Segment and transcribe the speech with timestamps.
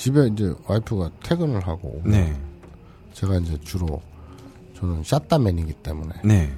[0.00, 2.34] 집에 이제 와이프가 퇴근을 하고 네.
[3.12, 4.00] 제가 이제 주로
[4.78, 6.50] 저는 샷다맨이기 때문에 네.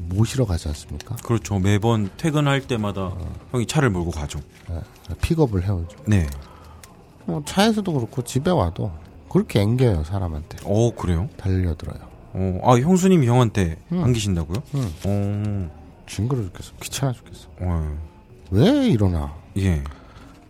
[0.00, 1.14] 모시러 가지 않습니까?
[1.24, 1.60] 그렇죠.
[1.60, 3.12] 매번 퇴근할 때마다
[3.52, 4.40] 형이 차를 몰고 가죠.
[4.68, 4.80] 네,
[5.22, 5.96] 픽업을 해오죠.
[6.08, 6.26] 네.
[7.24, 8.90] 뭐 차에서도 그렇고 집에 와도
[9.30, 11.28] 그렇게 앵겨요 사람한테 어, 그래요?
[11.36, 12.00] 달려들어요.
[12.32, 14.02] 어, 아, 형수님이 형한테 응.
[14.02, 14.60] 안기신다고요?
[14.74, 14.92] 응.
[15.06, 16.72] 어, 징그러 죽겠어.
[16.82, 17.46] 귀찮아 죽겠어.
[17.60, 17.96] 어,
[18.50, 19.32] 왜 이러나?
[19.56, 19.84] 예.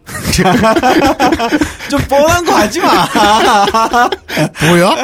[1.91, 3.07] 좀 뻔한 거 하지 마.
[4.69, 4.95] 보여?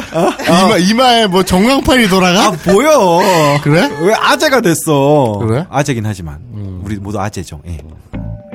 [0.48, 2.46] 이마 이마에 뭐 정강판이 돌아가?
[2.46, 3.20] 아, 보여.
[3.62, 3.90] 그래?
[4.00, 5.38] 왜 아재가 됐어?
[5.40, 5.66] 그래?
[5.70, 6.38] 아재긴 하지만.
[6.84, 7.60] 우리 모두 아재죠.
[7.66, 7.78] 예.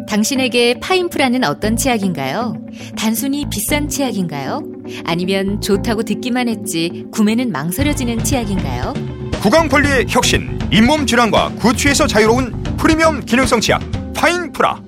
[0.08, 2.56] 당신에게 파인프라는 어떤 치약인가요?
[2.98, 4.64] 단순히 비싼 치약인가요?
[5.06, 8.94] 아니면 좋다고 듣기만 했지 구매는 망설여지는 치약인가요?
[9.42, 13.82] 구강 관리의 혁신, 잇몸 질환과 구취에서 자유로운 프리미엄 기능성 치약
[14.14, 14.80] 파인프라.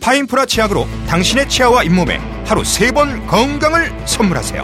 [0.00, 4.62] 파인프라 치약으로 당신의 치아와 잇몸에 하루 세 번 건강을 선물하세요.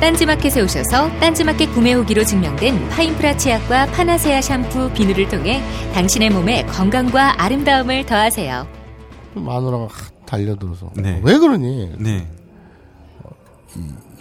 [0.00, 5.62] 딴지마켓에 오셔서 딴지마켓 구매 후기로 증명된 파인프라 치약과 파나세아 샴푸, 비누를 통해
[5.94, 8.66] 당신의 몸에 건강과 아름다움을 더하세요.
[9.34, 11.20] 마누라가 확 달려들어서 네.
[11.22, 11.92] 왜 그러니?
[11.98, 12.28] 네.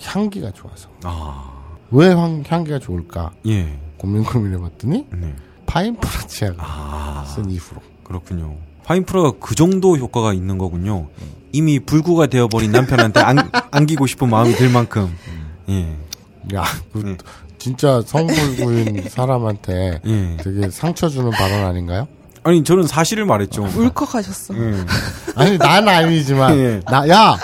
[0.03, 1.51] 향기가 좋아서 아,
[1.91, 3.77] 왜 향, 향기가 좋을까 예.
[3.97, 5.35] 고민 고민해봤더니 네.
[5.65, 8.55] 파인프라 치약을 아, 쓴 이후로 그렇군요.
[8.85, 11.07] 파인프라가 그 정도 효과가 있는 거군요.
[11.51, 13.37] 이미 불구가 되어버린 남편한테 안,
[13.71, 15.15] 안기고 싶은 마음이 들 만큼.
[15.69, 15.95] 예.
[16.55, 17.17] 야, 그 네.
[17.57, 20.37] 진짜 성불구인 사람한테 예.
[20.43, 22.07] 되게 상처 주는 발언 아닌가요?
[22.43, 23.63] 아니, 저는 사실을 말했죠.
[23.63, 24.53] 울컥하셨어.
[24.55, 24.73] 예.
[25.35, 26.81] 아니 난 아니지만 예.
[26.85, 27.37] 나 야,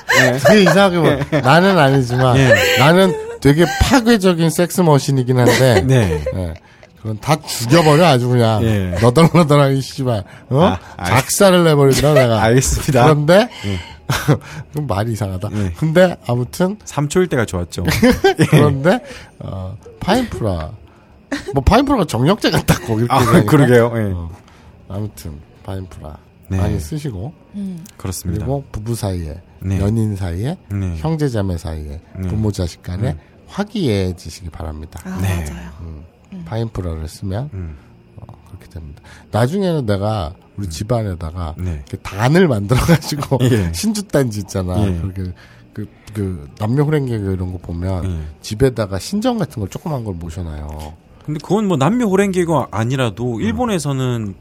[0.45, 2.53] 되게 이상하게 뭐 나는 아니지만 예.
[2.79, 6.53] 나는 되게 파괴적인 섹스 머신이긴 한데 네.
[6.99, 7.01] 예.
[7.01, 8.97] 그건 다 죽여버려 아주 그냥 예.
[9.01, 13.03] 너덜너덜하게 씨발 어 아, 알- 작사를 내버린다 내가 알겠습니다.
[13.03, 13.49] 그런데
[14.71, 15.71] 그럼 말이 이상하다 예.
[15.77, 17.83] 근데 아무튼 3초일 때가 좋았죠.
[18.49, 18.99] 그런데
[19.39, 20.71] 어, 파인프라
[21.53, 23.43] 뭐 파인프라가 정력제 같다고 이렇게 아.
[23.43, 23.91] 그러게요.
[23.95, 24.11] 예.
[24.13, 24.29] 어,
[24.89, 26.17] 아무튼 파인프라
[26.49, 26.57] 네.
[26.57, 27.31] 많이 쓰시고
[27.97, 28.43] 그렇습니다.
[28.45, 29.79] 그리고 부부 사이에 네.
[29.79, 30.97] 연인 사이에 네.
[30.97, 32.27] 형제자매 사이에 네.
[32.27, 33.15] 부모 자식 간에
[33.47, 34.99] 화기애애지시기 바랍니다.
[35.05, 35.45] 아, 네.
[35.45, 35.69] 맞아요.
[36.45, 37.77] 파인프라를 쓰면 음.
[38.17, 39.01] 어, 그렇게 됩니다.
[39.31, 41.71] 나중에는 내가 우리 집안에다가 네.
[41.71, 43.71] 이렇게 단을 만들어가지고 예.
[43.73, 44.79] 신주단지 있잖아.
[44.85, 44.99] 예.
[44.99, 45.31] 그렇게
[45.73, 48.19] 그, 그 남녀 호랭개그 이런 거 보면 예.
[48.41, 50.93] 집에다가 신전 같은 걸 조그만 걸 모셔놔요.
[51.25, 54.35] 근데 그건 뭐 남녀 호랭개가 아니라도 일본에서는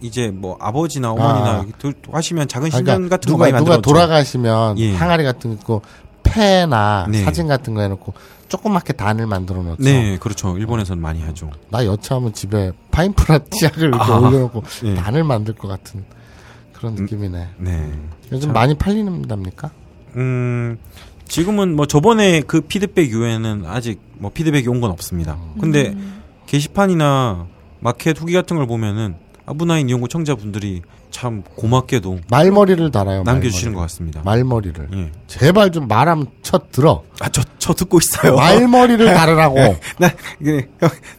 [0.00, 1.66] 이제 뭐 아버지나 어머니나 아.
[2.12, 3.80] 하시면 작은 그러니까 신전 같은 거 누가 많이 누가 만들었죠.
[3.80, 4.94] 돌아가시면 예.
[4.94, 5.80] 항아리 같은 거
[6.24, 7.22] 패나 네.
[7.22, 8.12] 사진 같은 거 해놓고
[8.48, 9.82] 조그맣게 단을 만들어 놓죠.
[9.82, 10.56] 네, 그렇죠.
[10.58, 11.50] 일본에서는 많이 하죠.
[11.70, 14.18] 나 여차하면 집에 파인프라 치약을 이렇게 아.
[14.18, 14.94] 올려놓고 예.
[14.94, 16.04] 단을 만들 것 같은
[16.72, 17.48] 그런 느낌이네.
[17.58, 17.92] 네.
[18.32, 18.52] 요즘 참.
[18.52, 19.70] 많이 팔리는답니까?
[20.16, 20.78] 음,
[21.26, 25.38] 지금은 뭐 저번에 그 피드백 이후에는 아직 뭐 피드백이 온 건 없습니다.
[25.60, 25.96] 근데
[26.46, 27.46] 게시판이나
[27.80, 30.82] 마켓 후기 같은 걸 보면은 아브나인 이용고 청자분들이
[31.14, 33.22] 참 고맙게도 말머리를 달아요.
[33.22, 33.82] 남겨주시는 것 말머리를.
[33.86, 34.22] 같습니다.
[34.24, 34.88] 말머리를.
[34.94, 35.12] 예.
[35.28, 37.04] 제발 좀 말하면 쳐 들어.
[37.20, 38.34] 아, 저, 저 듣고 있어요.
[38.34, 39.54] 말머리를 달으라고.
[39.98, 40.10] 나,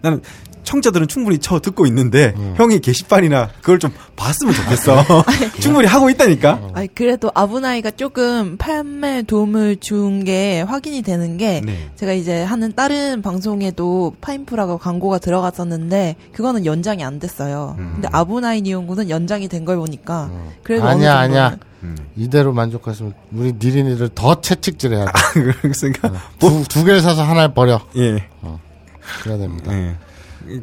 [0.02, 0.22] 나는
[0.66, 2.56] 청자들은 충분히 저 듣고 있는데, 음.
[2.58, 5.00] 형이 게시판이나 그걸 좀 봤으면 좋겠어.
[5.00, 5.24] 아,
[5.62, 6.72] 충분히 하고 있다니까?
[6.74, 11.90] 아니, 그래도 아브나이가 조금 판매 도움을 준 게 확인이 되는 게 네.
[11.96, 17.76] 제가 이제 하는 다른 방송에도 파인프라가 광고가 들어갔었는데 그거는 연장이 안 됐어요.
[17.78, 17.92] 음.
[17.94, 20.32] 근데 아브나이 이용구는 연장이 된 걸 보니까
[20.64, 21.58] 그래도 아니야, 아니야.
[21.84, 21.96] 음.
[22.16, 25.12] 이대로 만족했으면 우리 니린이를 더 채찍질해야 돼.
[25.62, 27.80] 그러니까, 두, 두 개를 사서 하나를 버려.
[27.98, 28.28] 예.
[29.22, 29.72] 그래야 됩니다.
[29.74, 29.96] 예.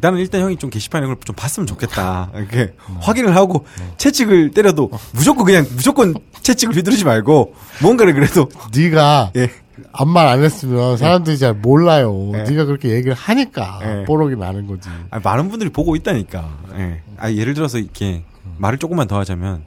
[0.01, 2.31] 나는 일단 형이 좀 게시판에 그걸 좀 봤으면 좋겠다.
[2.37, 2.97] 이렇게 음.
[3.01, 3.67] 확인을 하고
[3.99, 9.51] 채찍을 때려도 무조건 그냥 무조건 채찍을 휘두르지 말고 뭔가를 그래도 네가 예.
[9.93, 12.33] 아무 말 안 했으면 사람들이 잘 몰라요.
[12.35, 12.43] 예.
[12.45, 14.05] 네가 그렇게 얘기를 하니까 예.
[14.05, 14.89] 뽀록이 나는 거지.
[15.11, 16.59] 아, 많은 분들이 보고 있다니까.
[16.77, 17.03] 예.
[17.19, 18.23] 아, 예를 들어서 이렇게
[18.59, 19.65] 말을 조금만 더 하자면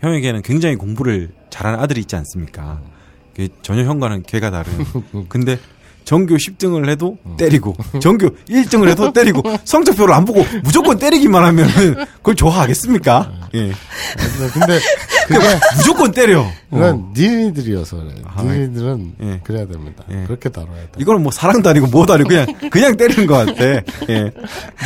[0.00, 2.80] 형에게는 굉장히 공부를 잘하는 아들이 있지 않습니까?
[3.34, 4.72] 그 전혀 형과는 괴가 다른.
[5.28, 5.58] 근데
[6.06, 12.36] 전교 10등을 해도 때리고 전교 1등을 해도 때리고 성적표를 안 보고 무조건 때리기만 하면은 그걸
[12.36, 13.32] 좋아하겠습니까?
[13.54, 13.72] 예.
[14.54, 14.78] 근데
[15.28, 15.38] 그게
[15.76, 16.46] 무조건 때려.
[16.70, 17.12] 그건 어.
[17.16, 18.14] 니네들이어서 그래.
[18.24, 19.40] 아, 니네들은 예.
[19.42, 20.04] 그래야 됩니다.
[20.12, 20.24] 예.
[20.26, 20.90] 그렇게 다뤄야 돼.
[20.98, 23.64] 이거는 뭐 사랑도 아니고 뭐도 아니고 그냥 그냥 때리는 것 같아.
[23.64, 24.30] 예.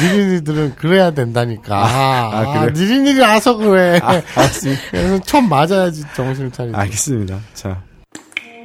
[0.02, 1.76] 니네들은 그래야 된다니까.
[1.76, 2.73] 아, 아, 그래?
[2.73, 4.00] 니네들이 와서 그래.
[4.02, 4.82] 아, 알았습니다.
[4.90, 6.75] 그래서 처맞아야지 정신을 차리지.
[6.76, 7.38] 알겠습니다.
[7.52, 7.82] 자,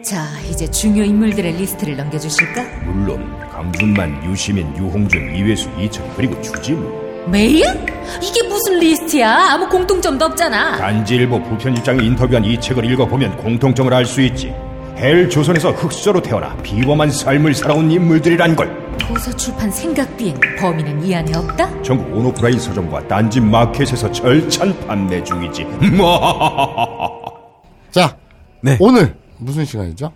[0.05, 2.63] 자, 이제 중요 인물들의 리스트를 넘겨주실까?
[2.85, 7.63] 물론 강준만, 유시민, 유홍준, 이회수, 이철 그리고 주지무 메일?
[8.21, 9.53] 이게 무슨 리스트야?
[9.53, 10.77] 아무 공통점도 없잖아.
[10.77, 14.53] 딴지일보 부편집장이 인터뷰한 이 책을 읽어보면 공통점을 알 수 있지
[14.97, 21.15] 헬 조선에서 흙수저로 태어나 비범한 삶을 살아온 인물들이란 걸 도서 출판 생각 비행 범인은 이
[21.15, 21.81] 안에 없다?
[21.81, 25.65] 전국 온오프라인 서점과 딴지 마켓에서 절찬 판매 중이지
[27.91, 28.15] 자,
[28.61, 28.77] 네.
[28.79, 30.11] 오늘 무슨 시간이죠?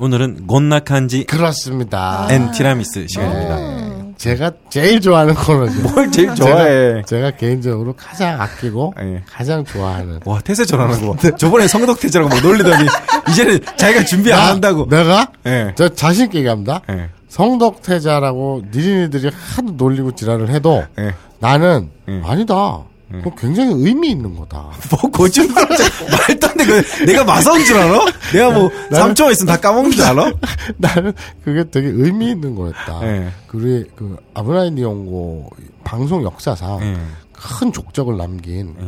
[0.00, 2.28] 오늘은 こんな感じ 그렇습니다.
[2.30, 4.14] and 티라미스 시간입니다.
[4.16, 5.80] 제가 제일 좋아하는 코너죠.
[5.88, 6.66] 뭘 제일 좋아해?
[6.66, 9.22] 제가, 제가 개인적으로 가장 아끼고 예.
[9.28, 10.20] 가장 좋아하는.
[10.24, 11.16] 와 태세 전환하는 거.
[11.36, 12.84] 저번에 성덕태자라고 막 놀리더니
[13.30, 14.86] 이제는 자기가 준비 안 나- 한다고.
[14.88, 15.72] 내가 예.
[15.76, 16.80] 저 자신 있게 얘기합니다.
[16.90, 17.08] 예.
[17.28, 21.14] 성덕태자라고 니린이들이 하도 놀리고 지랄을 해도 예.
[21.38, 22.20] 나는 예.
[22.24, 22.80] 아니다.
[23.10, 24.70] 그거 굉장히 의미 있는 거다.
[24.90, 26.64] 뭐 거짓말 말도 안 돼.
[26.66, 28.04] 그 내가 마사온 줄 알아?
[28.32, 30.32] 내가 뭐 나는- 3초만 있으면 다 까먹는 줄 알아?
[30.76, 31.12] 나는
[31.42, 33.00] 그게 되게 의미 있는 거였다.
[33.04, 33.28] 예.
[33.46, 35.50] 그리 그 아브라인 니온고
[35.84, 36.96] 방송 역사상 예.
[37.32, 38.82] 큰 족적을 남긴 예.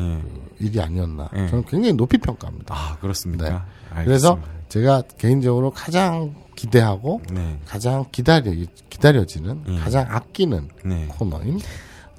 [0.58, 1.30] 그 일이 아니었나.
[1.36, 1.48] 예.
[1.48, 2.74] 저는 굉장히 높이 평가합니다.
[2.74, 3.44] 아 그렇습니까?
[3.48, 3.54] 네.
[3.54, 4.04] 알겠습니다.
[4.04, 4.38] 그래서
[4.68, 7.58] 제가 개인적으로 가장 기대하고 네.
[7.66, 8.52] 가장 기다려
[8.90, 9.76] 기다려지는 예.
[9.78, 11.06] 가장 아끼는 네.
[11.08, 11.58] 코너인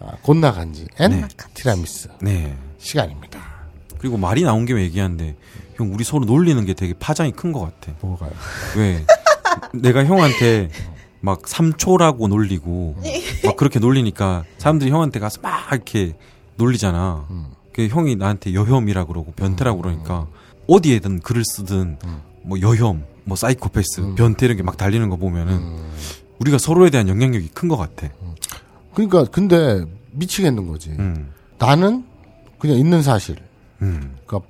[0.05, 1.27] 아, こんな感じ and 네.
[1.53, 2.55] 티라미스 네.
[2.79, 3.39] 시간입니다.
[3.99, 5.35] 그리고 말이 나온 김에 얘기하는데
[5.75, 7.93] 형 우리 서로 놀리는 게 되게 파장이 큰 것 같아.
[8.01, 8.31] 뭐가요?
[8.77, 9.05] 왜?
[9.73, 10.69] 내가 형한테
[11.19, 12.97] 막 3초라고 놀리고
[13.45, 16.15] 막 그렇게 놀리니까 사람들이 형한테 가서 막 이렇게
[16.55, 17.27] 놀리잖아.
[17.73, 20.27] 그 형이 나한테 여혐이라 그러고 변태라고 그러니까
[20.67, 21.97] 어디에든 글을 쓰든
[22.43, 25.61] 뭐 여혐, 뭐 사이코패스, 변태 이런 게 막 달리는 거 보면은
[26.39, 28.07] 우리가 서로에 대한 영향력이 큰 것 같아.
[28.93, 30.89] 그러니까 근데 미치겠는 거지.
[30.91, 32.05] 음, 나는
[32.59, 33.37] 그냥 있는 사실.
[33.81, 34.49] 음, 그러니까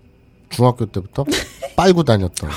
[0.49, 1.25] 중학교 때부터
[1.77, 2.49] 빨고 다녔던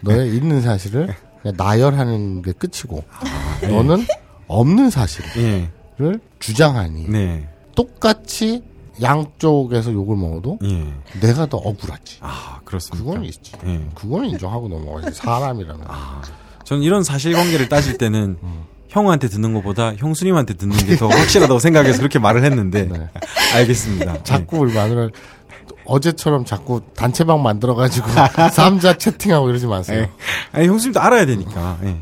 [0.00, 3.04] 너의 있는 사실을 그냥 나열하는 게 끝이고
[3.62, 4.04] 너는
[4.48, 5.70] 없는 사실을 예,
[6.40, 8.64] 주장하니 네, 똑같이
[9.00, 12.18] 양쪽에서 욕을 먹어도 예, 내가 더 억울하지.
[12.20, 13.04] 아 그렇습니다.
[13.04, 13.52] 그거는 있지.
[13.64, 13.86] 예.
[13.94, 15.16] 그거는 인정하고 넘어가지.
[15.16, 15.94] 사람이라는 거.
[16.64, 18.36] 저는 이런 사실관계를 따질 때는
[18.88, 23.08] 형한테 듣는 것보다 형수님한테 듣는 게 더 확실하다고 생각해서 그렇게 말을 했는데 네.
[23.54, 24.22] 알겠습니다.
[24.24, 25.08] 자꾸 우리 마누라
[25.84, 28.08] 어제처럼 자꾸 단체방 만들어가지고
[28.52, 29.68] 삼자 채팅하고 이러지 예.
[29.68, 30.00] 마세요.
[30.02, 30.10] 예.
[30.52, 31.78] 아니 형수님도 알아야 되니까.
[31.84, 31.96] 예.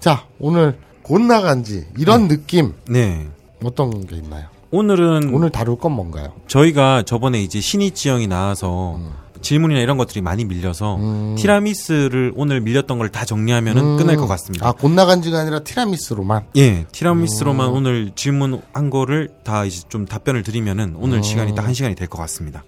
[0.00, 3.26] 자 오늘 곧 나간지 이런 느낌 네.
[3.64, 4.46] 어떤 게 있나요?
[4.70, 6.32] 오늘은 오늘 다룰 건 뭔가요?
[6.46, 9.00] 저희가 저번에 이제 신이지 형이 나와서
[9.40, 11.34] 질문이나 이런 것들이 많이 밀려서 음.
[11.38, 14.68] 티라미스를 오늘 밀렸던 걸 다 정리하면은 끝날 것 같습니다.
[14.68, 16.46] 아, 곧 나간 지가 아니라 티라미스로만.
[16.56, 17.72] 예, 티라미스로만 음.
[17.74, 22.18] 오늘 질문한 거를 다 이제 좀 답변을 드리면은 오늘 시간이 딱 한 시간이 될 것
[22.18, 22.64] 같습니다.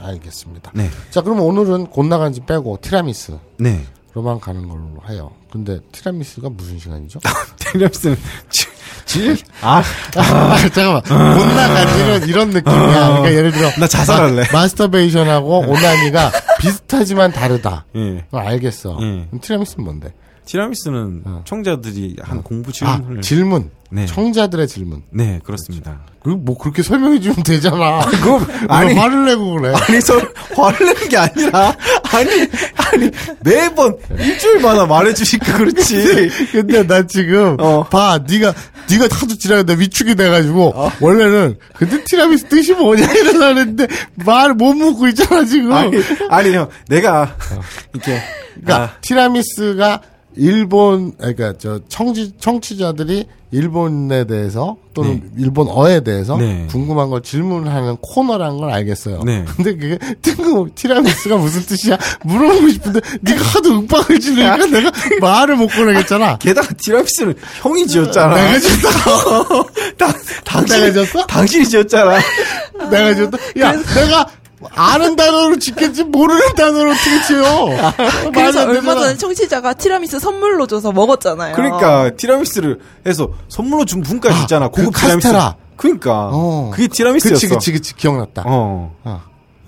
[0.00, 0.72] 알겠습니다.
[0.74, 3.84] 네, 자, 그러면 오늘은 곧 나간 지 빼고 티라미스로만 네.
[4.40, 5.30] 가는 걸로 해요.
[5.52, 7.20] 근데 티라미스가 무슨 시간이죠?
[7.58, 8.16] 티라미스는
[9.06, 9.36] 지- 질?
[9.62, 9.82] 아,
[10.16, 11.02] 아, 잠깐만.
[11.02, 12.86] 곧 나간지는 이런 느낌이야.
[12.86, 13.70] 그러니까 예를 들어.
[13.78, 14.44] 나 자살할래.
[14.52, 17.84] 마, 스터베이션하고 오나니가 비슷하지만 다르다.
[17.96, 18.24] 예.
[18.32, 18.98] 알겠어.
[19.00, 19.26] 예.
[19.26, 20.12] 그럼 티라미스는 뭔데?
[20.46, 21.42] 티라미스는 어.
[21.46, 23.70] 청자들이 한 공부 아, 질문을 질문.
[23.94, 24.06] 네.
[24.06, 25.02] 청자들의 질문.
[25.10, 26.00] 네, 그렇습니다.
[26.20, 28.00] 그리고 뭐 그렇게 설명해 주면 되잖아.
[28.10, 29.72] 그거 아니 화를 내고 그래.
[29.72, 30.14] 아니 저
[30.56, 31.76] 화를 내는 게 아니라
[32.12, 32.30] 아니
[32.74, 33.10] 아니
[33.44, 36.28] 매번 일주일마다 말해주니까 그렇지.
[36.50, 37.84] 근데 나 지금 어.
[37.84, 38.52] 봐 네가
[38.90, 43.86] 네가 하도 지나가다 위축이 돼가지고 원래는 근데 티라미수 뜻이 뭐냐 이러는데
[44.16, 45.72] 말을 못 묻고 있잖아 지금.
[45.72, 45.96] 아니
[46.30, 47.36] 아니 형 내가
[47.92, 48.20] 이렇게
[48.54, 50.00] 그러니까 아, 티라미스가
[50.36, 56.66] 일본 그러니까 저 청지 청취자들이 일본에 대해서 또는 일본어에 대해서 네.
[56.68, 59.22] 궁금한 걸 질문하는 코너라는 걸 알겠어요.
[59.22, 59.44] 네.
[59.56, 65.68] 근데 그게 뜬금없이 티라미스가 무슨 뜻이야 물어보고 싶은데 네가 하도 윽박을 지르니까 내가 말을 못
[65.68, 66.38] 꺼내겠잖아.
[66.42, 68.34] 게다가 티라미스는 형이 지었잖아.
[68.34, 68.88] 내가 지었다.
[69.98, 70.12] 당,
[70.44, 71.26] 당신, 내가 지었어?
[71.26, 72.18] 당신이 지었잖아.
[72.90, 73.38] 내가 지었다.
[73.60, 74.28] 야, 내가
[74.74, 77.66] 아는 단어로 짓겠지 모르는 단어로 어떻게 지어?
[77.66, 78.94] 그래서 말도 안 얼마.
[78.94, 81.54] 전에 청취자가 티라미수 선물로 줘서 먹었잖아요.
[81.54, 84.68] 그러니까 티라미스를 해서 선물로 준 분까지 있잖아.
[84.68, 85.28] 그 고급 티라미스.
[85.28, 85.56] 카스테라.
[85.76, 86.70] 그러니까 어.
[86.72, 87.34] 그게 티라미스였어.
[87.34, 87.94] 그치, 그치, 그치.
[87.96, 88.44] 기억났다.
[88.46, 88.94] 어.
[89.04, 89.22] 어.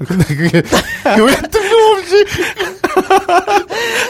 [0.07, 0.63] 근데 그게
[1.15, 2.25] 왜 뜬금없이 뜬금없이.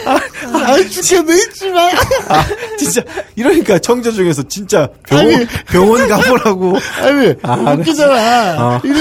[0.06, 1.90] 아, 죽겠네, 있지만.
[2.28, 2.44] 아,
[2.78, 3.02] 진짜
[3.34, 5.46] 이러니까 청자 중에서 진짜 병원 아니.
[5.66, 6.78] 병원 가보라고.
[7.02, 8.56] 아니, 아, 웃기잖아.
[8.58, 8.80] 어.
[8.84, 9.00] 이래,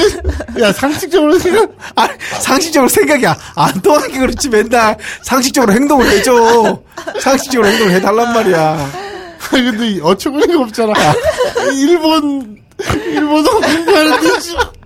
[0.61, 2.07] 야, 상식적으로 생각, 아,
[2.39, 6.79] 상식적으로 생각이 안- 안 통하는 게 그렇지 맨날 상식적으로 행동을 해줘.
[7.19, 8.91] 상식적으로 행동을 해달란 말이야.
[9.51, 10.93] 아니, 근데 이 어처구니가 없잖아.
[11.73, 12.57] 일본,
[13.05, 14.27] 일본어 공부하는데,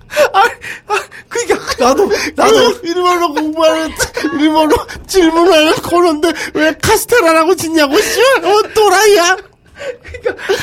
[0.10, 1.10] 씨.
[1.30, 3.92] 그러니까 나도 나도 나도 일본어 공부하는,
[4.40, 4.76] 일본어
[5.08, 8.20] 질문하는 코너인데, 왜 카스테라라고 짓냐고, 씨.
[8.20, 9.38] 어, 또라이야.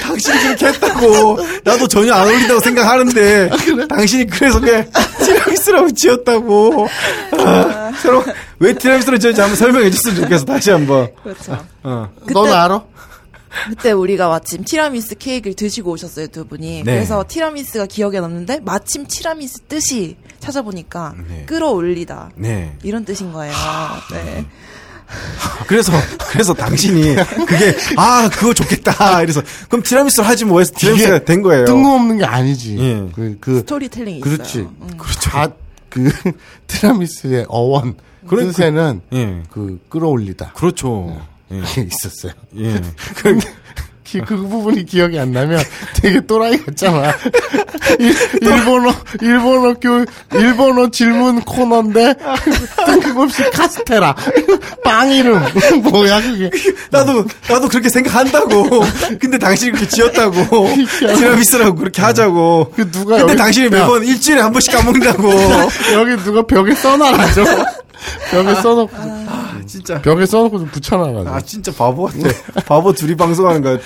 [0.02, 1.38] 당신이 그렇게 했다고.
[1.64, 3.50] 나도 전혀 안 어울린다고 생각하는데
[3.88, 4.84] 당신이 그래서 그냥
[5.24, 6.86] 티라미수라고 지었다고.
[7.38, 8.22] 아, 새로
[8.58, 10.44] 왜 티라미수를 지었는지 한번 설명해 줬으면 좋겠어.
[10.44, 11.08] 다시 한번.
[11.22, 11.58] 그렇죠.
[11.82, 12.10] 어.
[12.30, 12.82] 넌 알아?
[13.68, 16.82] 그때 우리가 마침 티라미수 케이크를 드시고 오셨어요, 두 분이.
[16.84, 16.94] 네.
[16.94, 21.44] 그래서 티라미수가 기억에 남는데 마침 티라미수 뜻이 찾아보니까 네.
[21.46, 22.30] 끌어올리다.
[22.36, 22.76] 네.
[22.82, 23.54] 이런 뜻인 거예요.
[24.12, 24.46] 네.
[25.68, 25.92] 그래서
[26.30, 27.14] 그래서 당신이
[27.46, 29.22] 그게 아 그거 좋겠다.
[29.22, 31.64] 이래서 그럼 티라미수를 하지 뭐 해서 티라미수가 된 거예요.
[31.64, 32.78] 뜬금없는 게 아니지.
[32.78, 33.08] 예.
[33.14, 34.58] 그, 그, 스토리텔링이 그렇지.
[34.60, 34.72] 있어요.
[34.80, 34.88] 음.
[35.22, 35.48] 다,
[35.88, 36.10] 그,
[36.66, 37.94] 티라미수의 어원.
[38.26, 39.42] 그래, 뜻에는 예.
[39.50, 40.52] 그, 끌어올리다.
[40.54, 41.16] 그렇죠.
[41.52, 41.60] 예.
[41.60, 42.32] 그게 있었어요.
[42.58, 42.80] 예.
[43.22, 43.46] 근데
[44.04, 45.60] 기- 그 부분이 기억이 안 나면
[45.94, 47.12] 되게 또라이 같잖아.
[47.98, 50.04] 일, 일본어, 일본어 교,
[50.38, 52.14] 일본어 질문 코너인데
[52.86, 54.14] 뜬금없이 카스테라.
[54.84, 55.40] 빵 이름.
[55.82, 56.50] 뭐야 그게.
[56.92, 58.80] 나도 나도 그렇게 생각한다고.
[59.20, 60.68] 근데 당신이 그렇게 지었다고.
[60.98, 62.72] 티라미수라고 그렇게 하자고.
[62.76, 63.70] 그 누가 근데 여기- 당신이 야.
[63.70, 65.28] 매번 일주일에 한 번씩 까먹는다고.
[65.94, 67.44] 여기 누가 벽에 써놔라죠.
[68.30, 68.96] 벽에 써놓고.
[69.66, 70.00] 진짜.
[70.02, 71.28] 벽에 써놓고 좀 붙여놔가지고.
[71.34, 72.18] 아 진짜 바보 같아.
[72.66, 73.78] 바보 둘이 방송하는 거.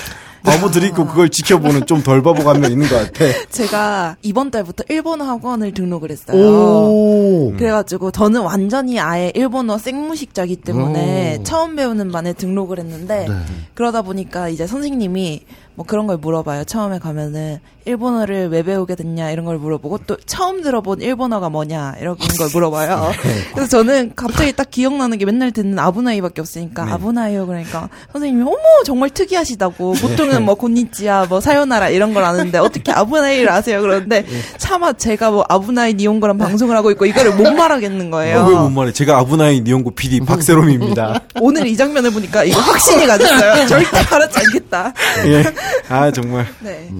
[0.42, 3.26] 바보 둘이 있고 그걸 지켜보는 좀 덜 바보 감명 있는 것 같아.
[3.50, 6.34] 제가 이번 달부터 일본어 학원을 등록을 했어요.
[6.42, 7.52] 오.
[7.58, 11.42] 그래가지고 저는 완전히 아예 일본어 생무식자기 때문에 오.
[11.42, 13.34] 처음 배우는 반에 등록을 했는데 네.
[13.74, 15.42] 그러다 보니까 이제 선생님이
[15.74, 16.64] 뭐 그런 걸 물어봐요.
[16.64, 22.16] 처음에 가면은 일본어를 왜 배우게 됐냐 이런 걸 물어보고 또 처음 들어본 일본어가 뭐냐 이런
[22.16, 23.12] 걸 물어봐요.
[23.54, 26.92] 그래서 저는 갑자기 딱 기억나는 게 맨날 듣는 아부나이밖에 없으니까 네.
[26.92, 32.92] 아부나이요 그러니까 선생님이 어머 정말 특이하시다고 보통은 뭐 곤니찌야 뭐 사요나라 이런 걸 아는데 어떻게
[32.92, 34.26] 아부나이를 아세요 그러는데
[34.58, 38.40] 차마 제가 뭐 아부나이 니온고란 방송을 하고 있고 이거를 못 말하겠는 거예요.
[38.40, 38.92] 어, 왜못 말해?
[38.92, 41.22] 제가 아부나이 니온고 PD 박세롬입니다.
[41.40, 43.66] 오늘 이 장면을 보니까 이거 확신이 가졌어요.
[43.66, 44.92] 절대 말하지 않겠다.
[45.26, 45.42] 예.
[45.88, 46.46] 아 정말.
[46.60, 46.90] 네.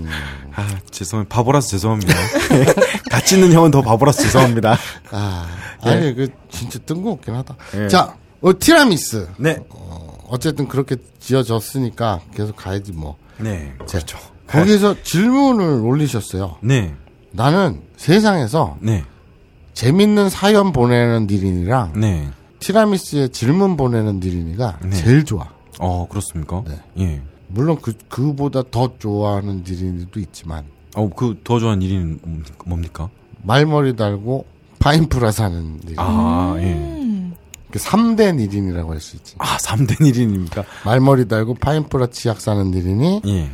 [0.55, 2.15] 아 죄송 바보라서 죄송합니다.
[3.11, 4.77] 같이 있는 형은 더 바보라서 죄송합니다.
[5.11, 5.47] 아,
[5.83, 7.57] 아니, 그, 진짜 뜬금없긴 하다.
[7.77, 7.89] 예.
[7.89, 9.29] 자, 어, 티라미스.
[9.39, 9.59] 네.
[9.71, 13.17] 어 쨌든 그렇게 지어졌으니까 계속 가야지 뭐.
[13.39, 13.75] 네.
[13.89, 14.19] 그렇죠.
[14.47, 16.57] 거기에서 질문을 올리셨어요.
[16.63, 16.95] 네.
[17.33, 19.05] 나는 세상에서 네.
[19.75, 22.29] 재밌는 사연 보내는 니린이랑 네.
[22.61, 24.91] 티라미스에 질문 보내는 니린이가 네.
[24.97, 25.49] 제일 좋아.
[25.79, 26.63] 어 그렇습니까?
[26.67, 26.81] 네.
[26.99, 27.23] 예.
[27.53, 30.65] 물론 그, 그보다 더 좋아하는 니린이도 있지만,
[30.95, 31.99] 어그 더 좋아하는 일이
[32.65, 33.09] 뭡니까?
[33.43, 34.45] 말머리 달고
[34.79, 35.97] 파인프라 사는 니린.
[35.99, 36.73] 아 예.
[36.73, 37.35] 음.
[37.71, 39.35] 그 3대 니린이라고 할 수 있지.
[39.39, 40.65] 아 3대 1인입니까?
[40.85, 43.51] 말머리 달고 파인프라 치약 사는 니린이, 예.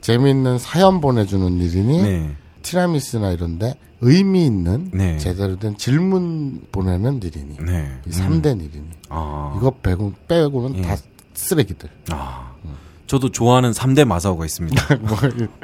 [0.00, 2.36] 재밌는 사연 보내주는 니린이, 네.
[2.62, 5.18] 티라미스나 이런데 의미 있는 네.
[5.18, 7.56] 제대로 된 질문 보내는 니린이.
[7.64, 8.00] 네.
[8.06, 8.88] 이 3대 니린이.
[9.08, 9.54] 아.
[9.56, 10.82] 이거 빼고, 빼고는 예.
[10.82, 10.96] 다
[11.34, 11.88] 쓰레기들.
[12.10, 12.52] 아.
[13.06, 14.96] 저도 좋아하는 3대 마사오가 있습니다.
[15.00, 15.16] 뭐,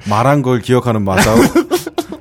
[0.08, 1.36] 말한 걸 기억하는 마사오.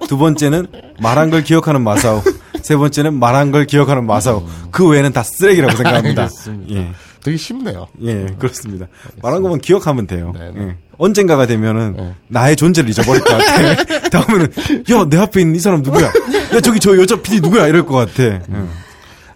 [0.07, 0.67] 두 번째는
[0.99, 2.21] 말한 걸 기억하는 마사오.
[2.61, 4.45] 세 번째는 말한 걸 기억하는 마사오.
[4.71, 6.23] 그 외에는 다 쓰레기라고 생각합니다.
[6.23, 6.73] 알겠습니다.
[6.75, 6.91] 예.
[7.23, 7.87] 되게 쉽네요.
[8.01, 8.87] 예, 그렇습니다.
[9.21, 10.33] 말한 것만 기억하면 돼요.
[10.33, 10.61] 네, 네.
[10.61, 10.77] 예.
[10.97, 12.15] 언젠가가 되면은 네.
[12.27, 14.09] 나의 존재를 잊어버릴 것 같아.
[14.09, 14.51] 다음에는
[14.91, 16.07] 야, 내 앞에 있는 이 사람 누구야?
[16.07, 17.67] 야, 저기 저 여자 PD 누구야?
[17.67, 18.23] 이럴 것 같아.
[18.23, 18.41] 예.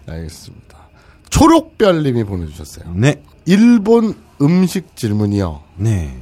[0.08, 0.76] 알겠습니다.
[1.30, 2.92] 초록별님이 보내주셨어요.
[2.94, 3.22] 네.
[3.46, 5.60] 일본 음식 질문이요.
[5.76, 6.14] 네.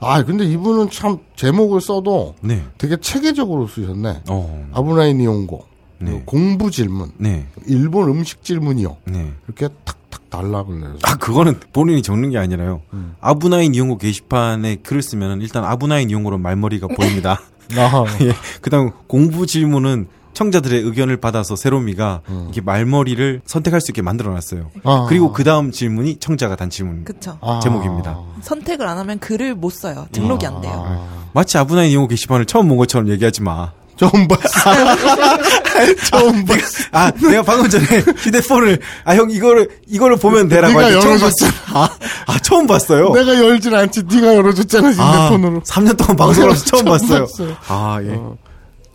[0.00, 2.62] 아, 근데 이분은 참 제목을 써도 네.
[2.78, 4.22] 되게 체계적으로 쓰셨네.
[4.28, 4.68] 어.
[4.72, 5.64] 아브라인 이용고.
[5.98, 6.22] 네.
[6.26, 7.10] 공부 질문.
[7.16, 7.46] 네.
[7.66, 8.96] 일본 음식 질문이요.
[9.06, 9.32] 네.
[9.46, 10.98] 이렇게 탁탁 달락을 내서.
[11.04, 12.82] 아, 그거는 본인이 적는 게 아니라요.
[12.92, 13.14] 음.
[13.20, 17.40] 아브나인 이용고 게시판에 글을 쓰면은 일단 아브나인 이용고로 말머리가 보입니다.
[17.76, 18.32] 아, 예.
[18.60, 22.42] 그 다음 공부 질문은 청자들의 의견을 받아서 세로미가 음.
[22.46, 24.70] 이렇게 말머리를 선택할 수 있게 만들어 놨어요.
[24.84, 25.06] 아.
[25.08, 27.04] 그리고 그 다음 질문이 청자가 단 질문.
[27.04, 27.38] 그쵸.
[27.40, 27.60] 아.
[27.62, 28.18] 제목입니다.
[28.42, 30.06] 선택을 안 하면 글을 못 써요.
[30.12, 30.84] 등록이 안 돼요.
[30.86, 31.24] 아.
[31.32, 33.72] 마치 아브나인 이용고 게시판을 처음 본 것처럼 얘기하지 마.
[33.96, 34.42] 처음 봤어.
[36.10, 36.84] 처음 봤어.
[36.92, 37.84] 아, 내가 방금 전에
[38.16, 41.52] 휴대폰을 아 형 이거를 이거를 보면 되라고 네가 열어줬잖아.
[41.52, 41.78] 봤어.
[41.78, 41.88] 아,
[42.26, 43.12] 아 처음 봤어요.
[43.12, 44.02] 내가 열진 않지.
[44.10, 45.60] 네가 열어줬잖아, 아, 휴대폰으로.
[45.62, 47.20] 3년 동안 방송을 하면서 처음 처음 봤어요.
[47.20, 47.56] 봤어요.
[47.68, 48.14] 아, 예.
[48.14, 48.36] 어.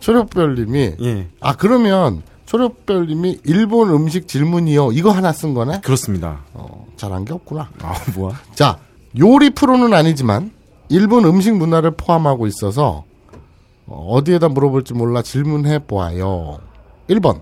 [0.00, 1.28] 초록별님이 예.
[1.40, 4.92] 아 그러면 초록별님이 일본 음식 질문이요.
[4.92, 5.80] 이거 하나 쓴 거네?
[5.82, 6.40] 그렇습니다.
[6.52, 7.70] 어, 잘한 게 없구나.
[7.80, 8.40] 아, 뭐야?
[8.54, 8.78] 자,
[9.18, 10.50] 요리 프로는 아니지만
[10.88, 13.04] 일본 음식 문화를 포함하고 있어서
[13.86, 16.58] 어, 어디에다 물어볼지 몰라 질문해 보아요.
[17.08, 17.40] 1번.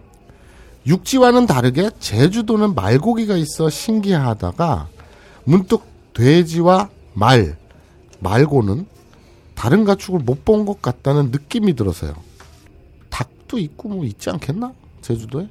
[0.87, 4.89] 육지와는 다르게 제주도는 말고기가 있어 신기하다가
[5.45, 5.83] 문득
[6.15, 7.57] 돼지와 말
[8.21, 8.87] 말고는
[9.55, 12.13] 다른 가축을 못 본 것 같다는 느낌이 들어서요.
[13.49, 14.73] 닭도 있고 뭐 있지 않겠나?
[15.01, 15.49] 제주도에?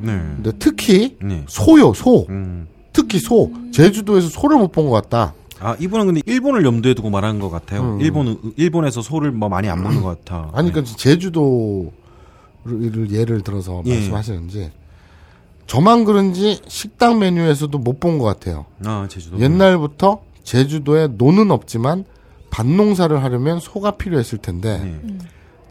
[0.00, 0.12] 네.
[0.18, 1.44] 근데 특히 네.
[1.48, 2.26] 소요, 소.
[2.28, 2.66] 음.
[2.92, 3.50] 특히 소.
[3.72, 5.32] 제주도에서 소를 못 본 것 같다.
[5.58, 7.94] 아, 이분은 근데 일본을 염두에 두고 말하는 것 같아요.
[7.94, 8.00] 음.
[8.00, 10.50] 일본, 일본에서 소를 뭐 많이 안 먹는 것 같아.
[10.54, 11.90] 아니, 그러니까 제주도를
[13.10, 13.94] 예를 들어서 예.
[13.94, 14.72] 말씀하시는지
[15.66, 18.66] 저만 그런지 식당 메뉴에서도 못 본 것 같아요.
[18.84, 19.38] 아, 제주도.
[19.40, 22.04] 옛날부터 제주도에 노는 없지만
[22.50, 25.18] 밭농사를 하려면 소가 필요했을 텐데 네.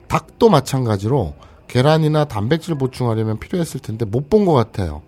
[0.08, 1.34] 닭도 마찬가지로
[1.68, 5.02] 계란이나 단백질 보충하려면 필요했을 텐데 못 본 것 같아요.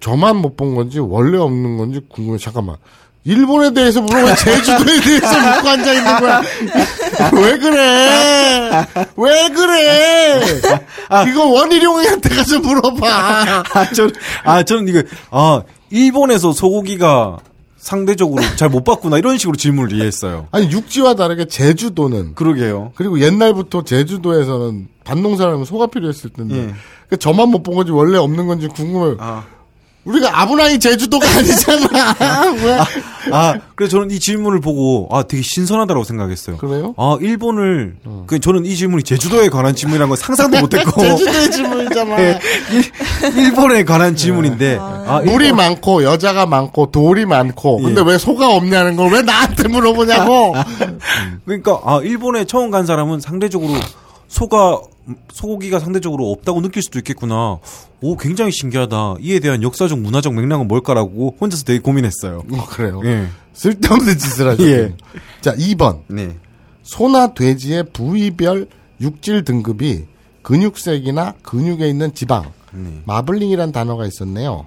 [0.00, 2.38] 저만 못 본 건지 원래 없는 건지 궁금해.
[2.38, 2.76] 잠깐만.
[3.26, 6.42] 일본에 대해서 물어보면 제주도에 대해서 묻고 앉아 있는 거야.
[7.32, 8.86] 왜 그래?
[9.16, 10.40] 왜 그래?
[11.30, 13.64] 이거 원희룡한테 가서 물어봐.
[13.72, 14.10] 아, 저,
[14.44, 17.38] 아, 저는 이거, 아, 일본에서 소고기가
[17.84, 19.18] 상대적으로 잘 못 봤구나.
[19.18, 20.48] 이런 식으로 질문을 이해했어요.
[20.50, 22.92] 아니 육지와 다르게 제주도는 그러게요.
[22.96, 26.60] 그리고 옛날부터 제주도에서는 밭농사를 하면 소가 필요했을 텐데 예.
[26.62, 29.16] 그러니까 저만 못 본 건지 원래 없는 건지 궁금해요.
[29.20, 29.44] 아,
[30.04, 32.52] 우리가 아브나이 제주도가 아니잖아.
[32.62, 32.78] 왜?
[33.32, 36.58] 아, 그래서 저는 이 질문을 보고, 아, 되게 신선하다고 생각했어요.
[36.58, 36.94] 그래요?
[36.98, 37.96] 아, 일본을,
[38.26, 42.20] 그, 저는 이 질문이 제주도에 관한 질문이라는 건 상상도 못했고, 제주도의 질문이잖아.
[42.20, 42.38] 예,
[42.72, 48.96] 일, 일본에 관한 질문인데, 아, 물이 많고 여자가 많고 돌이 많고 근데 왜 소가 없냐는
[48.96, 50.54] 걸 왜 나한테 물어보냐고.
[51.44, 53.72] 그러니까 아 일본에 처음 간 사람은 상대적으로
[54.28, 54.80] 소가
[55.32, 57.58] 소고기가 상대적으로 없다고 느낄 수도 있겠구나.
[58.00, 59.16] 오 굉장히 신기하다.
[59.20, 62.44] 이에 대한 역사적 문화적 맥락은 뭘까라고 혼자서 되게 고민했어요.
[62.52, 63.00] 어, 그래요.
[63.04, 63.28] 예.
[63.52, 64.68] 쓸데없는 짓을 하죠.
[64.70, 64.94] 예.
[65.40, 66.00] 자, 2번.
[66.08, 66.36] 네.
[66.82, 68.66] 소나 돼지의 부위별
[69.00, 70.06] 육질 등급이
[70.42, 73.00] 근육색이나 근육에 있는 지방, 네.
[73.06, 74.66] 마블링이란 단어가 있었네요.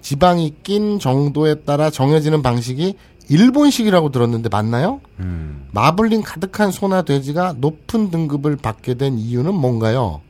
[0.00, 2.94] 지방이 낀 정도에 따라 정해지는 방식이
[3.28, 5.00] 일본식이라고 들었는데 맞나요?
[5.20, 5.66] 음.
[5.72, 10.22] 마블링 가득한 소나 돼지가 높은 등급을 받게 된 이유는 뭔가요?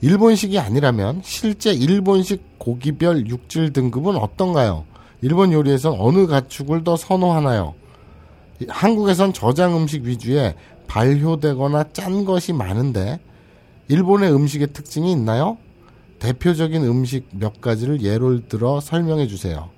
[0.00, 4.84] 일본식이 아니라면 실제 일본식 고기별 육질 등급은 어떤가요?
[5.22, 7.74] 일본 요리에선 어느 가축을 더 선호하나요?
[8.60, 10.54] 이- 한국에선 저장 음식 위주의
[10.86, 13.18] 발효되거나 짠 것이 많은데
[13.88, 15.58] 일본의 음식의 특징이 있나요?
[16.20, 19.68] 대표적인 음식 몇 가지를 예를 들어 설명해 주세요.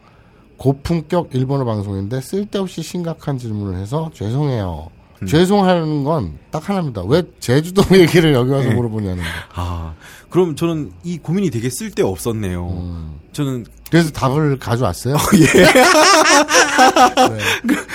[0.59, 4.91] 고품격 일본어 방송인데 쓸데없이 심각한 질문을 해서 죄송해요.
[5.27, 7.03] 죄송하는 건 딱 하나입니다.
[7.07, 9.23] 왜 제주도 얘기를 여기 와서 물어보냐는 거.
[9.55, 9.95] 아
[10.31, 12.67] 그럼 저는 이 고민이 되게 쓸데 없었네요.
[12.69, 13.15] 음.
[13.33, 15.17] 저는 그래서 답을 가져왔어요.
[15.41, 15.65] 예.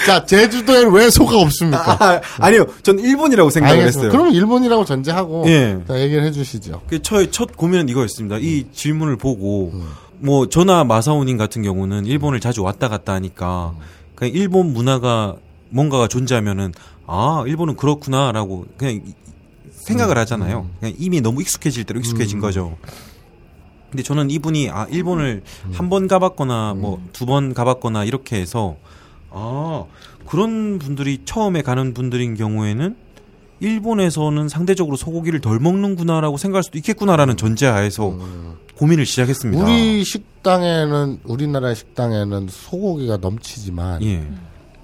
[0.06, 1.98] 자, 제주도에 왜 소가 없습니까?
[2.00, 4.08] 아, 아 니요, 전 일본이라고 생각을 알겠습니다.
[4.08, 4.20] 했어요.
[4.20, 5.78] 그럼 일본이라고 전제하고 예.
[5.88, 6.82] 자, 얘기를 해주시죠.
[6.88, 8.38] 그 저의 첫 고민은 이거였습니다.
[8.40, 9.74] 이 질문을 보고
[10.20, 13.74] 뭐 저나 마사오님 같은 경우는 일본을 자주 왔다 갔다 하니까
[14.16, 15.36] 그냥 일본 문화가
[15.70, 16.72] 뭔가가 존재하면은
[17.08, 19.14] 아 일본은 그렇구나라고 그냥 이-
[19.72, 20.70] 생각을 하잖아요.
[20.80, 22.78] 그냥 이미 너무 익숙해질 대로 익숙해진 거죠.
[23.92, 28.78] 근데 저는 이분이 아 일본을 한 번 가봤거나 뭐 두 번 가봤거나 이렇게 해서
[29.30, 29.84] 아
[30.26, 32.96] 그런 분들이 처음에 가는 분들인 경우에는
[33.64, 38.14] 일본에서는 상대적으로 소고기를 덜 먹는구나라고 생각할 수도 있겠구나라는 전제하에서
[38.78, 39.64] 고민을 시작했습니다.
[39.64, 44.28] 우리 식당에는 우리나라 식당에는 소고기가 넘치지만 예.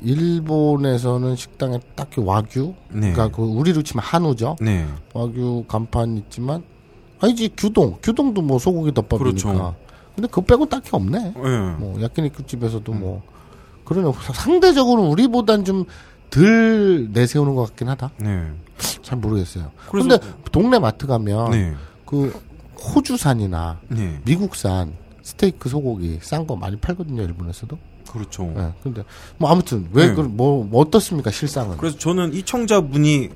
[0.01, 3.11] 일본에서는 식당에 딱히 와규, 네.
[3.11, 4.55] 그러니까 그 우리로 치면 한우죠.
[4.61, 4.87] 네.
[5.13, 6.63] 와규 간판 있지만
[7.19, 9.51] 아니지 규동, 규동도 뭐 소고기 덮밥이니까.
[9.51, 9.75] 그렇죠.
[10.15, 11.33] 근데 그거 빼고 딱히 없네.
[11.35, 11.49] 예.
[11.77, 13.21] 뭐 야끼니쿠 집에서도 뭐
[13.83, 14.09] 그러네.
[14.33, 15.83] 상대적으로 우리보단 좀
[16.29, 18.11] 덜 내세우는 것 같긴 하다.
[18.17, 18.51] 네.
[19.01, 19.71] 잘 모르겠어요.
[19.91, 20.17] 근데
[20.51, 21.73] 동네 마트 가면 네.
[22.05, 22.31] 그
[22.79, 24.19] 호주산이나 네.
[24.23, 27.77] 미국산 스테이크 소고기 싼 거 많이 팔거든요 일본에서도.
[28.11, 28.51] 그렇죠.
[28.55, 28.73] 네.
[28.81, 29.03] 근데
[29.37, 30.15] 뭐 아무튼 왜 네.
[30.15, 31.77] 그 뭐, 뭐 어떻습니까 실상은?
[31.77, 33.29] 그래서 저는 이 청자분이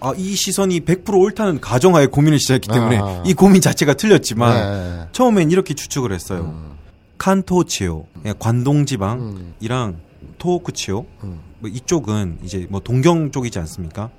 [0.00, 3.22] 아, 이 시선이 100% 옳다는 가정하에 고민을 시작했기 때문에 아.
[3.24, 5.08] 이 고민 자체가 틀렸지만 네.
[5.12, 6.74] 처음엔 이렇게 추측을 했어요.
[7.16, 9.96] 칸토치오, 예, 관동 지방이랑
[10.38, 11.40] 토호쿠치오, 음.
[11.60, 14.10] 뭐 이쪽은 이제 뭐 동경 쪽이지 않습니까?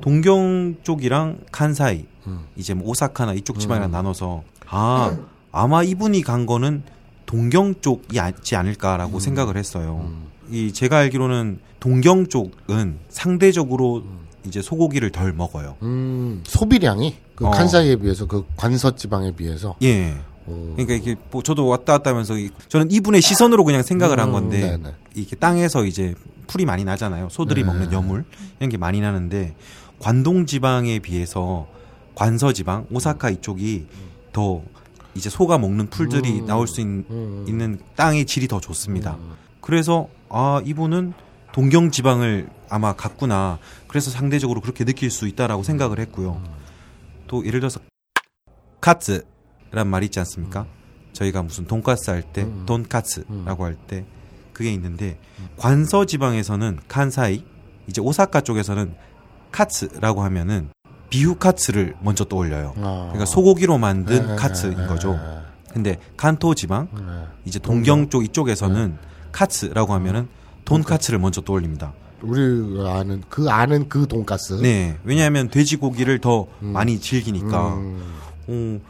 [0.00, 2.46] 동경 쪽이랑 칸사이, 음.
[2.56, 5.16] 이제 뭐 오사카나 이쪽 지방이랑 나눠서 아
[5.52, 6.82] 아마 이분이 간 거는
[7.26, 10.12] 동경 쪽이지 않을까라고 생각을 했어요.
[10.50, 14.04] 이 제가 알기로는 동경 쪽은 상대적으로
[14.46, 15.76] 이제 소고기를 덜 먹어요.
[15.82, 17.50] 음, 소비량이 그 어.
[17.50, 20.14] 칸사이에 비해서 그 관서 지방에 비해서 예.
[20.46, 20.72] 오.
[20.76, 24.32] 그러니까 이게 뭐 저도 왔다 갔다 하면서 이- 저는 이분의 시선으로 그냥 생각을 한 음,
[24.32, 24.94] 건데 네네.
[25.14, 26.14] 이게 땅에서 이제
[26.46, 27.28] 풀이 많이 나잖아요.
[27.30, 27.66] 소들이 네.
[27.66, 28.24] 먹는 여물
[28.58, 29.56] 이런 게 많이 나는데
[29.98, 31.66] 관동 지방에 비해서
[32.14, 33.86] 관서 지방 오사카 이쪽이
[34.32, 34.62] 더
[35.14, 36.46] 이제 소가 먹는 풀들이 음.
[36.46, 37.44] 나올 수 있, 음.
[37.48, 39.16] 는 땅의 질이 더 좋습니다.
[39.60, 41.14] 그래서 아 이분은
[41.52, 43.58] 동경 지방을 아마 갔구나.
[43.88, 46.42] 그래서 상대적으로 그렇게 느낄 수 있다라고 생각을 했고요.
[47.28, 47.80] 또 예를 들어서
[48.80, 49.24] 카츠
[49.72, 50.66] 란 말이 있지 않습니까?
[51.12, 52.64] 저희가 무슨 돈가스 할때 음.
[52.66, 54.04] 돈카츠라고 할 때
[54.52, 55.18] 그게 있는데
[55.56, 57.44] 관서 지방에서는 칸사이
[57.86, 58.94] 이제 오사카 쪽에서는
[59.52, 60.70] 카츠라고 하면은
[61.10, 62.74] 비후 카츠를 먼저 떠올려요.
[62.78, 63.04] 아.
[63.12, 65.12] 그러니까 소고기로 만든 네, 카츠인 네, 거죠.
[65.12, 65.20] 네,
[65.72, 67.02] 근데 간토 지방 네.
[67.44, 68.96] 이제 동경 쪽 이쪽에서는
[69.32, 70.28] 카츠라고 하면은
[70.64, 71.92] 돈카츠를 먼저 떠올립니다.
[72.22, 74.54] 우리가 아는 그 아는 그 돈가스.
[74.54, 76.68] 네, 왜냐하면 돼지고기를 더 음.
[76.68, 77.74] 많이 즐기니까.
[77.74, 78.02] 음.
[78.48, 78.80] 어,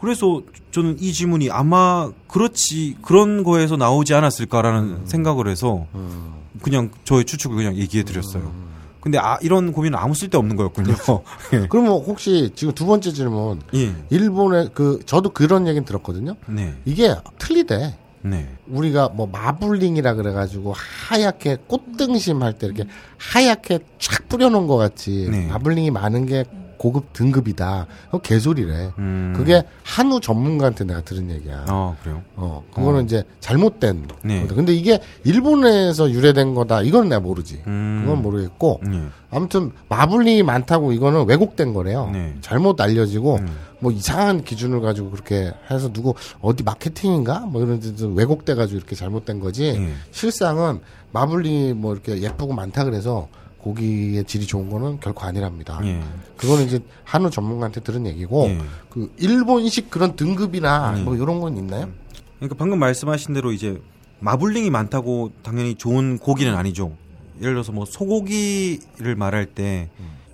[0.00, 6.34] 그래서 저는 이 질문이 아마 그렇지 그런 거에서 나오지 않았을까라는 생각을 해서 음.
[6.62, 8.52] 그냥 저의 추측을 그냥 얘기해 드렸어요.
[9.00, 10.94] 근데 아, 이런 고민은 아무 쓸데 없는 거였군요.
[11.54, 11.66] 예.
[11.70, 13.94] 그러면 혹시 지금 두 번째 질문 예.
[14.10, 16.34] 일본의 그 저도 그런 얘기는 들었거든요.
[16.46, 16.74] 네.
[16.84, 17.96] 이게 틀리대.
[18.22, 18.48] 네.
[18.66, 22.84] 우리가 뭐 마블링이라 그래가지고 하얗게 꽃등심 할 때 이렇게
[23.18, 25.46] 하얗게 쫙 뿌려놓은 것 같이 네.
[25.46, 26.44] 마블링이 많은 게
[26.78, 27.86] 고급 등급이다.
[28.06, 28.92] 그거 개소리래.
[28.98, 29.34] 음.
[29.36, 31.66] 그게 한우 전문가한테 내가 들은 얘기야.
[31.68, 32.22] 어, 그래요.
[32.36, 33.02] 어, 그거는 어.
[33.02, 34.08] 이제 잘못된.
[34.22, 34.42] 네.
[34.42, 34.54] 거다.
[34.54, 36.82] 근데 이게 일본에서 유래된 거다.
[36.82, 37.62] 이건 내가 모르지.
[37.66, 38.02] 음.
[38.04, 38.80] 그건 모르겠고.
[38.84, 39.02] 네.
[39.30, 42.10] 아무튼 마블링이 많다고 이거는 왜곡된 거래요.
[42.12, 42.36] 네.
[42.40, 43.56] 잘못 알려지고 음.
[43.80, 48.96] 뭐 이상한 기준을 가지고 그렇게 해서 누구 어디 마케팅인가 뭐 이런 데서 왜곡돼 가지고 이렇게
[48.96, 49.72] 잘못된 거지.
[49.78, 49.92] 네.
[50.10, 50.80] 실상은
[51.12, 53.28] 마블링이 뭐 이렇게 예쁘고 많다 그래서
[53.66, 55.80] 고기의 질이 좋은 거는 결코 아니랍니다.
[55.82, 56.00] 예.
[56.36, 58.60] 그거는 이제 한우 전문가한테 들은 얘기고 예.
[58.88, 61.02] 그 일본식 그런 등급이나 네.
[61.02, 61.88] 뭐 이런 건 있나요?
[62.36, 63.82] 그러니까 방금 말씀하신 대로 이제
[64.20, 66.96] 마블링이 많다고 당연히 좋은 고기는 아니죠.
[67.40, 69.90] 예를 들어서 뭐 소고기를 말할 때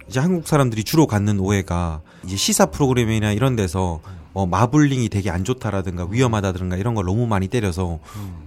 [0.09, 4.01] 이제 한국 사람들이 주로 갖는 오해가 이제 시사 프로그램이나 이런 데서
[4.33, 7.99] 뭐 마블링이 되게 안 좋다라든가 위험하다든가 이런 걸 너무 많이 때려서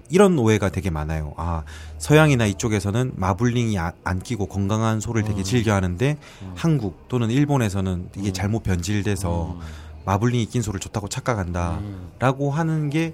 [0.09, 1.33] 이런 오해가 되게 많아요.
[1.37, 1.63] 아
[1.97, 6.17] 서양이나 이쪽에서는 마블링이 아- 안 끼고 건강한 소를 되게 즐겨 하는데
[6.55, 9.57] 한국 또는 일본에서는 이게 잘못 변질돼서
[10.05, 13.13] 마블링이 낀 소를 좋다고 착각한다라고 하는 게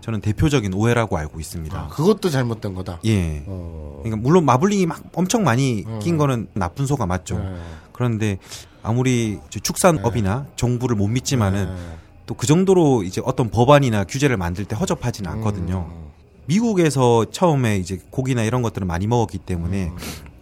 [0.00, 1.76] 저는 대표적인 오해라고 알고 있습니다.
[1.78, 3.00] 아, 그것도 잘못된 거다.
[3.04, 3.42] 예.
[3.46, 4.00] 어.
[4.02, 5.98] 그러니까 물론 마블링이 막 엄청 많이 음.
[5.98, 7.38] 낀 거는 나쁜 소가 맞죠.
[7.38, 7.56] 네.
[7.92, 8.38] 그런데
[8.82, 11.98] 아무리 저 축산업이나 정부를 못 믿지만은 네.
[12.28, 15.88] 또 그 정도로 이제 어떤 법안이나 규제를 만들 때 허접하지는 않거든요.
[15.90, 16.08] 음.
[16.46, 19.46] 미국에서 처음에 이제 고기나 이런 것들을 많이 먹었기 음.
[19.46, 19.90] 때문에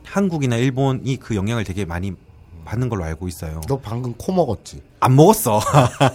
[0.05, 2.13] 한국이나 일본이 그 영향을 되게 많이
[2.65, 3.61] 받는 걸로 알고 있어요.
[3.69, 4.83] 너 방금 코 먹었지?
[4.99, 5.61] 안 먹었어.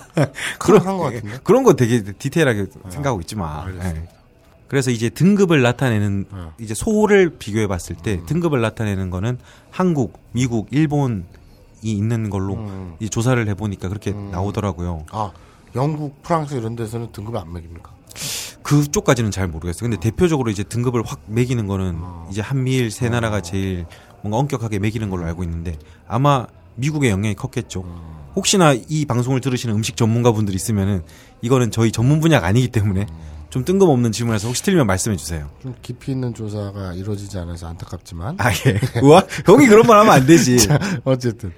[0.60, 1.40] 그런 한거 같은데?
[1.44, 3.66] 그런 거 되게 디테일하게 생각하고 있지 마.
[3.70, 4.08] 예.
[4.68, 6.54] 그래서 이제 등급을 나타내는 어.
[6.60, 9.38] 이제 소를 비교해 봤을 때 등급을 나타내는 거는
[9.70, 11.24] 한국, 미국, 일본이
[11.82, 12.96] 있는 걸로 음.
[13.00, 15.06] 이 조사를 해 보니까 그렇게 나오더라고요.
[15.12, 15.32] 아,
[15.76, 17.92] 영국, 프랑스 이런 데서는 등급이 안 매깁니까?
[18.64, 19.90] 그쪽까지는 잘 모르겠어요.
[19.90, 21.98] 근데 대표적으로 이제 등급을 확 매기는 거는
[22.30, 23.86] 이제 한미일 세 나라가 제일
[24.22, 27.84] 뭔가 엄격하게 매기는 걸로 알고 있는데 아마 미국의 영향이 컸겠죠.
[28.36, 31.04] 혹시나 이 방송을 들으시는 음식 전문가분들 있으면은
[31.42, 33.08] 이거는 저희 전문 분야가 아니기 때문에
[33.50, 35.50] 좀 뜬금없는 질문에서 혹시 틀리면 말씀해 주세요.
[35.62, 38.38] 좀 깊이 있는 조사가 이루어지지 않아서 안타깝지만.
[38.40, 38.80] 아 예.
[39.04, 40.58] 우와 형이 그런 말 하면 안 되지.
[41.04, 41.52] 어쨌든.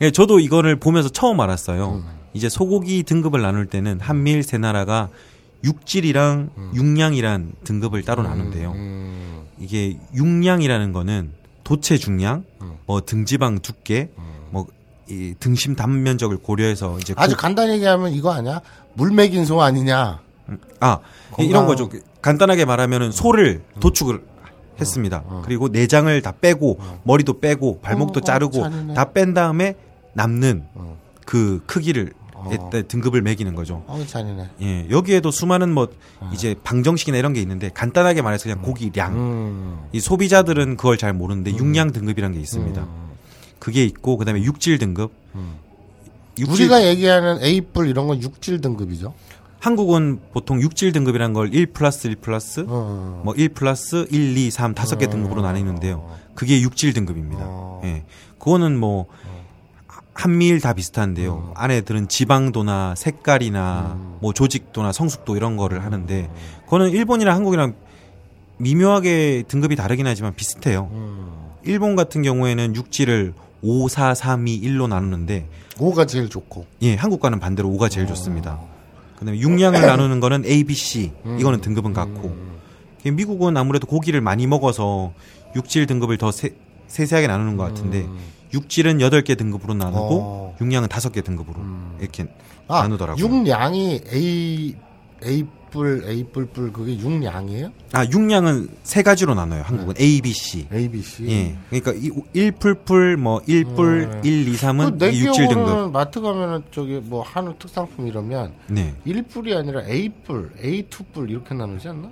[0.00, 2.02] 예, 저도 이거를 보면서 처음 알았어요.
[2.32, 5.08] 이제 소고기 등급을 나눌 때는 한미일 세 나라가
[5.64, 8.72] 육질이랑 육량이란 등급을 따로 나눈대요.
[8.72, 11.32] 음, 이게 육량이라는 거는
[11.64, 12.72] 도체 중량, 음.
[12.86, 14.10] 뭐 등지방 두께,
[14.50, 14.66] 뭐
[15.08, 18.60] 이 등심 단면적을 고려해서 이제 아주 고- 간단히 얘기하면 이거 아니야?
[18.94, 20.20] 물 먹인 소 아니냐?
[20.78, 20.98] 아
[21.32, 21.90] 건강- 이런 거죠.
[22.22, 24.22] 간단하게 말하면은 소를 도축을
[24.80, 25.24] 했습니다.
[25.44, 28.94] 그리고 내장을 다 빼고 머리도 빼고 발목도 어, 자르고.
[28.94, 29.74] 다 뺀 다음에
[30.12, 30.96] 남는 어.
[31.26, 32.12] 그 크기를
[32.44, 32.70] 어.
[32.74, 33.82] 에- 등급을 매기는 거죠.
[33.86, 34.48] 어우, 잔인해.
[34.62, 35.88] 예, 여기에도 수많은 뭐
[36.32, 39.14] 이제 방정식이나 이런 게 있는데 간단하게 말해서 그냥 고기량.
[39.14, 39.78] 음.
[39.92, 42.86] 이 소비자들은 그걸 잘 모르는데 육량 등급이라는 게 있습니다.
[43.58, 45.12] 그게 있고 그다음에 육질 등급.
[46.38, 49.12] 육질- 우리가 얘기하는 A뿔 이런 건 육질 등급이죠.
[49.58, 53.22] 한국은 보통 육질 등급이란 걸1 플러스 1 플러스 어.
[53.26, 56.08] 뭐1 플러스 1, 2, 3 다섯 개 등급으로 나뉘는데요.
[56.34, 57.42] 그게 육질 등급입니다.
[57.44, 57.82] 어.
[57.84, 58.04] 예.
[58.38, 59.04] 그거는 뭐
[60.12, 61.52] 한미일 다 비슷한데요.
[61.54, 66.30] 안에 들은 지방도나 색깔이나 뭐 조직도나 성숙도 이런 거를 하는데
[66.64, 67.74] 그거는 일본이랑 한국이랑
[68.58, 70.90] 미묘하게 등급이 다르긴 하지만 비슷해요.
[71.62, 76.66] 일본 같은 경우에는 육질을 5, 4, 3, 2, 1로 나누는데 5가 제일 좋고.
[76.82, 78.60] 예, 한국과는 반대로 5가 제일 좋습니다.
[79.18, 82.36] 그다음에 육량을 나누는 거는 A, B, C 이거는 등급은 같고.
[83.06, 85.12] 예, 미국은 아무래도 고기를 많이 먹어서
[85.56, 86.54] 육질 등급을 더 세,
[86.86, 88.06] 세세하게 나누는 것 같은데
[88.52, 90.56] 육질은 8개 등급으로 나누고 어.
[90.60, 91.60] 육량은 5개 등급으로
[92.00, 92.26] 이렇게
[92.68, 93.24] 아, 나누더라고요.
[93.24, 94.74] 육량이 A
[95.24, 97.70] A 뿔 A 뿔뿔 그게 육량이에요?
[97.92, 99.62] 아, 육량은 세 가지로 나눠요.
[99.62, 100.66] 한국은 A, B, C.
[100.72, 101.28] A B C.
[101.28, 101.56] 예.
[101.68, 105.92] 그러니까 이 1풀풀 뭐 1뿔 1, 2, 3은 그내 육질 등급.
[105.92, 108.94] 마트 가면은 저기 뭐 한우 특상품 이러면 네.
[109.06, 112.10] 1뿔이 아니라 A 뿔, A 2뿔 이렇게 나누지 않나?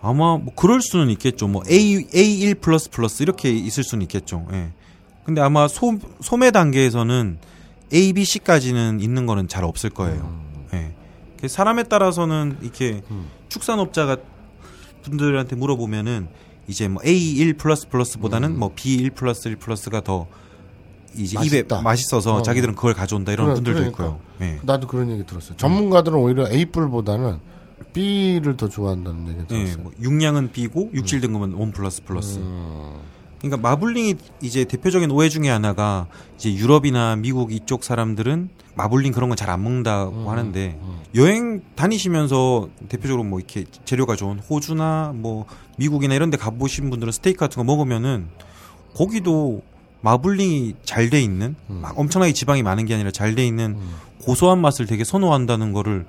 [0.00, 1.48] 아마 뭐 그럴 수는 있겠죠.
[1.48, 4.46] 뭐 A A1 플러스 플러스 이렇게 있을 수는 있겠죠.
[4.52, 4.70] 예.
[5.28, 7.36] 근데 아마 소 소매 단계에서는
[7.92, 10.40] A, B, C까지는 있는 거는 잘 없을 거예요.
[10.72, 10.94] 예.
[11.38, 13.02] 그 사람에 따라서는 이렇게
[13.50, 14.16] 축산업자가
[15.02, 16.28] 분들한테 물어보면은
[16.66, 20.28] 이제 뭐 A1 플러스 플러스보다는 뭐 B1 플러스 1 플러스가 더
[21.14, 21.76] 이제 맛있다.
[21.76, 22.42] 입에 맛있어서 어.
[22.42, 24.04] 자기들은 그걸 가져온다 이런 그래, 분들도 그러니까.
[24.04, 24.20] 있고요.
[24.40, 24.60] 예.
[24.62, 25.58] 나도 그런 얘기 들었어요.
[25.58, 27.38] 전문가들은 오히려 A 뿔보다는
[27.92, 29.82] B를 더 좋아한다는 얘기 예, 들었어요.
[29.82, 32.38] 뭐 육량은 B고 육질 등급은 1 플러스 플러스.
[32.38, 33.17] 음.
[33.38, 39.36] 그러니까 마블링이 이제 대표적인 오해 중에 하나가 이제 유럽이나 미국 이쪽 사람들은 마블링 그런 건
[39.36, 40.78] 잘 안 먹는다고 음, 하는데
[41.14, 45.46] 여행 다니시면서 대표적으로 뭐 이렇게 재료가 좋은 호주나 뭐
[45.76, 48.28] 미국이나 이런 데 가보신 분들은 스테이크 같은 거 먹으면은
[48.94, 49.62] 고기도
[50.00, 51.78] 마블링이 잘 돼 있는 음.
[51.82, 53.76] 막 엄청나게 지방이 많은 게 아니라 잘 돼 있는
[54.22, 56.06] 고소한 맛을 되게 선호한다는 거를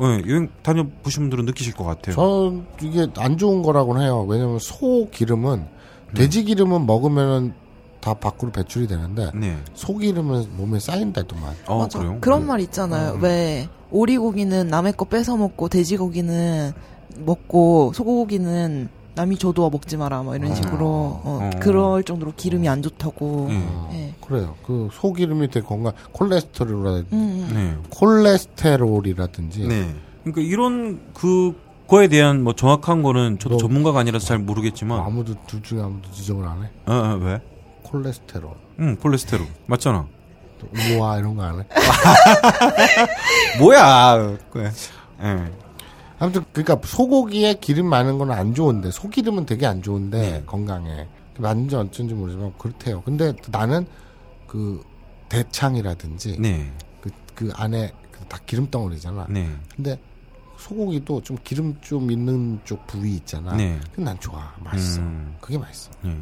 [0.00, 2.14] 예, 여행 다녀보신 분들은 느끼실 것 같아요.
[2.14, 4.24] 전 이게 안 좋은 거라고는 해요.
[4.28, 5.66] 왜냐면 소 기름은
[6.14, 7.54] 돼지 기름은 먹으면은
[8.00, 9.56] 다 밖으로 배출이 되는데 네.
[9.74, 11.54] 소 기름은 몸에 쌓인다더만.
[11.66, 11.98] 어, 맞아.
[12.00, 12.18] 그래요?
[12.20, 13.18] 그런 말 있잖아요.
[13.20, 16.72] 왜 오리고기는 남의 거 뺏어 먹고 돼지고기는
[17.24, 21.50] 먹고 소고기는 남이 줘도 먹지 마라 뭐 이런 식으로 어, 어.
[21.60, 23.46] 그럴 정도로 기름이 안 좋다고.
[23.50, 23.68] 네.
[23.92, 24.14] 예.
[24.26, 24.54] 그래요.
[24.66, 27.54] 그 소 기름이 되게 건강 콜레스테롤이라든지 음, 음.
[27.54, 27.76] 네.
[27.90, 29.94] 콜레스테롤이라든지 네.
[30.24, 31.54] 그러니까 이런 그
[31.92, 36.10] 거에 대한 뭐 정확한 거는 저도 너- 전문가가 아니라서 잘 모르겠지만 아무도 둘 중에 아무도
[36.10, 36.70] 지적을 안 해.
[36.86, 37.38] 어, 어, 왜?
[37.82, 38.50] 콜레스테롤,
[38.80, 39.46] 응, 콜레스테롤.
[39.66, 40.06] 맞잖아.
[40.58, 41.64] 또 우와 이런 거 안 해.
[43.60, 44.38] 뭐야.
[44.50, 44.70] 그래.
[45.22, 45.52] 예.
[46.18, 50.42] 아무튼 그러니까 소고기에 기름 많은 건 안 좋은데 소기름은 되게 안 좋은데 네.
[50.46, 51.06] 건강에
[51.38, 53.02] 맞는지 어쩐지 모르지만 그렇대요.
[53.02, 53.86] 근데 나는
[54.46, 54.82] 그
[55.28, 56.72] 대창이라든지 네.
[57.02, 59.26] 그, 그 안에 그다 기름 덩어리잖아.
[59.28, 59.46] 네.
[59.76, 59.98] 근데
[60.62, 63.54] 소고기도 좀 기름 좀 있는 쪽 부위 있잖아.
[63.56, 63.78] 네.
[63.90, 64.52] 그건 난 좋아.
[64.60, 65.00] 맛있어.
[65.00, 65.34] 음.
[65.40, 65.90] 그게 맛있어.
[66.02, 66.16] 네.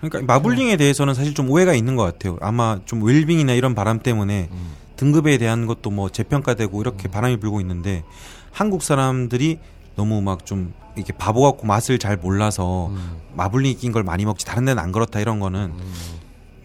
[0.00, 2.36] 그러니까 마블링에 대해서는 사실 좀 오해가 있는 것 같아요.
[2.42, 4.72] 아마 좀 웰빙이나 이런 바람 때문에 음.
[4.96, 8.04] 등급에 대한 것도 뭐 재평가되고 이렇게 바람이 불고 있는데
[8.52, 9.58] 한국 사람들이
[9.96, 13.16] 너무 막 좀 이렇게 바보 같고 맛을 잘 몰라서 음.
[13.34, 15.72] 마블링이 낀 걸 많이 먹지 다른 데는 안 그렇다 이런 거는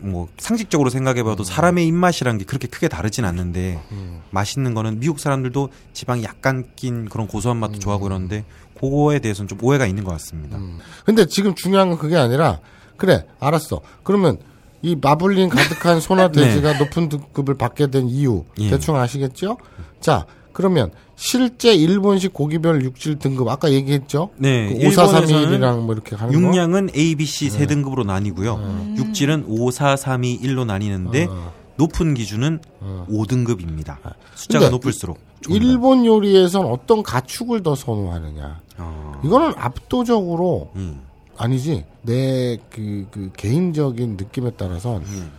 [0.03, 4.21] 뭐 상식적으로 생각해봐도 사람의 입맛이란 게 그렇게 크게 다르진 않는데 음.
[4.31, 7.59] 맛있는 거는 미국 사람들도 지방이 약간 낀 그런 고소한 음.
[7.59, 8.43] 맛도 좋아하고 그러는데
[8.79, 10.59] 그거에 대해서는 좀 오해가 있는 것 같습니다.
[11.05, 12.59] 근데 지금 중요한 건 그게 아니라
[12.97, 13.81] 그래 알았어.
[14.03, 14.37] 그러면
[14.81, 18.65] 이 마블링 가득한 소나 돼지가 높은 등급을 받게 된 이유 네.
[18.65, 18.69] 예.
[18.71, 19.57] 대충 아시겠죠?
[20.01, 24.29] 자 그러면 실제 일본식 고기별 육질 등급 아까 얘기했죠?
[24.37, 25.27] 네, 그 일본에서는
[25.59, 26.39] 5431이랑 뭐 이렇게 하는 거.
[26.39, 28.95] 육량은 A, B, C 세 등급으로 나뉘고요.
[28.97, 31.51] 육질은 5, 4, 3, 2, 1로 나뉘는데 어.
[31.75, 33.05] 높은 기준은 어.
[33.09, 33.97] 5등급입니다.
[34.35, 35.19] 숫자가 높을수록.
[35.49, 38.61] 일본 요리에선 어떤 가축을 더 선호하느냐?
[38.77, 41.01] 어, 이거는 압도적으로 음,
[41.37, 45.31] 아니지 내 그 그 개인적인 느낌에 따라선 음.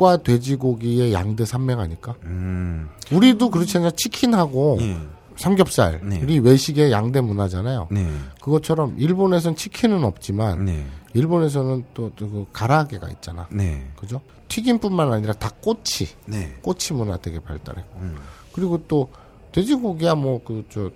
[0.00, 2.14] 닭과 돼지고기의 양대 산맥 아닐까?
[2.24, 4.96] 음, 우리도 그렇지 않냐 치킨하고 예,
[5.36, 6.38] 삼겹살이 네.
[6.38, 7.88] 외식의 양대 문화잖아요.
[7.90, 8.10] 네,
[8.40, 13.46] 그것처럼 일본에선 치킨은 없지만 네, 일본에서는 또, 또 그 가라아게가 있잖아.
[13.50, 14.20] 네, 그죠?
[14.48, 18.00] 튀김뿐만 아니라 닭꼬치, 네, 꼬치 문화 되게 발달했고.
[18.00, 18.16] 음,
[18.52, 19.10] 그리고 또
[19.52, 20.90] 돼지고기야 뭐 그 저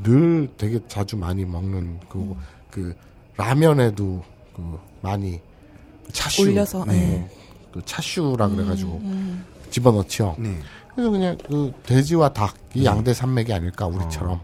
[0.00, 2.36] 늘 되게 자주 많이 먹는 그,
[2.70, 2.94] 그
[3.36, 4.22] 라면에도
[4.54, 5.40] 그 많이
[6.12, 7.28] 차슈 올려서, 네.
[7.68, 7.80] 네.
[7.80, 9.44] 그 차슈라 그래가지고 음.
[9.70, 10.36] 집어넣지요.
[10.38, 10.58] 네.
[10.94, 14.40] 그래서 그냥 그 돼지와 닭이 양대 산맥이 아닐까 우리처럼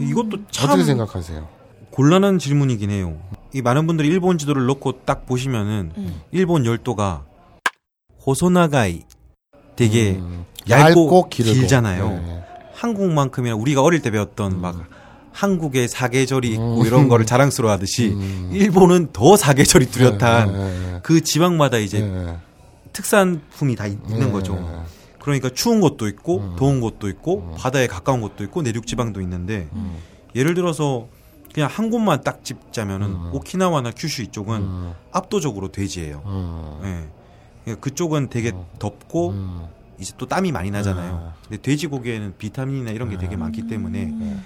[0.00, 1.46] 이것도 참 어떻게 생각하세요?
[1.90, 3.18] 곤란한 질문이긴 해요.
[3.52, 6.20] 이 많은 분들이 일본 지도를 놓고 딱 보시면은 음.
[6.30, 7.24] 일본 열도가
[8.24, 9.02] 호소나가이
[9.74, 11.54] 되게 음, 얇고, 기르고.
[11.54, 12.08] 길잖아요.
[12.08, 12.44] 네.
[12.74, 14.84] 한국만큼이나 우리가 어릴 때 배웠던 막
[15.42, 16.86] 한국의 사계절이 있고 음.
[16.86, 18.50] 이런 거를 자랑스러워하듯이 음.
[18.52, 21.00] 일본은 더 사계절이 뚜렷한 네, 네, 네.
[21.04, 22.36] 그 지방마다 이제 네.
[22.92, 24.32] 특산품이 다 있- 있는 네.
[24.32, 24.84] 거죠.
[25.20, 26.56] 그러니까 추운 곳도 있고 음.
[26.58, 29.98] 더운 곳도 있고 바다에 가까운 곳도 있고 내륙 지방도 있는데 음.
[30.34, 31.06] 예를 들어서
[31.54, 33.30] 그냥 한 곳만 딱 짚자면은 음.
[33.32, 34.92] 오키나와나 큐슈 이쪽은 음.
[35.12, 36.22] 압도적으로 돼지예요.
[36.26, 36.80] 음.
[36.82, 37.08] 예.
[37.64, 39.66] 그러니까 그쪽은 되게 덥고 음.
[40.00, 41.12] 이제 또 땀이 많이 나잖아요.
[41.12, 41.30] 음.
[41.48, 44.44] 근데 돼지고기에는 비타민이나 이런 게 되게 많기 때문에 음.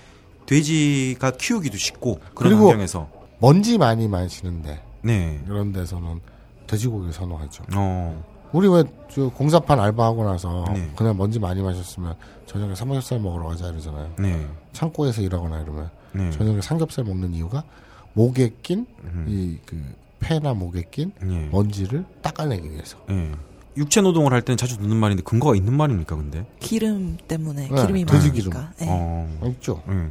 [0.52, 5.40] 돼지가 키우기도 쉽고 그런 그리고 환경에서 먼지 많이 마시는데 네.
[5.46, 6.20] 이런 데서는
[6.66, 7.64] 돼지고기를 선호하죠.
[7.74, 8.24] 어.
[8.52, 10.90] 우리 왜저 공사판 알바하고 나서 네.
[10.94, 12.14] 그냥 먼지 많이 마셨으면
[12.46, 14.12] 저녁에 삼겹살 먹으러 가자 이러잖아요.
[14.18, 14.46] 네.
[14.72, 16.30] 창고에서 일하거나 이러면 네.
[16.30, 17.64] 저녁에 삼겹살 먹는 이유가
[18.12, 19.26] 목에 낀 음.
[19.26, 19.82] 이그
[20.20, 21.48] 폐나 목에 낀 예.
[21.50, 22.98] 먼지를 닦아내기 위해서.
[23.10, 23.32] 예.
[23.76, 26.46] 육체 노동을 할 때는 자주 듣는 말인데 근거가 있는 말입니까 근데?
[26.60, 28.72] 기름 때문에 네, 기름이 돼지 많으니까.
[28.78, 28.86] 네.
[28.88, 29.40] 어.
[29.46, 29.82] 있죠.
[29.88, 30.10] 예.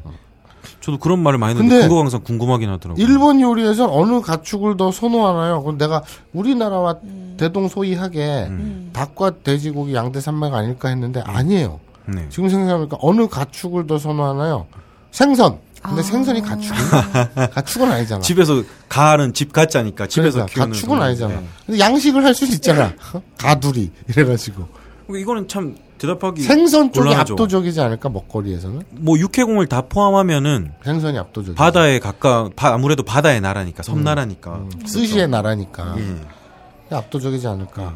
[0.82, 3.04] 저도 그런 말을 많이 듣는데 근거가 항상 궁금하긴 하더라고요.
[3.06, 5.62] 일본 요리에선 어느 가축을 더 선호하나요?
[5.64, 6.98] 그럼 내가 우리나라와
[7.38, 8.90] 대동소이하게 음.
[8.94, 11.80] 닭과 돼지고기 양대 산맥 아닐까 했는데 아니에요.
[12.06, 12.26] 네.
[12.30, 14.68] 지금 생각해보니까 어느 가축을 더 선호하나요?
[15.12, 15.60] 생선.
[15.82, 16.04] 근데 아.
[16.04, 16.78] 생선이 가축이
[17.54, 18.22] 가축은 아니잖아.
[18.22, 21.04] 집에서 가는 집 가짜니까 집에서 그러니까 키우는 가축은 거.
[21.04, 21.34] 아니잖아.
[21.36, 21.48] 네.
[21.66, 22.94] 근데 양식을 할 수는 있잖아.
[23.38, 24.68] 가두리 이래가지고
[25.10, 27.34] 이거는 참 대답하기 생선 쪽이 곤란하죠.
[27.36, 31.56] 압도적이지 않을까 먹거리에서는 뭐 육해공을 다 포함하면은 생선이 압도적이.
[31.56, 34.56] 바다에 가까 바- 아무래도 바다의 나라니까 섬나라니까.
[34.56, 36.96] 음, 스시의 나라니까 예.
[36.96, 37.94] 압도적이지 않을까.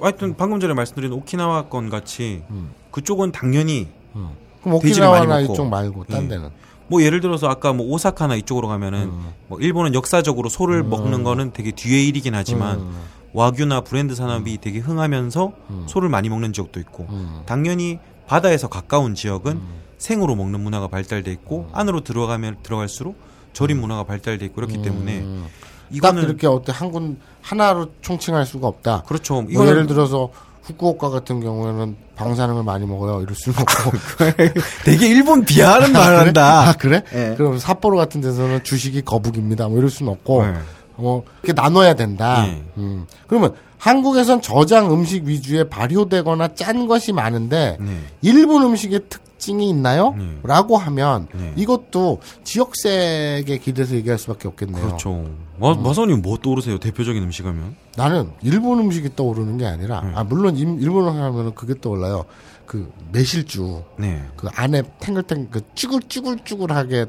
[0.00, 2.70] 하여튼 방금 전에 말씀드린 오키나와 건 같이 음.
[2.92, 4.28] 그쪽은 당연히 음.
[4.62, 5.40] 그럼 오키나와나.
[5.40, 6.28] 이쪽 말고 딴 예.
[6.28, 6.50] 데는
[6.86, 9.28] 뭐 예를 들어서 아까 뭐 오사카나 이쪽으로 가면은 음.
[9.48, 12.96] 뭐 일본은 역사적으로 소를 먹는 거는 되게 뒤의 일이긴 하지만 음.
[13.32, 15.84] 와규나 브랜드 산업이 되게 흥하면서 음.
[15.88, 17.42] 소를 많이 먹는 지역도 있고 음.
[17.46, 19.60] 당연히 바다에서 가까운 지역은
[19.98, 23.16] 생으로 먹는 문화가 발달돼 있고 안으로 들어가면 들어갈수록
[23.52, 25.44] 절임 문화가 발달돼 있고 그렇기 때문에 음.
[25.46, 29.02] 딱 이거는 이렇게 어때 한 군 하나로 총칭할 수가 없다.
[29.06, 29.42] 그렇죠.
[29.42, 30.28] 뭐 예를 들어서
[30.62, 33.22] 후쿠오카 같은 경우에는 방사능을 많이 먹어요.
[33.22, 33.96] 이럴 수는 없고.
[34.84, 36.68] 되게 일본 비하하는 말을 한다.
[36.68, 37.02] 아 그래?
[37.12, 37.34] 예.
[37.36, 39.68] 그럼 삿포로 같은 데서는 주식이 거북입니다.
[39.68, 40.46] 뭐 이럴 수는 없고.
[40.46, 40.54] 네.
[41.00, 42.46] 뭐 이렇게 나눠야 된다.
[42.46, 42.62] 예.
[42.78, 43.06] 음.
[43.26, 48.00] 그러면 한국에선 저장 음식 위주의 발효되거나 짠 것이 많은데 네.
[48.20, 50.14] 일본 음식의 특징이 있나요?
[50.18, 50.38] 네.
[50.42, 51.54] 라고 하면 네.
[51.56, 54.84] 이것도 지역색에 기대서 얘기할 수밖에 없겠네요.
[54.84, 55.30] 그렇죠.
[55.58, 56.78] 마, 마선님 뭐 떠오르세요?
[56.78, 57.74] 대표적인 음식 하면?
[57.96, 60.12] 나는 일본 음식이 떠오르는 게 아니라 네.
[60.14, 62.26] 아 물론 임- 일본 음식 하면은 그게 떠올라요.
[62.66, 64.22] 그 매실주 네.
[64.36, 67.06] 그 안에 탱글탱글 그 쭈글쭈글쭈글하게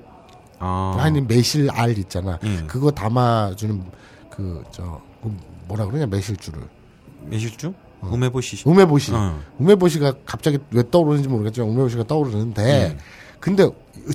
[0.61, 0.95] 아.
[0.99, 2.39] 하는 매실 알 있잖아.
[2.43, 2.63] 예.
[2.67, 3.83] 그거 담아주는
[4.29, 5.01] 그 저
[5.67, 6.61] 뭐라 그러냐 매실주를
[7.25, 7.73] 매실주?
[8.03, 8.63] 음해보시.
[8.65, 9.13] 우메보시.
[9.13, 9.39] 어.
[9.59, 12.97] 우메보시가 갑자기 왜 떠오르는지 모르겠지만 우메보시가 떠오르는데 네.
[13.39, 13.69] 근데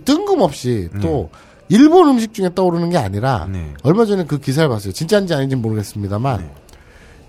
[0.04, 1.00] 뜬금없이 네.
[1.00, 1.30] 또
[1.68, 3.74] 일본 음식 중에 떠오르는 게 아니라 네.
[3.84, 4.92] 얼마 전에 그 기사를 봤어요.
[4.92, 6.54] 진짜인지 아닌지 모르겠습니다만 네.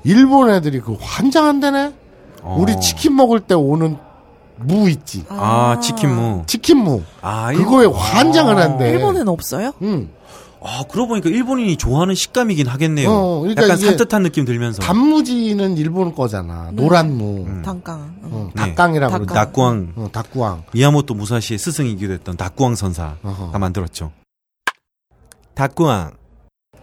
[0.03, 1.93] 일본 애들이 그 환장한다네.
[2.41, 2.57] 어.
[2.59, 3.97] 우리 치킨 먹을 때 오는
[4.59, 5.23] 무 있지.
[5.29, 6.43] 아, 치킨무.
[6.47, 7.03] 치킨무.
[7.21, 8.89] 아, 그거에 일본- 환장을 한대.
[8.91, 9.73] 일본에는 없어요?
[9.81, 10.09] 응.
[10.63, 13.09] 아, 그러고 보니까 일본인이 좋아하는 식감이긴 하겠네요.
[13.09, 14.81] 어, 그러니까 약간 산뜻한 느낌 들면서.
[14.81, 16.71] 단무지는 일본 거잖아.
[16.73, 17.45] 노란 무.
[17.45, 17.61] 음.
[17.63, 18.15] 단강.
[18.23, 18.29] 응.
[18.31, 18.61] 어, 네.
[18.73, 19.25] 닭강이라고 닭강.
[19.27, 19.33] 그러지.
[19.35, 20.63] 낙구왕, 어, 닭구왕.
[20.73, 23.59] 미야모토 무사시의 스승이기도 했던 낙구왕 선사가 어허.
[23.59, 24.11] 만들었죠.
[25.53, 26.11] 닭구왕.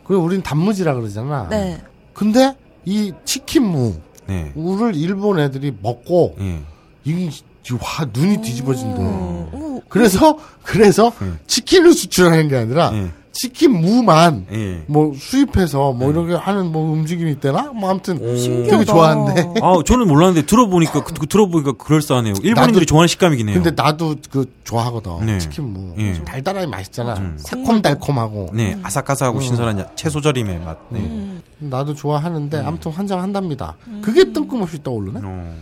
[0.06, 1.48] 그리고 우린 단무지라 그러잖아.
[1.48, 1.82] 네.
[2.12, 4.52] 근데 이 치킨무를 네.
[4.94, 6.60] 일본 애들이 먹고 예.
[7.04, 7.30] 이,
[7.70, 9.00] 이 화, 눈이 뒤집어진대.
[9.00, 11.38] 음, 음, 그래서 그래서 음.
[11.46, 13.11] 치킨을 수출하는 게 아니라 예.
[13.33, 14.85] 치킨 무만 예.
[14.87, 17.72] 뭐 수입해서 뭐 이렇게 하는 뭐 움직임이 있대나?
[17.74, 18.70] 뭐 아무튼 신기하다.
[18.70, 19.55] 되게 좋아한대.
[19.61, 22.35] 아, 저는 몰랐는데 들어보니까 그, 그 들어보니까 그럴싸하네요.
[22.42, 23.61] 일본인들이 나도- 좋아하는 식감이긴 해요.
[23.61, 25.27] 근데 나도 그 좋아하거든.
[25.27, 25.38] 네.
[25.38, 25.94] 치킨 무.
[25.98, 26.14] 예.
[26.14, 27.14] 좀 달달하게 맛있잖아.
[27.14, 27.35] 음.
[27.38, 28.50] 새콤달콤하고.
[28.53, 29.42] 네, 아삭아삭하고 음.
[29.42, 30.79] 신선한 야- 채소절임의 맛.
[30.90, 31.00] 네.
[31.00, 31.42] 음.
[31.59, 33.77] 나도 좋아하는데 아무튼 환장한답니다.
[34.03, 35.20] 그게 뜬금없이 떠오르네.
[35.24, 35.55] 어.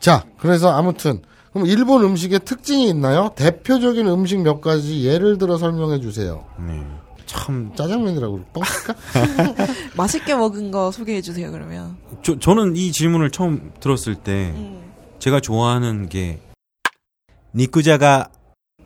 [0.00, 1.20] 자, 그래서 아무튼
[1.52, 3.32] 그럼 일본 음식의 특징이 있나요?
[3.36, 6.44] 대표적인 음식 몇 가지 예를 들어 설명해 주세요.
[6.58, 6.82] 네.
[7.26, 8.94] 참, 짜장면이라고 뻥칠까?
[9.96, 11.96] 맛있게 먹은 거 소개해 주세요 그러면.
[12.22, 14.80] 저, 저는 이 질문을 처음 들었을 때 음.
[15.18, 16.40] 제가 좋아하는 게
[17.54, 18.30] 니쿠자가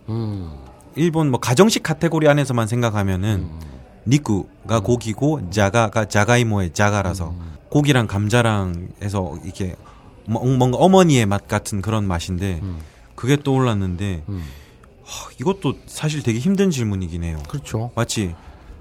[0.09, 0.51] 음.
[0.95, 3.49] 일본 뭐 가정식 카테고리 안에서만 생각하면은
[4.07, 7.33] 니쿠가 고기고 자가가 자가이모의 자가라서
[7.69, 9.84] 고기랑 감자랑 해서 이렇게 뭐-
[10.27, 12.79] 뭔가 어머니의 맛 같은 그런 맛인데 음.
[13.15, 14.43] 그게 떠올랐는데 음.
[15.03, 17.41] 하, 이것도 사실 되게 힘든 질문이긴 해요.
[17.47, 17.91] 그렇죠.
[17.95, 18.35] 마치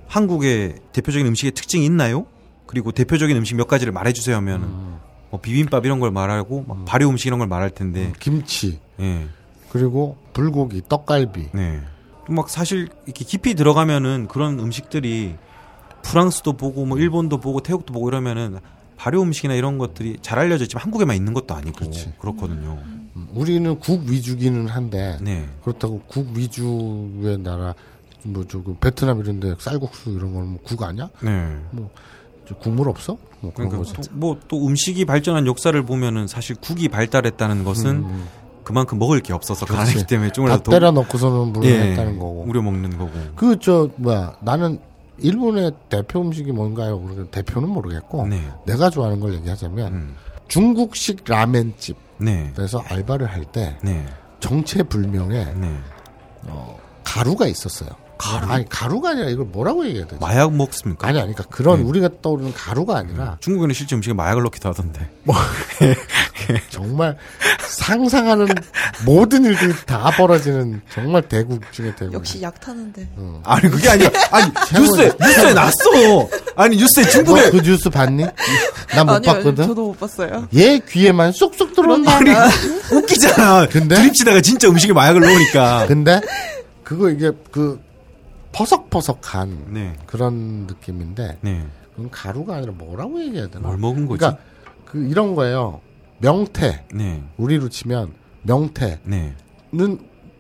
[0.09, 2.27] 한국의 대표적인 음식의 특징이 있나요?
[2.67, 4.99] 그리고 대표적인 음식 몇 가지를 말해주세요 하면은 음.
[5.31, 9.27] 뭐 비빔밥 이런 걸 말하고 막 발효 음식 이런 걸 말할 텐데 김치 예,
[9.71, 11.49] 그리고 불고기, 떡갈비.
[11.53, 11.81] 네.
[12.27, 15.35] 또막 사실 이렇게 깊이 들어가면은 그런 음식들이
[16.03, 18.59] 프랑스도 보고 뭐 일본도 보고 태국도 보고 이러면은
[18.97, 22.13] 발효 음식이나 이런 것들이 잘 알려져 있지만 한국에만 있는 것도 아니고 그렇지.
[22.19, 22.79] 그렇거든요.
[23.17, 25.47] 음, 우리는 국 위주기는 한데 네.
[25.63, 27.75] 그렇다고 국 위주의 나라
[28.23, 31.09] 뭐 저그 베트남 이런데 쌀국수 이런 거는 뭐 국 아니야?
[31.23, 31.57] 네.
[32.49, 33.17] 저 국물 없어?
[33.41, 34.09] 뭐 그런 그러니까 거지.
[34.13, 38.25] 뭐또 음식이 발전한 역사를 보면은 사실 국이 발달했다는 것은 음,
[38.65, 39.67] 그만큼 먹을 게 없어서.
[39.67, 42.45] 가난했기 때문에 밥 조금이라도 때려 넣고서는 물을 예, 했다는 거고.
[42.47, 43.13] 우려 먹는 거고.
[43.37, 44.79] 그 저 뭐야 나는
[45.19, 47.27] 일본의 대표 음식이 뭔가요?
[47.31, 48.41] 대표는 모르겠고 네.
[48.67, 50.17] 내가 좋아하는 걸 얘기하자면 음.
[50.49, 52.89] 중국식 라멘집에서 네.
[52.89, 54.07] 알바를 할때 네.
[54.41, 55.79] 정체불명의 네.
[56.49, 57.91] 어, 가루가 있었어요.
[58.19, 58.47] 가루?
[58.51, 60.19] 아니 가루가 아니라 이걸 뭐라고 얘기해야 되지?
[60.21, 61.09] 마약 먹습니까?
[61.09, 61.85] 아니 아니 그러니까 그런 네.
[61.85, 65.09] 우리가 떠오르는 가루가 아니라 중국에는 실제 음식에 마약을 넣기도 하던데.
[66.71, 67.17] 정말
[67.69, 68.47] 상상하는
[69.05, 72.15] 모든 일들이 다 벌어지는 정말 대국 중에 대국.
[72.15, 73.09] 역시 약 타는데.
[73.45, 74.09] 아니 그게 아니야.
[74.31, 76.29] 아니 뉴스에 뉴스에 났어.
[76.57, 78.25] 아니 뉴스에 중국에 너그 뉴스 봤니?
[78.95, 79.67] 난못 아니요, 봤거든.
[79.67, 80.49] 저도 못 봤어요.
[80.55, 82.17] 얘 귀에만 쏙쏙 들어온다.
[82.17, 82.31] 아니
[82.93, 83.67] 웃기잖아.
[83.69, 83.97] 근데?
[83.97, 85.87] 드립치다가 진짜 음식에 마약을 넣으니까.
[85.89, 86.21] 근데
[86.83, 87.81] 그거 이게 그
[88.55, 89.97] 퍼석퍼석한 네.
[90.07, 91.67] 그런 느낌인데 네.
[91.95, 93.67] 그건 가루가 아니라 뭐라고 얘기해야 되나?
[93.67, 94.19] 뭘 먹은 거지?
[94.21, 94.43] 그러니까
[94.85, 95.81] 그 이런 거예요.
[96.19, 97.23] 명태 네.
[97.37, 99.35] 우리로 치면 명태는 네.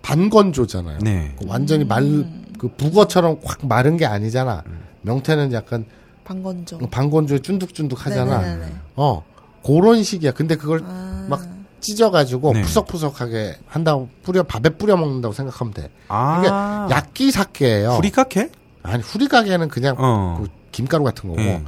[0.03, 0.99] 반건조잖아요.
[1.01, 1.35] 네.
[1.39, 4.62] 그 완전히 말 그 북어처럼 확 마른 게 아니잖아.
[5.03, 5.85] 명태는 약간
[6.25, 6.79] 방건조.
[6.79, 8.41] 반건조에 쫀득쫀득 하잖아.
[8.41, 8.73] 네네네네.
[8.97, 9.23] 어
[9.62, 10.33] 그런 식이야.
[10.33, 11.27] 근데 그걸 아.
[11.29, 11.47] 막
[11.85, 12.62] 찢어가지고 네.
[12.62, 15.91] 푸석푸석하게 한다고 뿌려 밥에 뿌려 먹는다고 생각하면 돼.
[16.09, 16.39] 아.
[16.41, 17.91] 이게 야끼사케예요.
[17.91, 18.51] 후리카케?
[18.82, 20.41] 아니 후리가게는 그냥 어.
[20.41, 21.62] 그 김가루 같은 거고 네.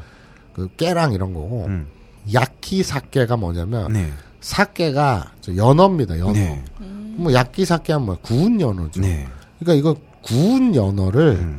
[0.55, 1.87] 그 깨랑 이런 거고 음.
[2.33, 4.11] 야끼사케가 뭐냐면 네.
[4.41, 6.19] 사케가 저 연어입니다.
[6.19, 6.33] 연어.
[6.33, 6.65] 네.
[6.79, 8.19] 뭐 야끼사케 하면 뭐야?
[8.23, 9.01] 구운 연어죠.
[9.01, 9.27] 네.
[9.59, 11.59] 그러니까 이거 구운 연어를 음.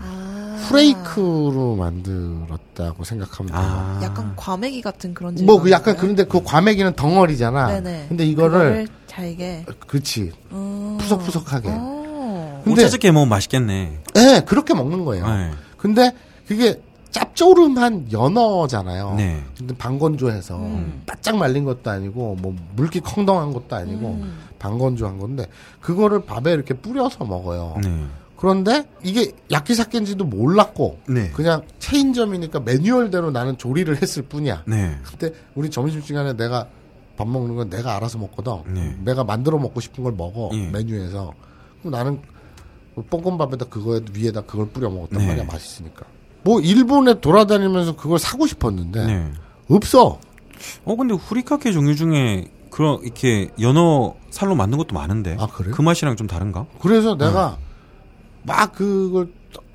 [0.58, 0.68] 아.
[0.68, 3.62] 프레이크로 만들었다고 생각하면 돼요.
[3.62, 3.99] 아.
[4.03, 5.72] 약간 과메기 같은 그런 뭐 그?
[5.72, 7.68] 약간 그런데 그 과메기는 덩어리잖아.
[7.68, 8.05] 네네.
[8.10, 9.66] 근데 이거를 잘게.
[9.88, 10.97] 그렇지 음.
[10.99, 11.70] 푸석푸석하게.
[11.72, 12.62] 어.
[12.64, 13.99] 근데 오차즈게 먹으면 맛있겠네.
[14.18, 15.28] 예, 그렇게 먹는 거예요.
[15.28, 15.51] 네.
[15.78, 16.12] 근데
[16.47, 16.82] 그게
[17.12, 19.16] 짭조름한 연어잖아요.
[19.16, 19.43] 네.
[19.58, 21.01] 근데 방건조해서 음.
[21.05, 24.38] 바짝 말린 것도 아니고 뭐 물기 컹덩한 것도 아니고 음.
[24.60, 25.47] 방건조한 건데
[25.80, 27.78] 그거를 밥에 이렇게 뿌려서 먹어요.
[27.84, 28.05] 네.
[28.38, 31.32] 그런데 이게 야끼사케인지도 몰랐고 네.
[31.32, 34.64] 그냥 체인점이니까 매뉴얼대로 나는 조리를 했을 뿐이야.
[34.68, 34.98] 네.
[35.04, 36.68] 그때 우리 점심시간에 내가
[37.18, 38.74] 밥 먹는 건 내가 알아서 먹거든.
[38.74, 38.96] 네.
[39.04, 40.70] 내가 만들어 먹고 싶은 걸 먹어 예.
[40.70, 41.34] 메뉴에서.
[41.80, 42.22] 그럼 나는
[43.10, 45.28] 볶음밥에다 그거 위에다 그걸 뿌려 먹었단 네.
[45.28, 46.06] 말이야 맛있으니까.
[46.44, 49.32] 뭐 일본에 돌아다니면서 그걸 사고 싶었는데 네.
[49.68, 50.20] 없어.
[50.86, 55.38] 어 근데 후리카케 종류 중에 그런 이렇게 연어 살로 만든 것도 많은데.
[55.40, 55.74] 아, 그래요?
[55.74, 56.68] 그 맛이랑 좀 다른가?
[56.80, 57.58] 그래서 내가
[58.48, 59.28] 막 그걸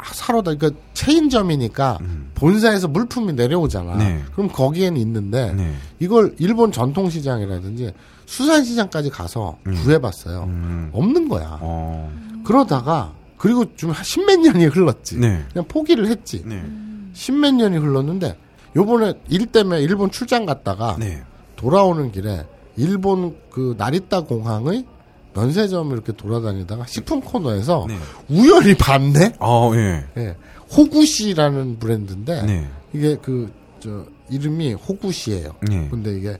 [0.02, 1.98] 사러 다 그러니까 체인점이니까
[2.34, 3.92] 본사에서 물품이 내려오잖아.
[3.92, 3.98] 음.
[3.98, 4.22] 네.
[4.32, 5.74] 그럼 거기에는 있는데 네.
[6.00, 7.92] 이걸 일본 전통시장이라든지
[8.26, 10.44] 수산시장까지 가서 구해봤어요.
[10.44, 10.90] 음.
[10.92, 11.58] 없는 거야.
[11.60, 12.10] 어.
[12.44, 15.18] 그러다가 그리고 좀 십몇 년이 흘렀지.
[15.18, 15.44] 네.
[15.52, 16.42] 그냥 포기를 했지.
[16.44, 16.64] 네.
[17.12, 18.36] 십몇 년이 흘렀는데
[18.74, 21.22] 요번에 일 때문에 일본 출장 갔다가 네.
[21.56, 22.46] 돌아오는 길에
[22.76, 24.86] 일본 그 나리타 공항의
[25.34, 27.96] 면세점 이렇게 돌아다니다가 식품 코너에서 네.
[28.28, 29.34] 우연히 봤네.
[29.38, 30.04] 아, 예.
[30.18, 30.36] 예.
[30.76, 32.68] 호구시라는 브랜드인데 네.
[32.92, 33.50] 이게 그
[33.82, 35.56] 저 이름이 호구시예요.
[35.68, 35.88] 네.
[35.90, 36.38] 근데 이게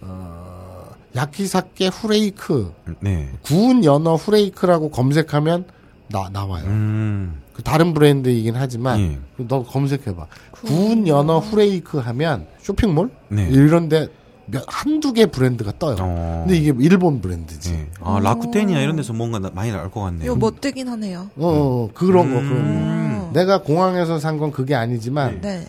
[0.00, 3.28] 어 야키사케 후레이크 네.
[3.42, 5.64] 구운 연어 후레이크라고 검색하면
[6.08, 6.64] 나 나와요.
[6.66, 7.42] 음.
[7.52, 9.18] 그 다른 브랜드이긴 하지만 예.
[9.48, 10.26] 너 검색해봐.
[10.52, 13.48] 구운 연어 후레이크 하면 쇼핑몰 네.
[13.50, 14.06] 이런데
[14.46, 15.96] 몇 한두 개 브랜드가 떠요.
[16.00, 16.44] 어.
[16.46, 17.72] 근데 이게 일본 브랜드지.
[17.72, 17.88] 네.
[18.00, 20.24] 아, 라쿠텐이나 이런 데서 뭔가 나- 많이 나올 것 같네요.
[20.24, 21.30] 이거 멋뜨긴 하네요.
[21.36, 22.54] 어, 어, 그런 거 그런 거.
[22.56, 23.30] 음.
[23.32, 25.66] 내가 공항에서 산 건 그게 아니지만 네.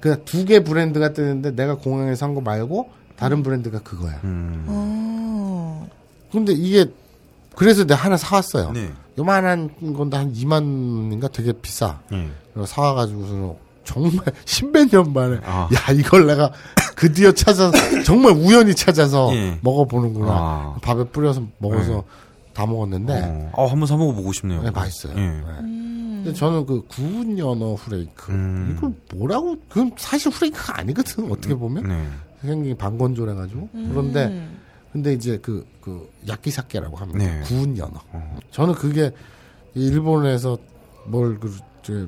[0.00, 4.18] 그두 개 브랜드가 뜨는데 내가 공항에서 산 거 말고 다른 브랜드가 그거야.
[4.24, 4.64] 음.
[4.66, 5.88] 어.
[6.32, 6.86] 근데 이게
[7.54, 8.72] 그래서 내가 하나 사왔어요.
[8.72, 8.90] 네.
[9.18, 12.00] 요만한 건데 한 2만인가 되게 비싸.
[12.10, 12.28] 네.
[12.52, 13.56] 그래서 사와가지고서
[13.86, 15.68] 정말 십몇 년 만에 아.
[15.72, 16.52] 야 이걸 내가
[16.96, 17.72] 드디어 찾아서
[18.04, 19.58] 정말 우연히 찾아서 예.
[19.62, 20.30] 먹어보는구나.
[20.30, 20.76] 아.
[20.82, 22.02] 밥에 뿌려서 먹어서 네.
[22.52, 24.62] 다 먹었는데 어, 어, 한번 사 먹어보고 싶네요.
[24.62, 25.14] 네, 맛있어요.
[25.16, 25.20] 예.
[25.20, 25.42] 네.
[25.60, 28.74] 근데 저는 그 구운 연어 후레이크 음.
[28.76, 32.08] 이걸 뭐라고 그건 사실 후레이크가 아니거든 어떻게 보면 네.
[32.40, 34.58] 생긴 게 반건조래 가지고 그런데 음.
[34.92, 37.18] 근데 이제 그, 그, 야끼사케라고 합니다.
[37.18, 37.40] 네.
[37.42, 38.00] 구운 연어.
[38.50, 39.10] 저는 그게
[39.74, 40.56] 일본에서
[41.04, 41.64] 뭘 그, 저,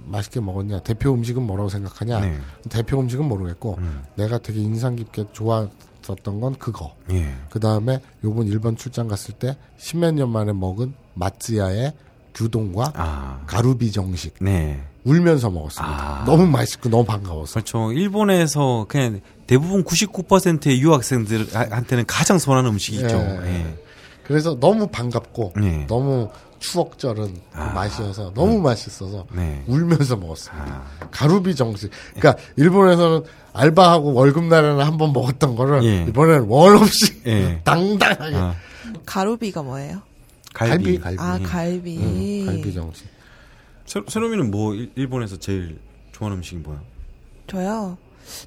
[0.07, 2.39] 맛있게 먹었냐, 대표 음식은 뭐라고 생각하냐, 네.
[2.69, 4.03] 대표 음식은 모르겠고, 음.
[4.17, 6.95] 내가 되게 인상 깊게 좋았었던 건 그거.
[7.11, 7.35] 예.
[7.51, 11.93] 그 다음에 요번 일본 출장 갔을 때 십몇 년 만에 먹은 마츠야의
[12.35, 13.41] 규동과 아.
[13.47, 14.35] 가루비 정식.
[14.41, 14.83] 네.
[15.05, 16.21] 울면서 먹었습니다.
[16.21, 16.25] 아.
[16.25, 17.55] 너무 맛있고 너무 반가웠어.
[17.55, 17.93] 그렇죠.
[17.93, 23.17] 일본에서 그냥 대부분 99%의 유학생들한테는 가장 선호하는 음식이죠.
[23.17, 23.41] 예.
[23.47, 23.88] 예.
[24.29, 25.87] 그래서 너무 반갑고 네.
[25.89, 29.65] 너무 추억절은 그 맛이어서 너무 맛있어서 네.
[29.67, 30.83] 울면서 먹었습니다.
[31.11, 31.91] 가루비 정식.
[32.15, 33.23] 그러니까 일본에서는
[33.55, 36.05] 알바하고 월급 날에는 한 번 먹었던 거를 예.
[36.09, 37.61] 이번에는 월 없이 예.
[37.65, 38.55] 당당하게 아,
[39.07, 40.03] 가루비가 뭐예요?
[40.53, 40.99] 갈비.
[40.99, 41.99] 갈비 갈비 아 갈비.
[41.99, 43.07] 음, 갈비 정식.
[43.87, 45.79] 세- 세롬이는 뭐 일- 일본에서 제일
[46.13, 46.81] 좋아하는 음식이 뭐야?
[47.47, 47.97] 저요.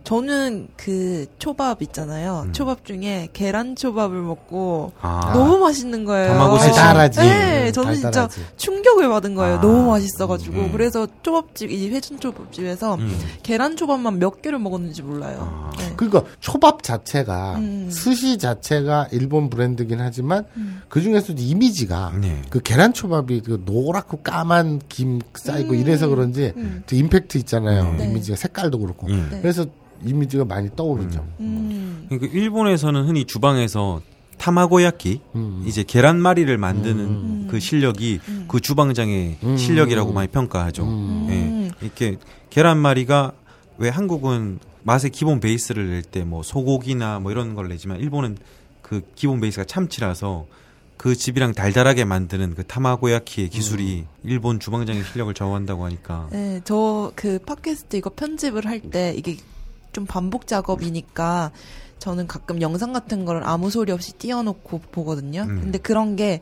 [0.04, 2.44] 저는 그 초밥 있잖아요.
[2.48, 2.54] 음.
[2.54, 5.32] 초밥 중에 계란 초밥을 먹고 아.
[5.34, 6.58] 너무 맛있는 거예요.
[6.58, 7.20] 달달하지.
[7.20, 8.42] 네, 음, 저는 진짜 달달하지.
[8.58, 9.58] 충격을 받은 거예요.
[9.58, 9.62] 아.
[9.62, 10.72] 너무 맛있어가지고 음.
[10.72, 13.20] 그래서 초밥집 이 회전 초밥집에서 음.
[13.44, 15.38] 계란 초밥만 몇 개를 먹었는지 몰라요.
[15.42, 15.72] 아.
[15.78, 15.94] 네.
[15.96, 17.90] 그러니까 초밥 자체가 음.
[17.92, 20.46] 스시 자체가 일본 브랜드긴 하지만
[20.90, 22.42] 그 중에서도 이미지가 네.
[22.50, 26.84] 그 계란 초밥이 그 노랗고 까만 김 쌓이고 이래서 그런지 음.
[26.92, 27.94] 임팩트 있잖아요.
[27.98, 28.06] 네.
[28.06, 29.10] 이미지가 색깔도 그렇고.
[29.10, 29.16] 예.
[29.16, 29.40] 네.
[29.42, 29.66] 그래서
[30.06, 31.26] 이미지가 많이 떠오르죠.
[31.40, 32.06] 음.
[32.10, 34.02] 그러니까 일본에서는 흔히 주방에서
[34.38, 35.64] 타마고야키 음.
[35.68, 37.48] 이제 계란말이를 만드는 음.
[37.50, 38.46] 그 실력이 음.
[38.48, 39.58] 그 주방장의 음.
[39.58, 40.84] 실력이라고 많이 평가하죠.
[40.84, 41.28] 음.
[41.30, 41.86] 예.
[41.86, 42.18] 이렇게
[42.50, 43.34] 계란말이가
[43.78, 48.38] 왜 한국은 맛의 기본 베이스를 낼 때 뭐 소고기나 뭐 이런 걸 내지만 일본은
[48.82, 50.48] 그 기본 베이스가 참치라서
[50.98, 57.40] 그 집이랑 달달하게 만드는 그 타마고야키의 기술이 일본 주방장의 실력을 좌우한다고 하니까 네, 저 그
[57.40, 59.38] 팟캐스트 이거 편집을 할 때 이게
[59.94, 61.52] 좀 반복 작업이니까
[62.00, 65.42] 저는 가끔 영상 같은 거를 아무 소리 없이 띄워놓고 보거든요.
[65.44, 65.62] 음.
[65.62, 66.42] 근데 그런 게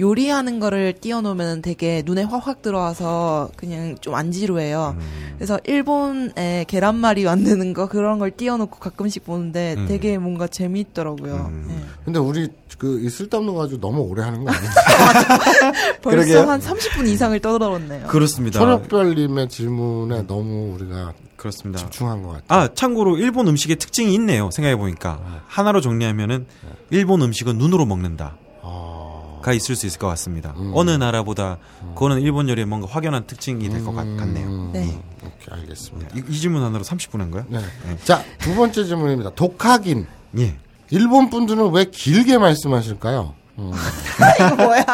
[0.00, 4.96] 요리하는 거를 띄워놓으면 되게 눈에 확확 들어와서 그냥 좀 안 지루해요.
[4.98, 5.34] 음.
[5.36, 9.86] 그래서 일본에 계란말이 만드는 거 그런 걸 띄워놓고 가끔씩 보는데 음.
[9.86, 11.34] 되게 뭔가 재미있더라고요.
[11.52, 11.64] 음.
[11.68, 11.76] 네.
[12.04, 14.70] 근데 우리 그이 쓸데없는 거 가지고 너무 오래 하는 거 아니에요?
[16.02, 16.50] 벌써 그러게요.
[16.50, 18.06] 한 30분 이상을 떠들었네요.
[18.08, 18.58] 그렇습니다.
[18.58, 21.12] 초록별님의 질문에 너무 우리가
[21.44, 21.78] 그렇습니다.
[21.78, 22.44] 집중한 것 같아요.
[22.48, 24.50] 아, 참고로 일본 음식의 특징이 있네요.
[24.50, 26.46] 생각해 보니까 하나로 정리하면은
[26.90, 30.54] 일본 음식은 눈으로 먹는다가 아, 있을 수 있을 것 같습니다.
[30.56, 30.72] 음.
[30.74, 31.58] 어느 나라보다
[31.94, 34.46] 그거는 일본 요리의 뭔가 확연한 특징이 될 것 같네요.
[34.48, 34.98] 음, 네.
[35.22, 36.16] 오케이, 알겠습니다.
[36.16, 37.44] 이, 이 질문 하나로 30분 한 거야?
[37.48, 37.60] 네.
[38.04, 39.30] 자, 두 번째 질문입니다.
[39.34, 40.06] 독학인.
[40.38, 40.56] 예.
[40.88, 43.34] 일본 분들은 왜 길게 말씀하실까요?
[43.58, 43.70] 음,
[44.40, 44.84] 이거 뭐야?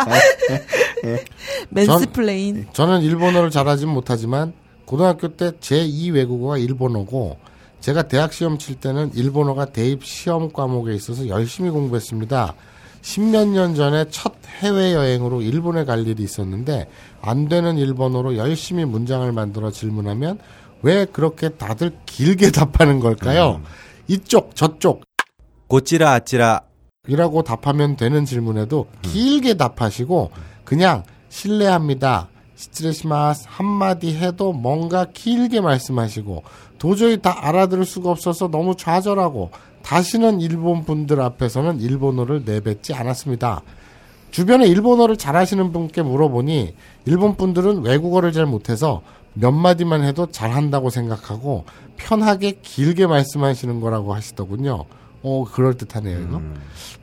[1.71, 2.67] mansplain.
[2.73, 4.53] 저는 일본어를 잘하진 못하지만
[4.91, 7.37] 고등학교 때 제2 외국어가 일본어고
[7.79, 12.55] 제가 대학 시험 칠 때는 일본어가 대입 시험 과목에 있어서 열심히 공부했습니다.
[13.01, 16.89] 십몇 년 전에 첫 해외여행으로 일본에 갈 일이 있었는데
[17.23, 20.41] 안 되는 일본어로 열심히 문장을 만들어 질문하면
[20.83, 23.63] 왜 그렇게 다들 길게 답하는 걸까요?
[24.09, 25.05] 이쪽 저쪽
[25.69, 26.63] 고찌라 아찌라
[27.07, 30.33] 이라고 답하면 되는 질문에도 길게 답하시고
[30.65, 32.29] 그냥 실례합니다.
[32.61, 36.43] 스트레스마스 한마디 해도 뭔가 길게 말씀하시고
[36.79, 39.51] 도저히 다 알아들을 수가 없어서 너무 좌절하고
[39.83, 43.63] 다시는 일본 분들 앞에서는 일본어를 내뱉지 않았습니다.
[44.31, 46.75] 주변에 일본어를 잘하시는 분께 물어보니
[47.07, 49.01] 일본 분들은 외국어를 잘 못해서
[49.33, 51.65] 몇 마디만 해도 잘한다고 생각하고
[51.97, 54.85] 편하게 길게 말씀하시는 거라고 하시더군요.
[55.23, 56.43] 어, 그럴듯하네요, 이거.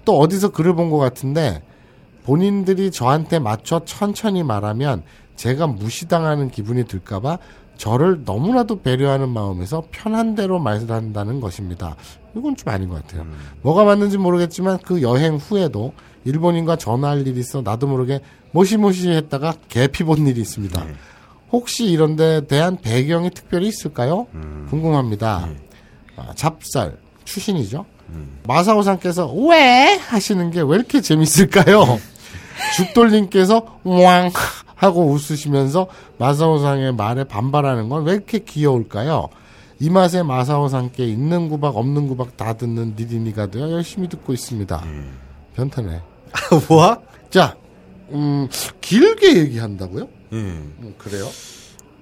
[0.05, 1.63] 또 어디서 글을 본 것 같은데
[2.25, 5.03] 본인들이 저한테 맞춰 천천히 말하면
[5.37, 7.37] 제가 무시당하는 기분이 들까봐
[7.77, 11.95] 저를 너무나도 배려하는 마음에서 편한 대로 말을 한다는 것입니다.
[12.35, 13.25] 이건 좀 아닌 것 같아요.
[13.61, 15.93] 뭐가 맞는지 모르겠지만 그 여행 후에도
[16.25, 18.19] 일본인과 전화할 일이 있어 나도 모르게
[18.51, 20.85] 모시모시 했다가 개피 본 일이 있습니다.
[21.51, 24.25] 혹시 이런 데 대한 배경이 특별히 있을까요?
[24.69, 25.47] 궁금합니다.
[26.17, 27.85] 아, 잡살 출신이죠.
[28.47, 31.99] 마사오상께서 왜 하시는 게 왜 이렇게 재밌을까요?
[32.75, 34.31] 죽돌님께서 왕
[34.77, 39.27] 하고 웃으시면서 마사오상의 말에 반발하는 건 왜 이렇게 귀여울까요?
[39.79, 44.83] 이 맛에 마사오상께 있는 구박 없는 구박 다 듣는 니디니가 되어 열심히 듣고 있습니다.
[45.55, 46.01] 변태네.
[46.69, 46.97] 뭐?
[47.29, 47.55] 자,
[48.11, 48.47] 음,
[48.79, 50.03] 길게 얘기한다고요?
[50.33, 50.35] 예.
[50.37, 51.27] 음, 그래요?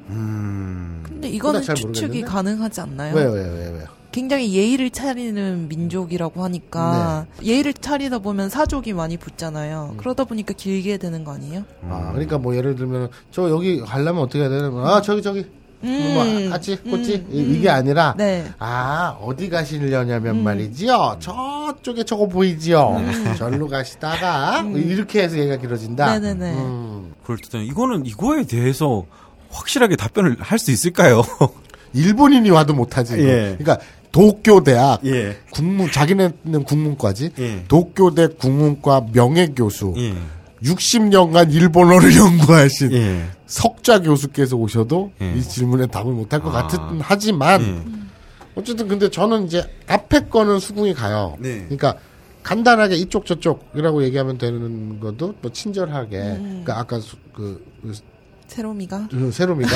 [0.10, 1.02] 음.
[1.06, 2.22] 근데 이거는 잘 추측이?
[2.22, 3.16] 가능하지 않나요?
[3.16, 3.86] 왜요, 왜요, 왜요, 왜요?
[4.16, 7.48] 굉장히 예의를 차리는 민족이라고 하니까 네.
[7.52, 9.96] 예의를 차리다 보면 사족이 많이 붙잖아요.
[9.98, 11.64] 그러다 보니까 길게 되는 거 아니에요?
[11.90, 14.88] 아, 그러니까 뭐 예를 들면 저 여기 가려면 어떻게 해야 되는 거야?
[14.88, 15.46] 아, 저기 저기.
[15.82, 18.46] 뭐 아치 꼬치 이- 이게 아니라 네.
[18.58, 23.00] 아 어디 가시려냐면 말이지요 저쪽에 저거 보이지요
[23.38, 26.54] 절로 가시다가 뭐 이렇게 해서 얘가 길어진다 네네네.
[26.54, 29.04] 음, 그럴듯한 이거는 이거에 대해서
[29.52, 31.22] 확실하게 답변을 할 수 있을까요?
[31.94, 33.14] 일본인이 와도 못하지.
[33.20, 33.56] 예.
[33.58, 33.78] 그러니까
[34.20, 35.36] 도쿄 대학 예.
[35.52, 37.66] 국문 자기네는 국문과지 예.
[37.68, 40.14] 도쿄대 국문과 명예 교수 예.
[40.64, 43.26] 60년간 일본어를 연구하신 예.
[43.46, 45.34] 석좌 교수께서 오셔도 예.
[45.36, 46.66] 이 질문에 답을 못할 것 아.
[46.66, 47.82] 같은 하지만 예.
[48.56, 51.36] 어쨌든 근데 저는 이제 앞에 거는 수긍이 가요.
[51.40, 51.64] 네.
[51.64, 51.98] 그러니까
[52.42, 57.92] 간단하게 이쪽 저쪽이라고 얘기하면 되는 것도 뭐 친절하게 그러니까 아까 수- 그, 그
[58.48, 59.70] 세로미가 그 세롬이가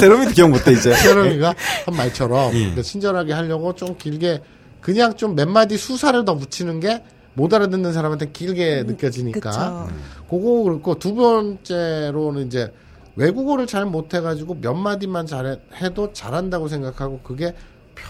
[0.00, 0.92] 세롬이도 기억 못해 이제.
[0.94, 1.54] 세롬이가
[1.86, 2.58] 한 말처럼 예.
[2.58, 4.40] 그러니까 친절하게 하려고 좀 길게
[4.80, 7.02] 그냥 좀 몇 마디 수사를 더 붙이는 게
[7.34, 9.88] 못 알아듣는 사람한테 길게 느껴지니까 그쵸.
[10.28, 12.72] 그거 그렇고 두 번째로는 이제
[13.16, 17.54] 외국어를 잘 못해가지고 몇 마디만 잘해 해도 잘한다고 생각하고 그게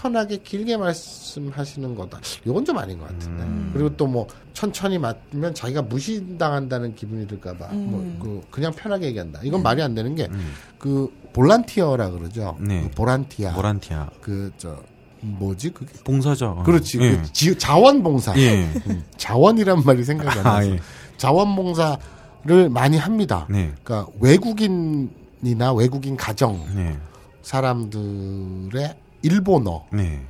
[0.01, 2.19] 편하게 길게 말씀하시는 거다.
[2.45, 3.43] 이건 좀 아닌 것 같은데.
[3.73, 9.39] 그리고 또 뭐 천천히 맞으면 자기가 무시당한다는 기분이 들까봐 뭐그 그냥 편하게 얘기한다.
[9.43, 12.57] 이건 말이 안 되는 게그 볼란티어라 그러죠.
[12.59, 12.83] 네.
[12.83, 13.53] 그 보란티아.
[13.53, 14.09] 모란티아.
[14.21, 14.77] 그저
[15.21, 15.93] 뭐지 그게?
[16.03, 16.63] 봉사죠.
[16.65, 16.99] 그렇지.
[17.01, 17.17] 예.
[17.17, 18.33] 그 지- 자원봉사.
[18.37, 18.63] 예.
[18.87, 20.79] 음, 자원이란 말이 생각이 안 아, 나서 예.
[21.17, 23.47] 자원봉사를 많이 합니다.
[23.49, 23.71] 네.
[23.83, 26.97] 그러니까 외국인이나 외국인 가정 네.
[27.41, 30.25] 사람들의 일본어를 네.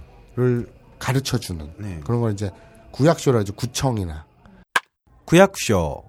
[1.00, 2.00] 가르쳐 주는 네.
[2.06, 2.50] 그런 걸 이제
[2.92, 3.54] 구약쇼라 하죠.
[3.54, 4.26] 구청이나
[5.26, 6.04] 구약쇼.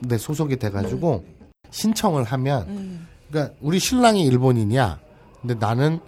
[0.00, 1.24] 네 소속이 돼가지고
[1.70, 3.08] 신청을 하면 음.
[3.28, 5.00] 그러니까 우리 신랑이 일본인이야.
[5.40, 6.00] 근데 나는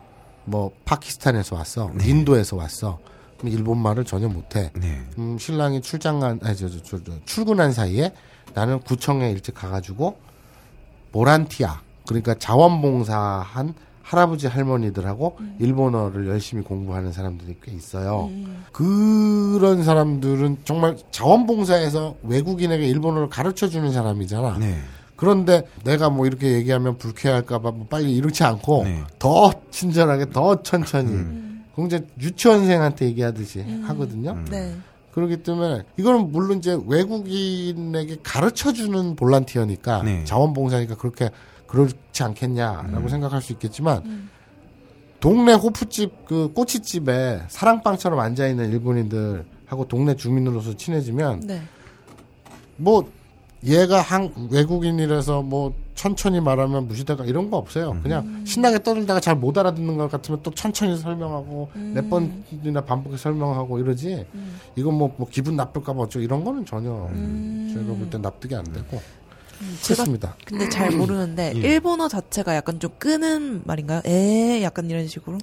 [0.45, 2.99] 뭐 파키스탄에서 왔어, 인도에서 왔어.
[3.37, 4.71] 그럼 일본 말을 전혀 못해.
[4.75, 5.01] 네.
[5.19, 8.13] 음, 신랑이 출장간 아니 저, 저, 저, 저, 출근한 사이에
[8.55, 10.19] 나는 구청에 일찍 가가지고
[11.13, 18.31] 보란티아 그러니까 자원봉사한 할아버지 할머니들하고 일본어를 열심히 공부하는 사람들이 꽤 있어요.
[18.73, 24.59] 그런 사람들은 정말 자원봉사에서 외국인에게 일본어를 가르쳐 주는 사람이잖아.
[24.59, 24.79] 네.
[25.17, 29.05] 그런데 내가 뭐 이렇게 얘기하면 불쾌할까봐 뭐 빨리 이렇지 않고 네.
[29.19, 31.65] 더 친절하게 더 천천히 음.
[31.75, 34.39] 공제 유치원생한테 얘기하듯이 하거든요.
[34.51, 34.75] 네.
[35.13, 40.25] 그렇기 때문에 이거는 물론 이제 외국인에게 가르쳐 주는 볼란티어니까 네.
[40.25, 41.31] 자원봉사니까 그렇게
[41.71, 43.09] 그렇지 않겠냐라고 음.
[43.09, 44.29] 생각할 수 있겠지만
[45.21, 51.63] 동네 호프집 그 꼬치집에 사랑방처럼 앉아 있는 일본인들하고 동네 주민으로서 친해지면 네.
[52.77, 53.09] 뭐
[53.63, 57.95] 얘가 한 외국인이라서 뭐 천천히 말하면 무시될까 이런 거 없어요.
[58.03, 63.79] 그냥 신나게 떠들다가 잘 못 알아듣는 것 같으면 또 천천히 설명하고 몇 번이나 반복해 설명하고
[63.79, 64.25] 이러지.
[64.77, 66.89] 이건 뭐, 뭐 기분 나쁠까 봐 어쩌고 이런 거는 전혀
[67.75, 68.99] 제가 볼 땐 납득이 안 되고
[69.85, 70.37] 그렇습니다.
[70.45, 74.03] 근데 잘 모르는데 일본어 자체가 약간 좀 끄는 말인가요?
[74.05, 75.39] 에 약간 이런 식으로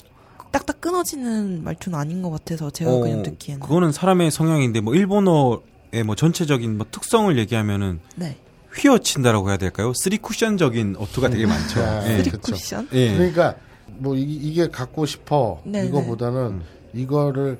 [0.52, 6.04] 딱딱 끊어지는 말투는 아닌 것 같아서 제가 어, 그냥 듣기에는 그거는 사람의 성향인데 뭐 일본어의
[6.06, 8.38] 뭐 전체적인 뭐 특성을 얘기하면은 네
[8.76, 9.94] 휘어친다라고 해야 될까요?
[9.96, 11.82] 쓰리 쿠션적인 어투가 되게 많죠.
[11.82, 12.22] 아, 예.
[12.24, 12.54] 그쵸.
[12.54, 13.16] 쿠션 예.
[13.16, 13.56] 그러니까
[13.88, 16.62] 뭐 이, 이게 갖고 싶어 네, 이거보다는
[16.94, 17.58] 이거를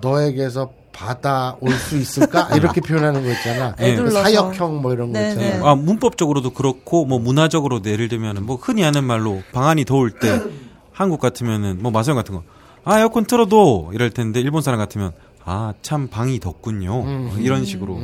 [0.00, 3.74] 너에게서 받아올 수 있을까 이렇게 표현하는 거 있잖아.
[3.80, 3.96] 예.
[3.96, 4.10] 그.
[4.10, 5.46] 사역형 뭐 이런 거 네, 있잖아.
[5.48, 5.60] 네.
[5.62, 10.40] 아, 문법적으로도 그렇고 뭐 문화적으로 예를 들면은 뭐 흔히 하는 말로 방안이 더울 때
[10.92, 12.42] 한국 같으면은 뭐 마성 같은 거.
[12.84, 15.12] 아, 에어컨 틀어도 이럴 텐데 일본 사람 같으면
[15.44, 17.02] 아, 참 방이 덥군요.
[17.02, 17.28] 음.
[17.30, 17.98] 뭐 이런 식으로.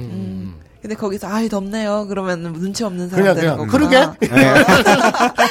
[0.81, 4.29] 근데 거기서 아이 덥네요 그러면 눈치 없는 그냥 사람 되는 그냥 거구나 그러게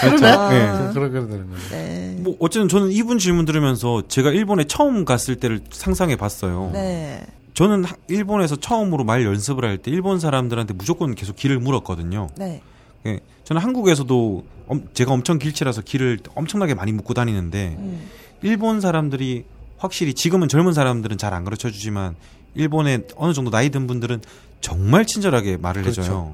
[0.00, 0.26] 그렇죠.
[0.26, 0.92] 예.
[0.92, 1.68] 그렇게 되는 거죠.
[1.70, 2.16] 네.
[2.20, 6.70] 뭐 어쨌든 저는 이분 질문 들으면서 제가 일본에 처음 갔을 때를 상상해 봤어요.
[6.72, 7.24] 네.
[7.54, 12.28] 저는 하- 일본에서 처음으로 말 연습을 할 때 일본 사람들한테 무조건 계속 길을 물었거든요.
[12.36, 12.60] 네.
[13.06, 18.08] 예, 저는 한국에서도 엄- 제가 엄청 길치라서 길을 엄청나게 많이 묻고 다니는데 음.
[18.42, 19.44] 일본 사람들이
[19.78, 22.16] 확실히 지금은 젊은 사람들은 잘 안 가르쳐 주지만
[22.54, 24.22] 일본의 어느 정도 나이 든 분들은
[24.60, 26.00] 정말 친절하게 말을 그렇죠.
[26.02, 26.32] 해줘요.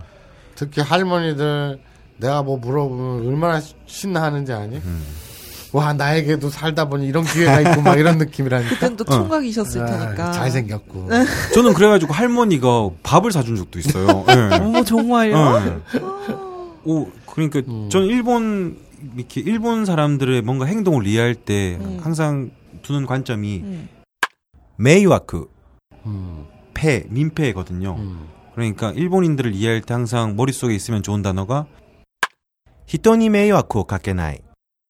[0.55, 1.81] 특히 할머니들
[2.21, 4.77] 내가 뭐 물어보면 얼마나 신나하는지 아니?
[4.77, 5.03] 음.
[5.73, 8.75] 와 나에게도 살다 보니 이런 기회가 있고 막 이런 느낌이라니까.
[8.75, 11.09] 그땐 또 총각이셨을 아, 테니까 잘생겼고.
[11.55, 14.25] 저는 그래가지고 할머니가 밥을 사준 적도 있어요.
[14.31, 14.57] 예.
[14.57, 15.37] 어머 정말요?
[15.37, 16.01] 예.
[16.85, 18.79] 오, 그러니까 저는 일본
[19.17, 22.51] 이렇게 일본 사람들의 뭔가 행동을 이해할 때 항상
[22.83, 23.89] 두는 관점이 음.
[24.77, 25.47] 메이와크
[26.07, 27.97] 음, 패 민폐거든요.
[27.97, 28.27] 음.
[28.55, 31.67] 그러니까 일본인들을 이해할 때 항상 머릿속에 있으면 좋은 단어가
[32.91, 34.39] 히토니 메이와코 가케나이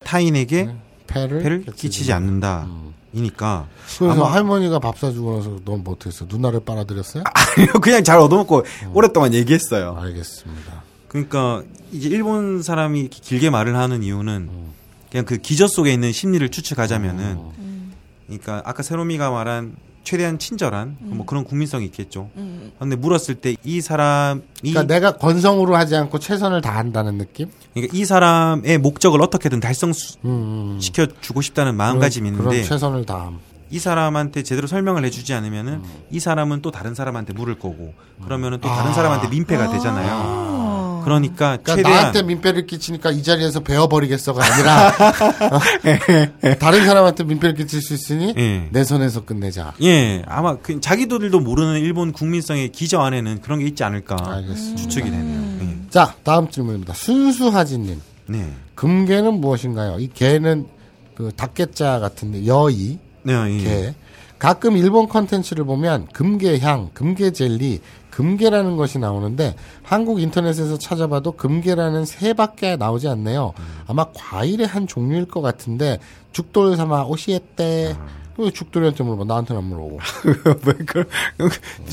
[0.07, 0.77] 타인에게 네,
[1.07, 2.65] 배를, 폐를 끼치지 않는다.
[2.65, 2.95] 음.
[3.13, 7.25] 이니까 그래서 할머니가 밥 사주고 나서 넌 뭐 못했어 누나를 빨아들였어요?
[7.59, 8.93] 아니요 그냥 잘 얻어먹고 어.
[8.95, 9.97] 오랫동안 얘기했어요.
[9.99, 10.83] 알겠습니다.
[11.09, 14.73] 그러니까 이제 일본 사람이 길게 말을 하는 이유는 음.
[15.11, 17.53] 그냥 그 기저 속에 있는 심리를 추측하자면은 어.
[17.59, 17.93] 음.
[18.29, 22.31] 그러니까 아까 세로미가 말한 최대한 친절한 뭐 그런 국민성이 있겠죠.
[22.37, 22.73] 음.
[22.79, 27.51] 근데 물었을 때 이 사람 이 그러니까 내가 건성으로 하지 않고 최선을 다한다는 느낌?
[27.75, 31.07] 그러니까 이 사람의 목적을 어떻게든 달성시켜 음, 음.
[31.21, 33.39] 주고 싶다는 마음가짐이 그런 있는데 최선을 다함.
[33.71, 35.85] 이 사람한테 제대로 설명을 해주지 않으면은 음.
[36.11, 37.95] 이 사람은 또 다른 사람한테 물을 거고
[38.25, 38.95] 그러면은 또 다른 아.
[38.95, 40.11] 사람한테 민폐가 되잖아요.
[40.13, 40.70] 아.
[41.03, 45.61] 그러니까 그러니까 최대한 나한테 민폐를 끼치니까 이 자리에서 베어버리겠어가 아니라 어?
[46.59, 48.69] 다른 사람한테 민폐를 끼칠 수 있으니 예.
[48.71, 49.75] 내 손에서 끝내자.
[49.83, 54.77] 예, 아마 그 자기들도 모르는 일본 국민성의 기저 안에는 그런 게 있지 않을까 알겠습니다.
[54.77, 55.59] 추측이 되네요.
[55.63, 55.77] 예.
[55.91, 56.95] 자 다음 질문입니다.
[56.95, 58.53] 순수하진님 네.
[58.75, 59.99] 금괴는 무엇인가요?
[59.99, 60.67] 이 개는
[61.15, 63.59] 그 닭개자 같은데 여이 네, 예.
[63.59, 63.95] 개.
[64.39, 67.81] 가끔 일본 컨텐츠를 보면 금괴향, 금괴젤리,
[68.11, 69.55] 금괴라는 것이 나오는데
[69.91, 73.55] 한국 인터넷에서 찾아봐도 금괴라는 새밖에 나오지 않네요.
[73.89, 75.99] 아마 과일의 한 종류일 것 같은데
[76.31, 77.97] 죽돌 삼아 오시했대.
[78.39, 79.25] 왜 죽돌이한테 물어봐?
[79.25, 79.99] 나한테는 안 물어보고.
[80.65, 81.05] 왜 그,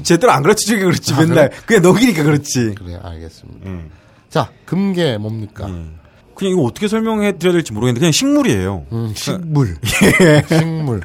[0.03, 2.75] 제대로 안 가르쳐 주게 그렇지 맨날 그냥 녹이니까 그렇지.
[2.75, 3.67] 그래, 알겠습니다.
[3.67, 3.85] 예.
[4.29, 5.67] 자, 금괴 뭡니까?
[5.67, 5.85] 예.
[6.35, 8.85] 그냥 이거 어떻게 설명해 드려야 될지 모르겠는데 그냥 식물이에요.
[8.91, 9.75] 음, 식물.
[10.47, 11.01] 식물.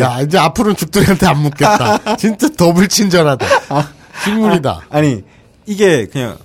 [0.00, 2.14] 야, 이제 앞으로는 죽돌이한테 안 묻겠다.
[2.14, 3.46] 진짜 더블 친절하다.
[4.22, 4.82] 식물이다.
[4.90, 5.24] 아니
[5.66, 6.38] 이게 그냥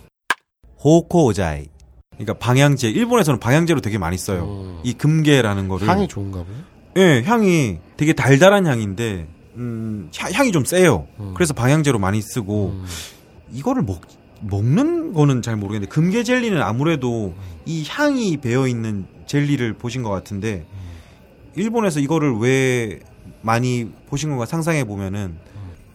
[0.84, 1.66] 호코오자이.
[2.14, 2.90] 그러니까 방향제.
[2.90, 4.80] 일본에서는 방향제로 되게 많이 써요.
[4.84, 5.88] 이 금괴라는 거를.
[5.88, 6.58] 향이 좋은가 보네.
[6.98, 11.08] 예, 향이 되게 달달한 향인데 음, 향- 향이 좀 세요.
[11.36, 12.82] 그래서 방향제로 많이 쓰고
[13.54, 14.02] 이거를 먹
[14.42, 17.34] 먹는 거는 잘 모르겠는데 금괴 젤리는 아무래도
[17.66, 20.66] 이 향이 배어 있는 젤리를 보신 것 같은데
[21.56, 23.00] 일본에서 이거를 왜
[23.42, 25.38] 많이 보신 건가 상상해 보면은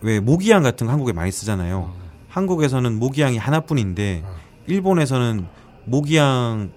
[0.00, 1.92] 왜 모기향 같은 거 한국에 많이 쓰잖아요.
[2.36, 4.22] 한국에서는 모기향이 하나뿐인데
[4.66, 5.46] 일본에서는
[5.86, 6.68] 모기향의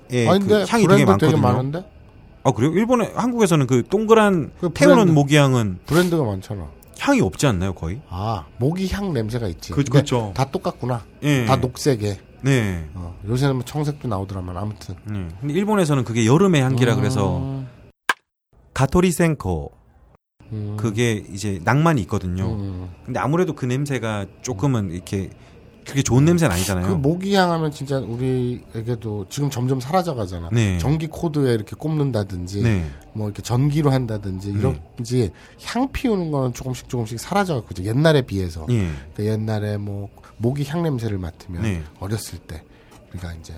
[0.47, 1.17] 그 향이 되게 많거든요.
[1.17, 1.85] 되게 많은데?
[2.43, 2.71] 아 그래요?
[2.71, 5.13] 일본에 한국에서는 그 동그란 그 태우는.
[5.13, 6.69] 모기향은 브랜드가 많잖아.
[6.99, 7.99] 향이 없지 않나요 거의?
[8.09, 9.73] 아, 모기 향 냄새가 있지.
[9.73, 10.31] 그- 그쵸.
[10.33, 11.03] 다 똑같구나.
[11.23, 11.45] 예.
[11.45, 12.19] 다 녹색에.
[12.41, 12.85] 네.
[12.93, 14.95] 어, 요새는 뭐 청색도 나오더라만 아무튼.
[15.05, 15.27] 네.
[15.41, 16.97] 근데 일본에서는 그게 여름의 향기라 음.
[16.99, 17.63] 그래서
[18.73, 19.71] 가토리 센코
[20.53, 20.77] 음.
[20.79, 22.45] 그게 이제 낭만이 있거든요.
[22.53, 22.89] 음.
[23.05, 25.29] 근데 아무래도 그 냄새가 조금은 이렇게
[25.89, 26.87] 그렇게 좋은 냄새는 아니잖아요.
[26.87, 30.49] 그 모기향 하면 진짜 우리에게도 지금 점점 사라져 가잖아.
[30.51, 30.77] 네.
[30.77, 32.85] 전기 코드에 이렇게 꼽는다든지 네.
[33.13, 35.31] 뭐 이렇게 전기로 한다든지 이런지
[35.63, 38.89] 향 피우는 거는 조금씩 조금씩 사라져 갖고 옛날에 비해서 예.
[39.13, 41.83] 그러니까 옛날에 뭐 모기 향 냄새를 맡으면 네.
[41.99, 42.63] 어렸을 때
[43.11, 43.53] 우리가 이제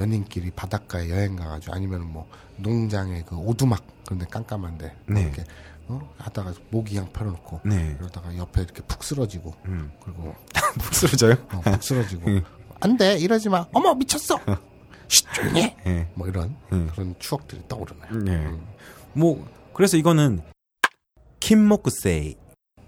[0.00, 5.20] 연인끼리 바닷가에 여행 가가지고 아니면 뭐 농장에 그 오두막 그런데 깜깜한데 네.
[5.20, 5.44] 이렇게
[5.88, 6.14] 어?
[6.18, 7.94] 하다가 모기 향 펴놓고 네.
[7.98, 9.90] 그러다가 옆에 이렇게 푹 쓰러지고 음.
[10.02, 10.34] 그리고
[10.80, 11.34] 푹 쓰러져요?
[11.52, 12.42] 어, 푹 쓰러지고 음.
[12.80, 14.40] 안돼 이러지 마 어머 미쳤어
[15.08, 15.76] 쉿 조용히 해.
[15.86, 16.08] 예.
[16.14, 16.88] 뭐 이런 음.
[16.92, 18.50] 그런 추억들이 떠오르네 네.
[19.12, 20.40] 뭐 그래서 이거는
[21.40, 22.36] 킴모쿠세이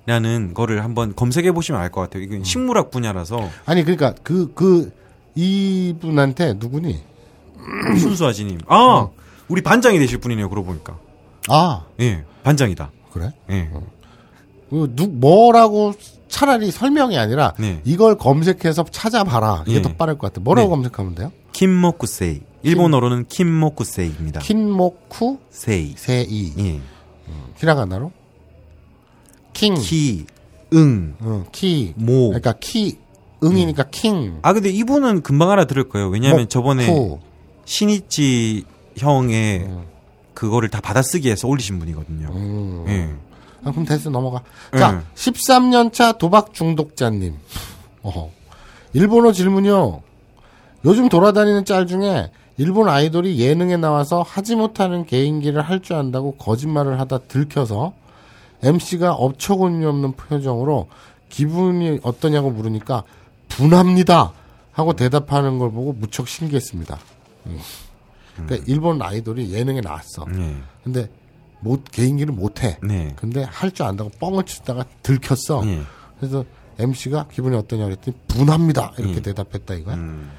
[0.06, 2.22] 라는 거를 한번 검색해 보시면 알 것 같아요.
[2.22, 4.90] 이건 식물학 분야라서 아니 그러니까 그 그
[5.34, 7.04] 이분한테 누구니
[8.00, 8.60] 순수하지님.
[8.66, 9.08] 아,
[9.48, 10.48] 우리 반장이 되실 분이네요.
[10.48, 10.98] 그러고 보니까.
[11.48, 12.90] 아 예, 반장이다.
[13.12, 13.68] 그래 예.
[14.70, 15.92] 그 누, 뭐라고
[16.28, 17.82] 차라리 설명이 아니라 네.
[17.84, 19.64] 이걸 검색해서 찾아봐라.
[19.66, 19.82] 이게 예.
[19.82, 20.40] 더 빠를 것 같아.
[20.40, 20.70] 뭐라고 네.
[20.70, 21.32] 검색하면 돼요?
[21.52, 22.40] 킴모쿠세이.
[22.62, 24.40] 일본어로는 金木犀입니다.
[24.40, 26.15] きんもく せい.
[26.15, 26.54] せい.
[26.58, 26.80] 예.
[27.56, 28.12] 히라가나로?
[29.52, 29.74] きん.
[29.74, 30.24] き,
[30.72, 31.92] 응, 어, 키.
[31.96, 32.28] 모.
[32.28, 32.98] 그러니까 키.
[33.44, 34.38] 응이니까 킹.
[34.42, 36.08] 아 근데 이분은 금방 알아들을 거예요.
[36.08, 36.48] 왜냐하면.
[36.48, 36.88] 저번에
[37.66, 38.64] 신이치
[38.96, 39.97] 형의 음.
[40.38, 42.28] 그거를 다 받아쓰기해서 올리신 분이거든요.
[42.28, 42.84] 음.
[42.86, 43.12] 예.
[43.64, 44.40] 아, 그럼 됐어 넘어가.
[44.78, 45.04] 자, 음.
[45.16, 47.34] 13년차 도박 중독자님.
[48.02, 48.30] 어허.
[48.92, 50.00] 일본어 질문이요.
[50.84, 57.00] 요즘 돌아다니는 짤 중에 일본 아이돌이 예능에 나와서 하지 못하는 개인기를 할 줄 안다고 거짓말을
[57.00, 57.92] 하다 들켜서
[58.62, 60.86] MC가 업처구니 없는 표정으로
[61.30, 63.02] 기분이 어떠냐고 물으니까
[63.48, 64.32] 분합니다
[64.70, 66.96] 하고 대답하는 걸 보고 무척 신기했습니다.
[67.46, 67.58] 음.
[68.46, 70.26] 그러니까 일본 아이돌이 예능에 나왔어.
[70.34, 70.56] 예.
[70.84, 71.08] 근데
[71.60, 72.78] 못 개인기를 못해.
[72.82, 73.12] 네.
[73.16, 75.62] 근데 할 줄 안다고 뻥을 치다가 들켰어.
[75.66, 75.82] 예.
[76.18, 76.44] 그래서
[76.78, 79.22] MC가 기분이 어떠냐 그랬더니 분합니다 이렇게 음.
[79.22, 79.96] 대답했다 이거야.
[79.96, 80.30] 음.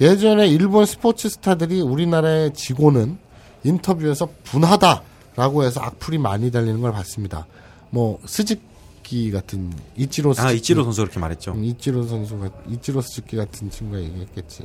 [0.00, 3.18] 예전에 일본 스포츠 스타들이 우리나라에 지고는
[3.64, 7.46] 인터뷰에서 분하다라고 해서 악플이 많이 달리는 걸 봤습니다.
[7.90, 11.52] 뭐 스즈키 같은 이치로 스즈키, 아 이치로 선수 그렇게 말했죠.
[11.52, 14.64] 음, 이치로 선수가 이치로 스즈키 같은 친구가 얘기했겠지.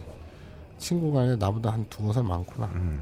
[0.79, 2.69] 친구가 아니라 나보다 한 두어 살 많구나.
[2.73, 3.01] 음.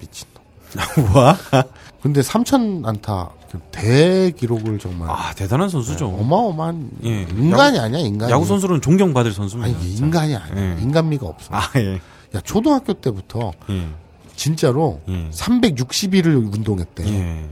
[0.00, 1.14] 미친놈.
[1.14, 1.36] 와.
[2.02, 6.08] 근데 3천 안타 그 대기록을 정말 아 대단한 선수죠.
[6.08, 7.22] 어마어마한 예.
[7.22, 8.30] 인간이 아니야 인간이.
[8.32, 9.78] 야구 선수로는 존경받을 선수입니다.
[9.78, 10.76] 아니 인간이 아니야.
[10.76, 10.82] 예.
[10.82, 11.54] 인간미가 없어.
[11.54, 12.00] 아 예.
[12.34, 13.88] 야 초등학교 때부터 예.
[14.34, 15.30] 진짜로 예.
[15.30, 17.08] 360일을 운동했대.
[17.08, 17.48] 예.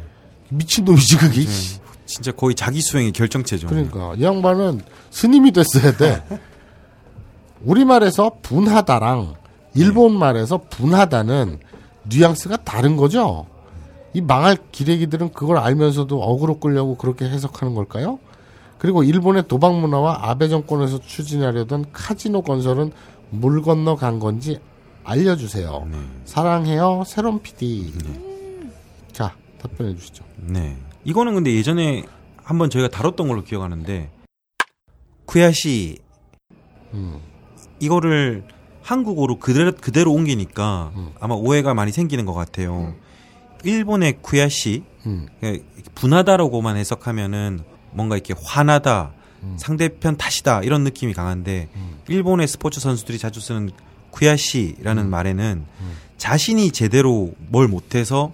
[0.51, 1.43] 미친 놈이지 그게.
[1.47, 1.79] 씨.
[2.07, 3.67] 진짜 거의 자기 수행의 결정체죠.
[3.67, 6.23] 그러니까 이 양반은 스님이 됐어야 돼.
[7.65, 9.35] 우리말에서 분하다랑
[9.75, 11.59] 일본 말에서 분하다는
[12.09, 13.47] 뉘앙스가 다른 거죠.
[14.13, 18.19] 이 망할 기레기들은 그걸 알면서도 어그로 끌려고 그렇게 해석하는 걸까요?
[18.79, 22.93] 그리고 일본의 도박 문화와 아베 정권에서 추진하려던 카지노 건설은
[23.31, 24.61] 물 건너 간 건지
[25.03, 25.89] 알려주세요.
[25.91, 25.99] 네.
[26.25, 27.93] 사랑해요, 새롬 PD.
[29.13, 30.25] 자, 답변해 주시죠.
[30.37, 30.77] 네.
[31.05, 32.05] 이거는 근데 예전에
[32.43, 34.11] 한번 저희가 다뤘던 걸로 기억하는데
[35.27, 35.99] 쿠야시
[36.93, 37.19] 음,
[37.81, 38.45] 이거를
[38.85, 41.11] 한국어로 그대로 그대로 옮기니까 음.
[41.19, 42.95] 아마 오해가 많이 생기는 것 같아요.
[43.65, 45.65] 일본의 쿠야시 음, 그러니까
[45.95, 47.61] 분하다라고만 해석하면은
[47.93, 49.13] 뭔가 이렇게 화나다,
[49.43, 49.57] 음.
[49.59, 51.71] 상대편 탓이다 이런 느낌이 강한데
[52.09, 53.71] 일본의 스포츠 선수들이 자주 쓰는
[54.11, 55.65] 쿠야시라는 말에는
[56.19, 58.33] 자신이 제대로 뭘 못해서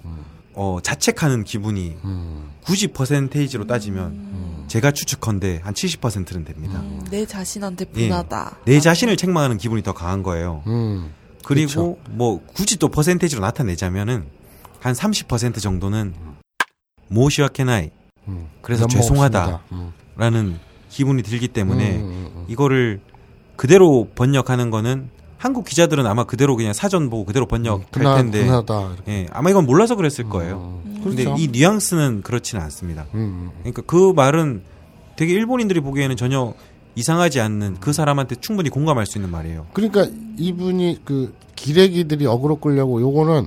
[0.55, 6.79] 어, 자책하는 기분이 음, 굳이 퍼센테이지로 따지면 제가 추측컨대 한 70%는 됩니다.
[6.79, 8.09] 음, 내 자신한테 예.
[8.09, 8.59] 분하다.
[8.67, 10.63] 내 자신을 책망하는 기분이 더 강한 거예요.
[10.69, 11.13] 음.
[11.45, 14.27] 그리고 뭐 굳이 또 퍼센테이지로 나타내자면은
[14.79, 16.15] 한 30% 정도는
[17.09, 17.91] 모시와케나이
[18.29, 18.47] 음.
[18.63, 18.87] 그래서.
[18.87, 19.61] 죄송하다라는
[20.23, 20.61] 음.
[20.89, 22.45] 기분이 들기 때문에 음, 음, 음.
[22.47, 23.01] 이거를
[23.57, 25.11] 그대로 번역하는 거는
[25.41, 28.93] 한국 기자들은 아마 그대로 그냥 사전 보고 그대로 번역할 분하, 텐데 분하다.
[28.93, 29.13] 이렇게.
[29.13, 30.83] 예, 아마 이건 몰라서 그랬을 거예요.
[30.85, 31.43] 음, 근데 그렇죠.
[31.43, 33.07] 이 뉘앙스는 그렇지는 않습니다.
[33.15, 33.51] 음, 음.
[33.61, 34.61] 그러니까 그 말은
[35.17, 36.53] 되게 일본인들이 보기에는 전혀
[36.95, 39.67] 이상하지 않는 그 사람한테 충분히 공감할 수 있는 말이에요.
[39.73, 43.47] 그러니까 이분이 그 기레기들이 어그로 끌려고 요거는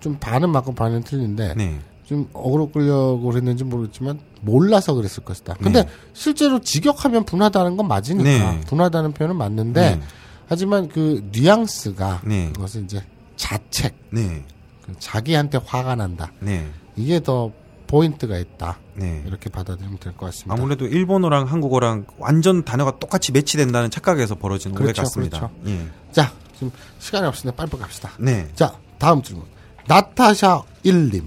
[0.00, 1.80] 좀 반은 맞고 반은 틀린데 네.
[2.06, 5.56] 좀 어그로 끌려고 그랬는지 모르겠지만 몰라서 그랬을 것이다.
[5.62, 5.88] 근데 네.
[6.14, 8.60] 실제로 직역하면 분하다는 건 맞으니까 네.
[8.68, 10.00] 분하다는 표현은 맞는데 네.
[10.48, 12.50] 하지만 그 뉘앙스가 네.
[12.54, 13.02] 그것은 이제
[13.36, 14.44] 자책, 네.
[14.84, 16.32] 그 자기한테 화가 난다.
[16.40, 16.66] 네.
[16.96, 17.50] 이게 더
[17.86, 18.78] 포인트가 있다.
[18.94, 19.22] 네.
[19.26, 20.54] 이렇게 받아들이면 될 것 같습니다.
[20.54, 25.38] 아무래도 일본어랑 한국어랑 완전 단어가 똑같이 매치된다는 착각에서 벌어진 오해 그렇죠, 같습니다.
[25.38, 25.54] 그렇죠.
[25.66, 25.86] 예.
[26.12, 28.10] 자, 지금 시간이 없으니까 빨리빨리 갑시다.
[28.18, 28.48] 네.
[28.54, 29.44] 자, 다음 질문.
[29.86, 31.22] 나타샤 1님.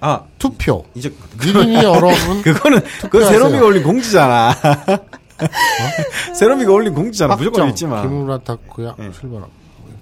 [0.00, 0.84] 아, 투표.
[0.94, 2.10] 이제 미리니 여러분.
[2.42, 3.24] 그거는 그.
[3.24, 4.52] 세롬이가 올린 공지잖아.
[6.34, 7.36] 세롬이가 올린 공지잖아.
[7.36, 7.68] 무조건.
[7.68, 8.02] 읽지 마.
[8.02, 9.10] 김우라 타쿠야 예.
[9.12, 9.46] 실버라.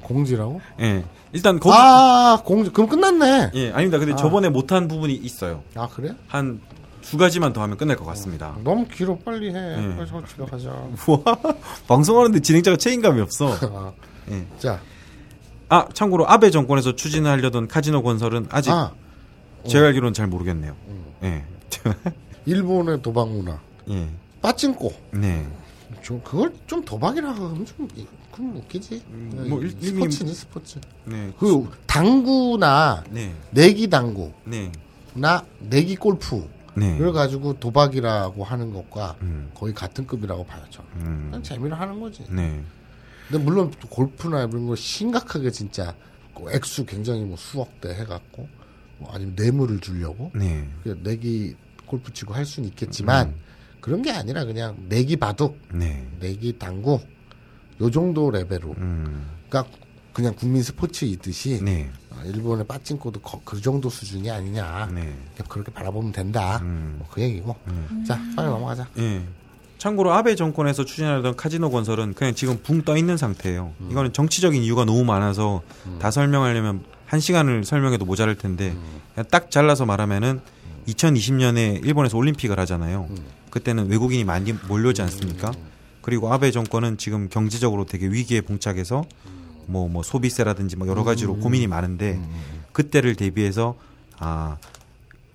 [0.03, 0.61] 공지라고?
[0.81, 1.05] 예.
[1.33, 2.71] 일단 거기 아, 공지.
[2.71, 3.51] 그럼 끝났네.
[3.55, 3.99] 예, 아닙니다.
[3.99, 4.17] 근데 아.
[4.17, 5.63] 저번에 못한 부분이 있어요.
[5.77, 6.15] 아, 그래?
[6.29, 6.61] 한
[7.03, 8.55] 두 가지만 더 하면 끝날 것 같습니다.
[8.63, 9.17] 너무 길어.
[9.25, 9.57] 빨리 해.
[9.57, 9.97] 예.
[9.97, 10.71] 빨리 서 집에 가자.
[11.09, 11.21] 우와,
[11.89, 13.53] 방송하는데 진행자가 책임감이 없어.
[13.63, 13.93] 아,
[14.31, 14.47] 예.
[14.59, 14.81] 자,
[15.69, 18.93] 아, 참고로 아베 정권에서 추진하려던 카지노 건설은 아직 아,
[19.67, 20.77] 제가 알기로는 잘 모르겠네요.
[21.25, 21.45] 예.
[22.47, 23.59] 일본의 도박 문화.
[23.91, 24.09] 예.
[24.43, 24.93] 빠찡꼬.
[25.13, 25.47] 네.
[26.03, 27.89] 좀 그걸 좀 도박이라 하면 좀
[28.33, 29.03] 그럼 웃기지.
[29.49, 30.81] 뭐 일- 이미- 스포츠니 스포츠.
[31.05, 31.33] 네.
[31.39, 33.35] 그 당구나 네.
[33.51, 34.71] 내기 당구나 네.
[35.59, 36.97] 내기 골프 네.
[36.99, 39.51] 를 가지고 도박이라고 하는 것과 음.
[39.55, 40.63] 거의 같은 급이라고 봐요.
[40.71, 40.89] 저는.
[40.97, 41.23] 음.
[41.27, 42.25] 그냥 재미로 하는 거지.
[42.31, 42.63] 네.
[43.29, 45.95] 근데 물론 또 골프나 이런 거 심각하게 진짜
[46.35, 48.49] 그 액수 굉장히 뭐 수억 대 해 갖고
[48.99, 50.67] 뭐 아니면 뇌물을 주려고 네.
[50.85, 53.35] 그 내기 골프 치고 할 수는 있겠지만 음.
[53.81, 56.07] 그런 게 아니라 그냥 내기 바둑, 네.
[56.21, 57.01] 내기 당구
[57.81, 59.27] 요 정도 레벨로 음.
[59.49, 59.73] 그러니까
[60.13, 61.91] 그냥 국민 스포츠이듯이 네.
[62.11, 65.15] 어, 일본의 빠찡코도 거- 그 정도 수준이 아니냐 네.
[65.49, 66.97] 그렇게 바라보면 된다 음.
[66.99, 67.57] 뭐 그 얘기고
[68.07, 69.23] 자 빨리 넘어가자 예.
[69.79, 73.73] 참고로 아베 정권에서 추진하던 카지노 건설은 그냥 지금 붕 떠 있는 상태예요.
[73.91, 75.63] 이거는 정치적인 이유가 너무 많아서
[75.99, 78.77] 다 설명하려면 한 시간을 설명해도 모자랄 텐데
[79.15, 80.43] 그냥 딱 잘라서 말하면은
[80.87, 83.09] 2020년에 일본에서 올림픽을 하잖아요.
[83.51, 85.53] 그때는 외국인이 많이 몰려오지 않습니까?
[86.03, 89.05] 그리고 아베 정권은 지금 경제적으로 되게 위기에 봉착해서
[89.67, 92.21] 뭐뭐 소비세라든지 뭐 여러 가지로 고민이 많은데
[92.73, 93.77] 그때를 대비해서
[94.19, 94.57] 아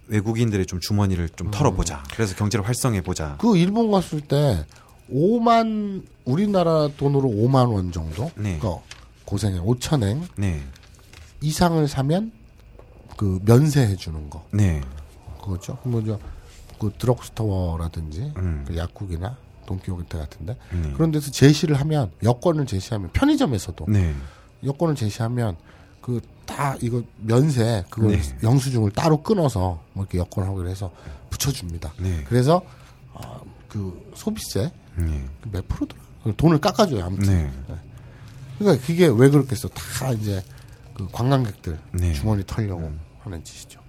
[0.07, 2.03] 외국인들의 좀 주머니를 좀 털어보자.
[2.13, 3.37] 그래서 경제를 활성해 보자.
[3.39, 4.65] 그 일본 갔을 때
[5.11, 8.31] 5만 우리나라 돈으로 5만 원 정도?
[8.35, 8.57] 네.
[8.59, 8.67] 그
[9.25, 9.59] 고생해.
[9.59, 10.61] 5천엔 네,
[11.41, 12.31] 이상을 사면
[13.17, 14.45] 그 면세해 주는 거.
[14.51, 14.81] 네,
[15.41, 15.77] 그거죠?
[15.83, 16.19] 뭐죠
[16.79, 18.65] 그 드럭스토어라든지 음.
[18.67, 20.93] 그 약국이나 돈키호테 같은데 네.
[20.93, 24.13] 그런 데서 제시를 하면 여권을 제시하면 편의점에서도 네,
[24.63, 25.57] 여권을 제시하면
[26.01, 28.21] 그 다 이거 면세 그걸 네.
[28.43, 30.91] 영수증을 따로 끊어서 뭐 이렇게 여권 하고 해서
[31.29, 31.93] 붙여줍니다.
[31.99, 32.23] 네.
[32.27, 32.61] 그래서
[33.13, 36.01] 어, 그 소비세 네, 그몇 프로더라?
[36.37, 37.27] 돈을 깎아줘요 아무튼.
[37.27, 37.51] 네,
[38.57, 39.67] 그러니까 그게 왜 그렇겠어?
[39.69, 40.43] 다 이제
[40.93, 42.13] 그 관광객들 네.
[42.13, 43.81] 주머니 털려고 하는 짓이죠.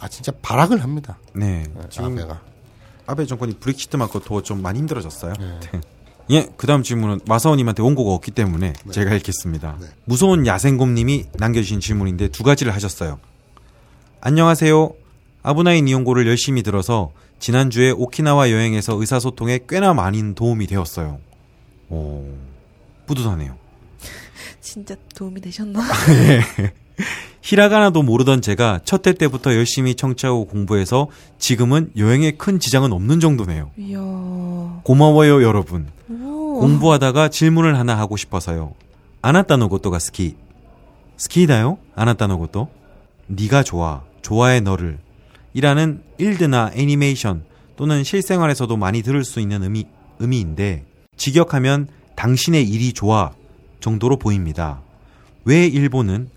[0.00, 1.18] 아 진짜 발악을 합니다.
[1.34, 1.64] 네.
[1.74, 2.40] 네, 지금 아베가.
[3.06, 5.34] 아베 정권이 브렉시트 맞고 더 좀 많이 힘들어졌어요.
[5.38, 5.80] 네.
[6.30, 9.76] 예, 그 다음 질문은 마사오님한테 원고가 없기 때문에 제가 읽겠습니다.
[10.04, 13.18] 무서운 야생곰님이 남겨주신 질문인데 두 가지를 하셨어요.
[14.20, 14.92] 안녕하세요.
[15.42, 21.18] 아브나인 이용고를 열심히 들어서 지난주에 오키나와 여행에서 의사소통에 꽤나 많은 도움이 되었어요.
[21.88, 22.24] 오,
[23.06, 23.56] 뿌듯하네요.
[24.60, 25.80] 진짜 도움이 되셨나?
[27.42, 33.70] 히라가나도 모르던 제가 첫 해 때부터 열심히 청취하고 공부해서 지금은 여행에 큰 지장은 없는 정도네요.
[33.78, 33.98] 이야.
[34.84, 35.88] 고마워요, 여러분.
[36.10, 36.60] 오.
[36.60, 38.74] 공부하다가 질문을 하나 하고 싶어서요.
[39.22, 40.36] 아나타노 고토가 스키.
[41.16, 41.78] 스키다요?
[41.94, 42.68] 아나타노 고토?
[43.26, 44.02] 네가 좋아.
[44.22, 44.98] 좋아해 너를.
[45.54, 47.44] 이라는 일드나 애니메이션
[47.76, 49.86] 또는 실생활에서도 많이 들을 수 있는 의미,
[50.18, 50.84] 의미인데
[51.16, 53.32] 직역하면 당신의 일이 좋아
[53.80, 54.80] 정도로 보입니다.
[55.44, 56.28] 왜 일본은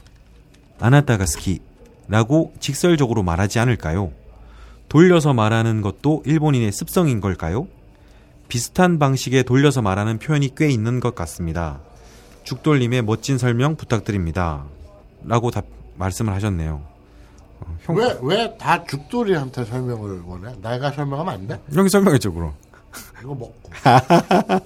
[0.87, 4.11] 아나타가 스키라고 직설적으로 말하지 않을까요?
[4.89, 7.67] 돌려서 말하는 것도 일본인의 습성인 걸까요?
[8.49, 11.79] 비슷한 방식의 돌려서 말하는 표현이 꽤 있는 것 같습니다.
[12.43, 14.65] 죽돌님의 멋진 설명 부탁드립니다.
[15.23, 15.63] 라고 답,
[15.95, 16.81] 말씀을 하셨네요.
[17.61, 20.53] 어, 형, 왜, 왜 다 죽돌이한테 설명을 원해?
[20.61, 21.61] 내가 설명하면 안 돼?
[21.73, 22.51] 형이 설명했죠, 그럼.
[23.21, 23.55] 이거 먹고.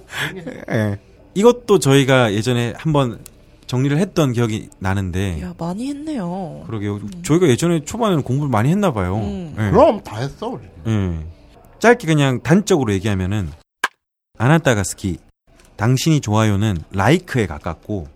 [0.72, 0.98] 예.
[1.34, 3.20] 이것도 저희가 예전에 한번
[3.68, 6.64] 정리를 했던 기억이 나는데, 야 많이 했네요.
[6.66, 7.00] 그러게요.
[7.22, 9.18] 저희가 예전에 초반에는 공부를 많이 했나 봐요.
[9.18, 9.54] 음.
[9.58, 9.70] 예.
[9.70, 10.64] 그럼 다 했어, 우리.
[10.86, 11.26] 예.
[11.78, 13.50] 짧게 그냥 단적으로 얘기하면은
[14.38, 15.18] 아나타가 스키
[15.76, 18.08] 당신이 좋아요는 라이크에 가깝고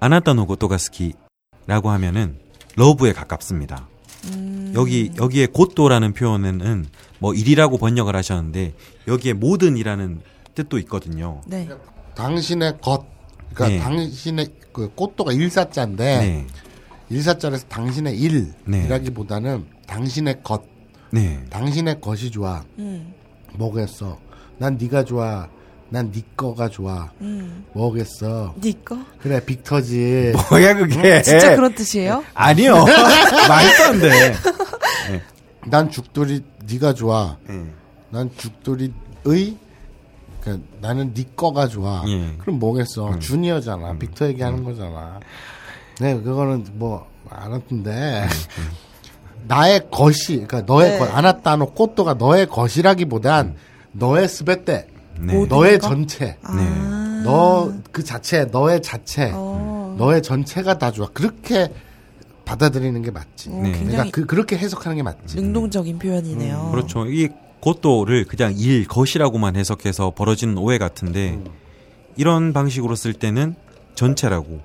[0.00, 2.38] 아나타노 고토가 스키라고 하면은
[2.76, 3.88] 러브에 가깝습니다.
[4.26, 4.72] 음.
[4.74, 6.86] 여기 여기에 고토라는 표현은
[7.18, 8.74] 뭐 일이라고 번역을 하셨는데
[9.08, 10.20] 여기에 모든이라는
[10.54, 11.42] 뜻도 있거든요.
[11.46, 11.68] 네.
[12.14, 13.13] 당신의 것.
[13.54, 13.78] 그러니까 네.
[13.78, 16.46] 당신의 그 꽃도가 일사자인데 네.
[17.10, 18.14] 일사자에서 당신의
[18.66, 18.78] 네.
[18.80, 20.62] 일이라기보다는 당신의 것,
[21.10, 21.44] 네.
[21.50, 22.64] 당신의 것이 좋아.
[22.78, 23.14] 음.
[23.54, 24.18] 뭐겠어?
[24.58, 25.48] 난 네가 좋아.
[25.90, 27.10] 난 네 거가 좋아.
[27.20, 27.64] 음.
[27.72, 28.54] 뭐겠어?
[28.60, 28.98] 네 거?
[29.20, 30.32] 그래 빅터지.
[30.50, 31.22] 뭐야 그게?
[31.22, 32.24] 진짜 그런 뜻이에요?
[32.34, 32.84] 아니요.
[33.48, 34.34] 말도 안 돼.
[35.66, 37.36] 난 죽돌이 네가 좋아.
[37.48, 37.64] 예.
[38.10, 39.56] 난 죽돌이의
[40.44, 42.04] 그러니까 나는 네 거가 좋아.
[42.06, 42.34] 예.
[42.38, 43.18] 그럼 뭐겠어?
[43.18, 43.96] 주니어잖아.
[43.98, 45.18] 빅터 얘기하는 거잖아.
[46.00, 48.26] 네, 그거는 뭐 알았는데
[49.48, 50.98] 나의 것이 그러니까 너의 네.
[50.98, 53.56] 것 아나타노 꽃도가 너의 것이라기보단
[53.92, 54.88] 너의 스베떼,
[55.20, 55.46] 네.
[55.46, 57.22] 너의 전체, 아.
[57.24, 59.94] 너그 자체, 너의 자체, 어.
[59.96, 61.08] 너의 전체가 다 좋아.
[61.12, 61.72] 그렇게
[62.44, 63.50] 받아들이는 게 맞지.
[63.50, 63.70] 어, 네.
[63.70, 65.36] 내가 굉장히 그, 그렇게 해석하는 게 맞지.
[65.36, 66.70] 능동적인 표현이네요.
[66.72, 67.06] 그렇죠.
[67.06, 67.28] 이
[67.64, 71.42] 고토를 그냥 일, 것이라고만 해석해서 벌어지는 오해 같은데
[72.14, 73.54] 이런 방식으로 쓸 때는
[73.94, 74.60] 전체라고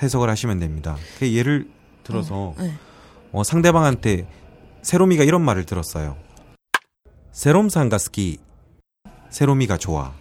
[0.00, 0.96] 해석을 하시면 됩니다.
[1.18, 1.68] 그 예를
[2.04, 2.72] 들어서 네.
[3.32, 4.28] 어, 상대방한테
[4.82, 6.16] 세로미가 이런 말을 들었어요.
[7.32, 8.38] 세롬상가 스키.
[9.30, 10.14] 세로미가 좋아.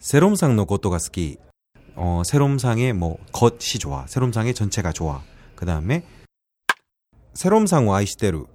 [0.00, 1.36] 세롬상노 고토가 스키.
[1.94, 4.08] 어, 세롬상의 뭐 것이 좋아.
[4.08, 5.22] 세롬상의 전체가 좋아.
[5.54, 6.04] 그 다음에
[7.34, 8.53] 세롬상 와이시테루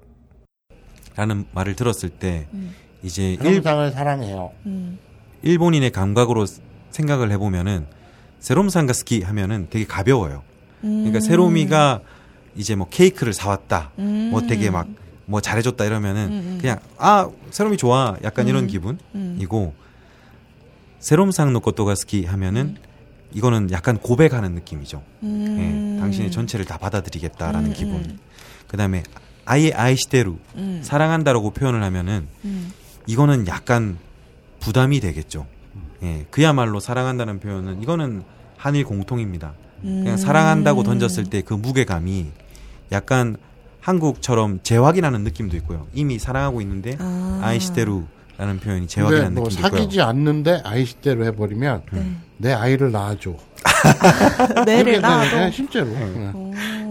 [1.19, 2.73] 라는 말을 들었을 때 음.
[3.03, 4.51] 이제 일, 일상을 사랑해요.
[4.65, 4.97] 음.
[5.41, 6.45] 일본인의 감각으로
[6.91, 7.85] 생각을 해보면은
[8.39, 10.43] 세롬상가 스키 하면은 되게 가벼워요.
[10.81, 11.21] 그러니까 음.
[11.21, 12.01] 세로미가
[12.55, 13.91] 이제 뭐 케이크를 사왔다.
[13.99, 14.29] 음.
[14.31, 14.87] 뭐 되게 막
[15.29, 16.57] 뭐 잘해줬다 이러면은 음, 음.
[16.59, 18.67] 그냥 아 세롬이 좋아 약간 이런 음.
[18.67, 19.75] 기분이고
[20.97, 22.77] 세롬상 노코토가 스키 하면은
[23.31, 25.03] 이거는 약간 고백하는 느낌이죠.
[25.21, 25.95] 음.
[25.95, 27.95] 예, 당신의 전체를 다 받아들이겠다라는 음, 기분.
[27.97, 28.19] 음.
[28.67, 29.03] 그다음에
[29.49, 30.79] 아예 아이시테루 음.
[30.83, 32.71] 사랑한다라고 표현을 하면은 음.
[33.07, 33.97] 이거는 약간
[34.59, 35.47] 부담이 되겠죠.
[36.03, 38.21] 예, 그야말로 사랑한다는 표현은 이거는
[38.57, 39.53] 한일 공통입니다.
[39.81, 40.17] 그냥 음.
[40.17, 42.27] 사랑한다고 던졌을 때 그 무게감이
[42.91, 43.37] 약간
[43.81, 45.87] 한국처럼 재확인하는 느낌도 있고요.
[45.95, 47.39] 이미 사랑하고 있는데 아.
[47.43, 47.53] 아.
[47.53, 49.81] 이시테루라는 표현이 재확인하는 뭐 느낌도 있고요.
[49.81, 52.11] 사귀지 않는데 아이시대로 해버리면 네.
[52.37, 53.33] 내 아이를 낳아줘.
[54.67, 55.01] 내를.
[55.01, 55.87] 되는 게 실제로.
[55.87, 56.31] 네.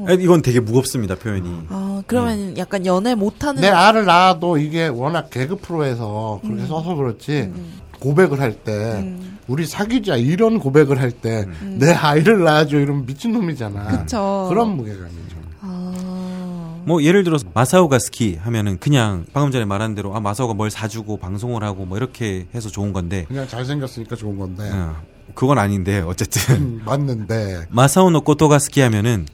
[0.09, 0.13] 어.
[0.13, 1.49] 아, 이건 되게 무겁습니다 표현이.
[1.69, 3.61] 아, 그러면 약간 연애 못하는.
[3.61, 7.53] 내 아를 낳아도 이게 워낙 개그 프로에서 그렇게 써서 그렇지
[8.01, 9.39] 고백을 할때 음.
[9.49, 11.47] 우리 사귀자 이런 고백을 할 때
[11.79, 14.03] 내 아이를 낳아줘 이러면 미친 놈이잖아.
[14.03, 14.47] 그쵸.
[14.49, 15.37] 그런 무게감이죠.
[15.63, 16.83] 아.
[16.85, 21.17] 뭐 예를 들어서 마사오가 스키 하면은 그냥 방금 전에 말한 대로 아 마사오가 뭘 사주고
[21.19, 24.97] 방송을 하고 뭐 이렇게 해서 좋은 건데 그냥 잘생겼으니까 좋은 건데 어,
[25.35, 29.27] 그건 아닌데 어쨌든 음, 맞는데 마사오 のことが好き 하면은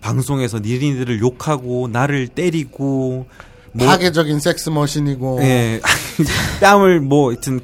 [0.00, 3.26] 방송에서 니린이들을 욕하고 나를 때리고
[3.72, 5.80] 뭐 파괴적인 섹스 머신이고 예,
[6.60, 7.60] 뺨을 뭐 하여튼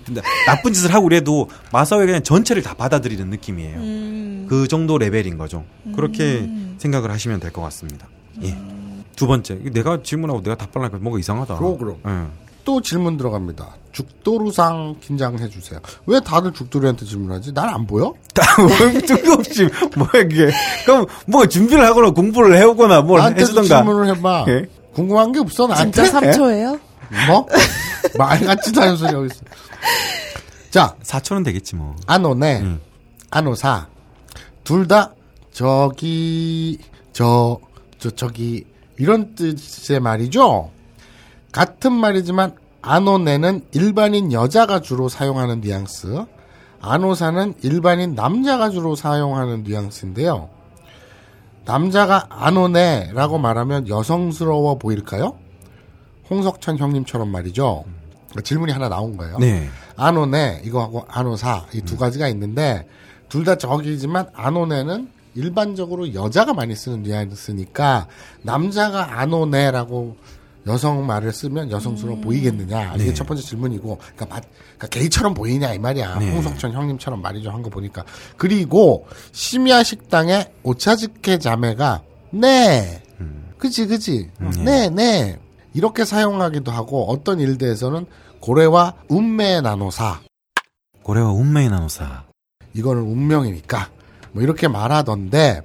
[0.47, 3.77] 나쁜 짓을 하고 그래도 마사오의 그냥 전체를 다 받아들이는 느낌이에요.
[3.79, 4.47] 음.
[4.49, 5.65] 그 정도 레벨인 거죠.
[5.97, 8.07] 그렇게 생각을 하시면 될 것 같습니다.
[8.43, 8.57] 예.
[9.17, 11.57] 두 번째, 내가 질문하고 내가 답변하니까 뭔가 이상하다.
[11.57, 11.97] 그럼, 그럼.
[12.07, 12.46] 예.
[12.67, 13.77] 또 질문 들어갑니다.
[13.93, 15.79] 죽도루상 긴장해 주세요.
[16.07, 17.53] 왜 다들 죽도루한테 질문하지?
[17.55, 18.13] 난 안 보여?
[19.07, 20.51] 뜬금없이 뭐야 이게?
[20.85, 23.77] 그럼 뭐 준비를 하거나 공부를 해오거나 뭘 해주던가.
[23.83, 24.45] 질문을 해봐.
[24.49, 24.67] 예?
[24.93, 26.05] 궁금한 게 없어 나한테?
[26.05, 26.81] 진짜 3초예요?
[27.29, 27.47] 뭐?
[28.19, 29.37] 말 같지도 않은 소리 하고 있어.
[30.71, 31.95] 자, 4초는 되겠지 뭐.
[32.07, 32.81] 안오네, 음.
[33.31, 33.87] 안오사.
[34.65, 35.13] 둘 다
[35.53, 36.79] 저기,
[37.13, 37.59] 저,
[37.99, 38.65] 저, 저기,
[38.99, 40.71] 이런 뜻의 말이죠?
[41.57, 46.25] 같은 말이지만, 안오네는 일반인 여자가 주로 사용하는 뉘앙스,
[46.83, 50.51] 아노사는 일반인 남자가 주로 사용하는 뉘앙스인데요.
[51.65, 55.39] 남자가 아노네라고 말하면 여성스러워 보일까요?
[56.29, 57.85] 홍석천 형님처럼 말이죠.
[58.45, 59.39] 질문이 하나 나온 거예요.
[59.39, 59.67] 네.
[59.97, 62.87] 아노네 이거하고 아노사 이 두 가지가 있는데
[63.31, 68.07] 둘다 저기지만 아노네는 일반적으로 여자가 많이 쓰는 뉘앙스니까
[68.43, 70.17] 남자가 아노네라고
[70.67, 72.95] 여성 말을 쓰면 여성스러워 보이겠느냐.
[72.97, 73.15] 이게 네.
[73.15, 76.19] 첫 번째 질문이고 그러니까, 마- 그러니까 게이처럼 보이냐 이 말이야.
[76.19, 76.33] 네.
[76.33, 77.51] 홍석천 형님처럼 말이죠.
[77.51, 78.05] 한 거 보니까.
[78.37, 82.03] 그리고 심야 식당에 오차즈케 자매가
[82.33, 83.03] 네.
[83.59, 84.31] 그지 그지?
[84.65, 84.91] 네.
[84.91, 85.39] 네
[85.73, 88.05] 이렇게 사용하기도 하고 어떤 일대에서는
[88.41, 90.21] 고래와 운매 나노사.
[91.03, 92.25] 고래와 운명의 나노사.
[92.75, 93.89] 이거는 운명이니까.
[94.33, 95.63] 뭐 이렇게 말하던데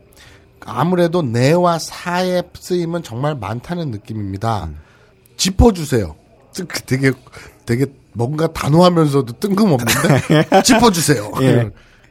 [0.61, 4.69] 아무래도 내와 사의 쓰임은 정말 많다는 느낌입니다.
[5.41, 6.15] 짚어주세요.
[6.53, 7.11] 뜨- 되게
[7.65, 11.31] 되게 뭔가 단호하면서도 뜬금없는데 짚어주세요.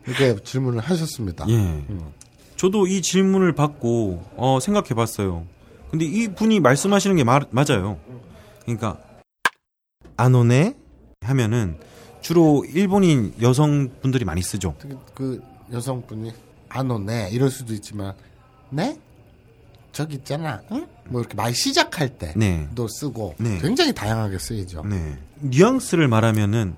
[0.06, 1.46] 이렇게 질문을 하셨습니다.
[1.48, 1.84] 예.
[2.56, 5.46] 저도 이 질문을 받고 어, 생각해 봤어요.
[5.90, 7.98] 근데 이 분이 말씀하시는 게 마- 맞아요.
[8.64, 8.98] 그러니까
[10.16, 10.74] 아노네
[11.22, 11.78] 하면은
[12.20, 14.74] 주로 일본인 여성분들이 많이 쓰죠.
[14.80, 16.32] 그, 그 여성분이
[16.68, 18.14] 안 오네 이럴 수도 있지만
[18.70, 18.98] 네
[19.92, 20.86] 저기 있잖아 응?
[21.08, 22.68] 뭐 이렇게 말 시작할 때도 네.
[22.88, 23.58] 쓰고 네.
[23.60, 24.82] 굉장히 다양하게 쓰이죠.
[24.84, 25.18] 네.
[25.40, 26.74] 뉘앙스를 말하면은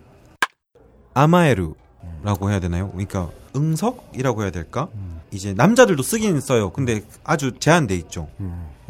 [1.15, 2.91] 아마에루라고 해야 되나요?
[2.91, 4.89] 그러니까 응석이라고 해야 될까?
[5.31, 6.71] 이제 남자들도 쓰긴 써요.
[6.71, 8.29] 근데 아주 제한돼 있죠.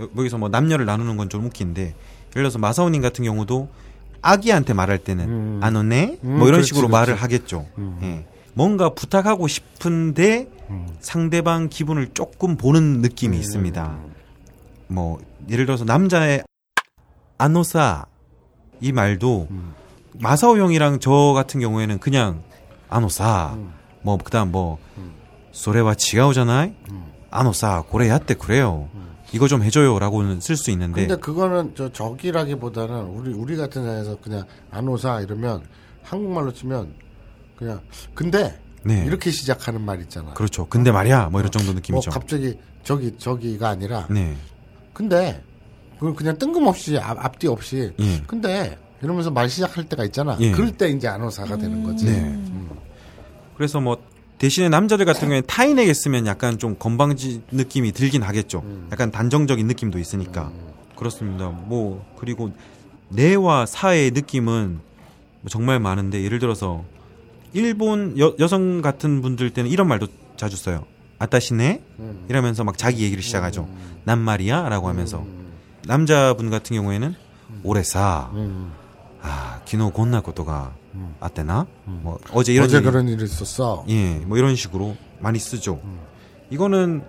[0.01, 1.95] 여- 여기서 뭐 남녀를 나누는 건 좀 웃긴데 예를
[2.33, 3.69] 들어서 마사오님 같은 경우도
[4.23, 6.93] 아기한테 말할 때는 안 오네 음, 뭐 이런 그렇지, 식으로 그렇지.
[6.93, 7.67] 말을 하겠죠.
[8.03, 8.25] 예.
[8.55, 10.49] 뭔가 부탁하고 싶은데
[11.01, 13.99] 상대방 기분을 조금 보는 느낌이 있습니다.
[14.93, 15.19] 뭐
[15.49, 16.43] 예를 들어서 남자의
[17.39, 18.07] 아노사
[18.81, 19.49] 이 말도
[20.15, 22.43] 마사오 형이랑 저 같은 경우에는 그냥
[22.89, 23.57] 아노사
[24.03, 24.79] 뭐 그다음 뭐
[25.53, 26.73] 소레와 지가오잖아요.
[27.31, 28.89] 아노사 고래 야 때 그래요.
[29.33, 34.45] 이거 좀 해줘요라고는 쓸 수 있는데 근데 그거는 저 적이라기보다는 우리 우리 같은 사회에서 그냥
[34.71, 35.63] 안 오사 이러면
[36.03, 36.93] 한국말로 치면
[37.57, 37.81] 그냥
[38.15, 39.05] 근데 네.
[39.07, 40.35] 이렇게 시작하는 말 있잖아.
[40.35, 40.67] 그렇죠.
[40.67, 42.11] 근데 말이야 뭐 이런 정도 뭐 느낌이죠.
[42.11, 44.37] 갑자기 저기 저기가 아니라 네.
[44.93, 45.43] 근데
[45.99, 48.23] 그걸 그냥 뜬금없이 앞, 앞뒤 없이 예.
[48.27, 50.37] 근데 이러면서 말 시작할 때가 있잖아.
[50.41, 50.53] 예.
[50.53, 52.07] 그럴 때 이제 안오사가 되는 거지.
[52.07, 52.39] 네.
[53.57, 53.99] 그래서 뭐
[54.39, 58.65] 대신에 남자들 같은 경우에 타인에게 쓰면 약간 좀 건방지 느낌이 들긴 하겠죠.
[58.91, 60.51] 약간 단정적인 느낌도 있으니까
[60.97, 61.49] 그렇습니다.
[61.49, 62.51] 뭐 그리고
[63.09, 64.81] 내와 사의 느낌은
[65.43, 66.85] 뭐 정말 많은데 예를 들어서
[67.53, 70.85] 일본 여, 여성 같은 분들 때는 이런 말도 자주 써요.
[71.23, 71.83] 아따시네?
[72.29, 73.69] 이러면서 막 자기 얘기를 시작하죠.
[74.05, 75.25] 난 말이야라고 하면서.
[75.87, 77.15] 남자분 같은 경우에는
[77.63, 78.31] 오래사.
[79.23, 80.75] 아 기노 곤나 것도가
[81.21, 81.67] 아때나?
[81.85, 83.85] 뭐 어제 이런 어제 일이- 그런 일이 있었어.
[83.89, 85.81] 예, 뭐 이런 식으로 많이 쓰죠.
[86.51, 87.03] 이거는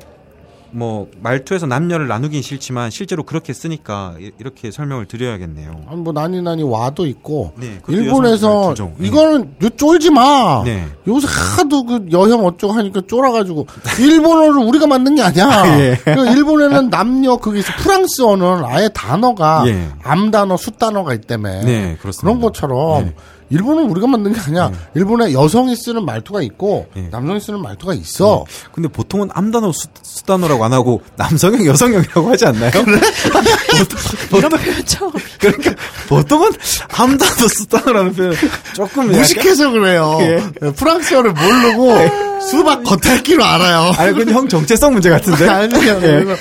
[0.75, 5.81] 뭐 말투에서 남녀를 나누긴 싫지만 실제로 그렇게 쓰니까 이- 이렇게 설명을 드려야겠네요.
[5.87, 8.73] 아니 뭐 나니 나니 와도 있고 네, 일본에서.
[8.97, 9.07] 네.
[9.07, 10.63] 이거는 요 쫄지 마.
[10.65, 10.85] 네.
[11.07, 13.67] 요새 하도 그 여형 어쩌고 하니까 쫄아가지고
[13.99, 15.63] 일본어를 우리가 만든 게 아니야.
[15.79, 15.95] 예.
[16.03, 17.71] 그 일본에는 남녀 그게 있어.
[17.77, 19.89] 프랑스어는 아예 단어가 예.
[20.03, 21.63] 암 단어, 수 단어가 있다며.
[21.63, 22.21] 네, 그렇습니다.
[22.23, 23.15] 그런 것처럼 네.
[23.53, 24.71] 일본은 우리가 만든 게 아니야.
[24.95, 27.01] 일본에 여성이 쓰는 말투가 있고 예.
[27.11, 28.45] 남성이 쓰는 말투가 있어.
[28.71, 32.71] 근데 보통은 암단어 수, 수단어라고 안 하고 남성형 여성형이라고 하지 않나요?
[34.35, 35.11] 이런 표현 처음.
[35.39, 35.75] 그러니까
[36.09, 36.49] 보통은
[36.89, 38.33] 암단어 수단어라는 표현
[38.73, 40.17] 조금 무식해서 그래요.
[40.21, 40.71] 예.
[40.71, 41.95] 프랑스어를 모르고
[42.49, 43.91] 수박 겉핥기로 알아요.
[43.97, 45.47] 아니 그건 형 정체성 문제 같은데.
[45.47, 45.99] 아니요.
[45.99, 46.35] 그래서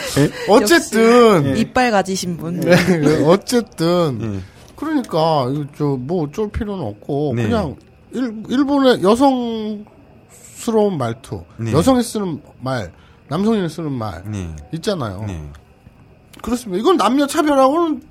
[0.48, 2.60] 어쨌든 이빨 가지신 분.
[2.60, 4.52] 네, 어쨌든 예.
[4.82, 5.46] 그러니까
[5.78, 7.44] 저뭐 쫄 필요는 없고 네.
[7.44, 7.76] 그냥
[8.10, 11.72] 일, 일본의 여성스러운 말투, 네.
[11.72, 12.92] 여성이 쓰는 말,
[13.28, 14.54] 남성이 쓰는 말 네.
[14.74, 15.24] 있잖아요.
[15.26, 15.50] 네.
[16.42, 16.80] 그렇습니다.
[16.80, 18.02] 이건 남녀 차별하고는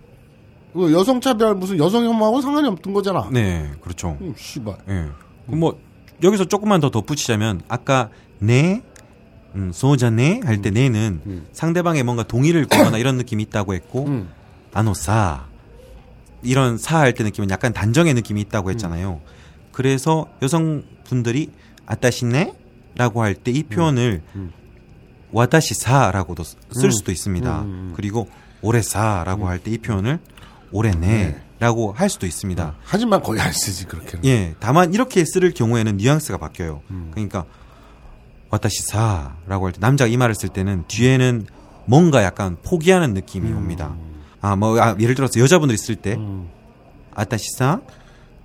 [0.73, 3.27] 그 여성 차별 무슨 여성 혐오하고 상관이 없던 거잖아.
[3.31, 4.17] 네, 그렇죠.
[4.21, 4.77] 음, 씨발.
[4.87, 5.07] 예.
[5.47, 5.77] 뭐
[6.23, 8.81] 여기서 조금만 더 덧붙이자면 아까 네,
[9.55, 14.29] 음, 소자네 할 때 네는 상대방의 뭔가 동의를 구하거나 이런 느낌이 있다고 했고 음.
[14.73, 15.50] 아노사
[16.43, 19.21] 이런 사할 때 느낌은 약간 단정의 느낌이 있다고 했잖아요.
[19.71, 21.49] 그래서 여성분들이
[21.85, 24.21] 아따시네라고 할 때 이 표현을
[25.31, 27.65] 와다시사라고도 쓸 수도 있습니다.
[27.95, 28.27] 그리고
[28.61, 30.19] 오래사라고 할 때 이 표현을
[30.71, 32.75] 오래네라고 할 수도 있습니다.
[32.83, 34.25] 하지만 거의 안 쓰지 그렇게는.
[34.25, 36.81] 예, 다만 이렇게 쓸 경우에는 뉘앙스가 바뀌어요.
[37.11, 37.45] 그러니까
[38.49, 41.45] 와타시사라고 할 때 남자가 이 말을 쓸 때는 뒤에는
[41.85, 43.95] 뭔가 약간 포기하는 느낌이 옵니다.
[44.41, 46.17] 아, 뭐 아, 예를 들어서 여자분들이 쓸때
[47.13, 47.81] 아타시사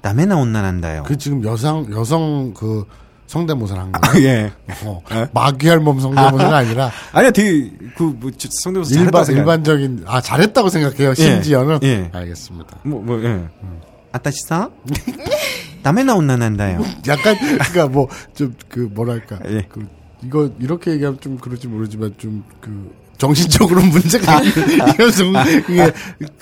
[0.02, 1.02] 다메나 온나난다요.
[1.05, 2.85] 그 지금 여성 여성 그
[3.27, 4.24] 성대모사를 한 거예요.
[4.28, 4.52] 예.
[4.85, 5.02] 어,
[5.32, 8.14] 마귀할몸 성대모사가 아니라 아니야, 되게 그뭐
[8.62, 9.27] 성대모사 일반.
[9.27, 11.14] 일반적인 아 잘했다고 생각해요.
[11.14, 12.10] 심지어는 예.
[12.12, 12.78] 알겠습니다.
[12.85, 13.48] 뭐, 뭐, 예.
[14.12, 14.70] 아따시사?
[15.82, 16.81] 남의 나온나 난다요.
[17.09, 19.66] 약간 그니까 뭐 좀 그 뭐랄까 예.
[19.68, 19.89] 그
[20.23, 25.32] 이거 이렇게 얘기하면 좀 그럴지 모르지만 좀그 정신적으로 문제가 있는 이런 좀
[25.68, 25.93] 이게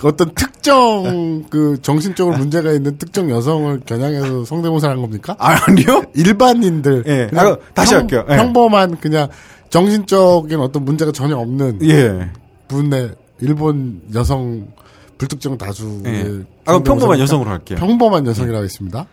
[0.03, 5.37] 어떤 특정 그 정신적으로 문제가 있는 특정 여성을 겨냥해서 성대모사를 한 겁니까?
[5.39, 6.03] 아, 아니요?
[6.15, 7.31] 일반인들 예.
[7.37, 8.25] 아, 다시 할게요.
[8.29, 8.37] 예.
[8.37, 9.29] 평범한 그냥
[9.71, 12.31] 정신적인 어떤 문제가 전혀 없는 예.
[12.69, 14.69] 분의 일본 여성
[15.19, 16.43] 불특정 다수의 예.
[16.65, 17.79] 아, 평범한 여성으로 할게요.
[17.79, 19.07] 평범한 여성이라고 했습니다.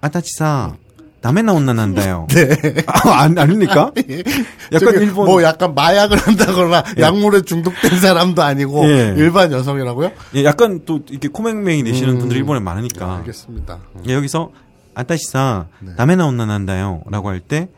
[0.00, 0.76] 아따치사
[1.22, 2.26] 남의 나 온나 난다요.
[2.34, 2.48] 네.
[2.86, 3.92] 아, 안, 아닙니까?
[4.72, 5.26] 약간 일본.
[5.26, 9.14] 뭐 약간 마약을 한다거나 약물에 중독된 사람도 아니고 예.
[9.16, 10.10] 일반 여성이라고요?
[10.34, 12.18] 예, 약간 또 이렇게 코맹맹이 내시는 음.
[12.18, 13.18] 분들이 일본에 많으니까.
[13.18, 13.78] 알겠습니다.
[14.08, 14.50] 예, 여기서
[14.94, 15.66] 아따시사
[15.96, 17.02] 남의 나 온나 난다요.
[17.08, 17.68] 라고 할 때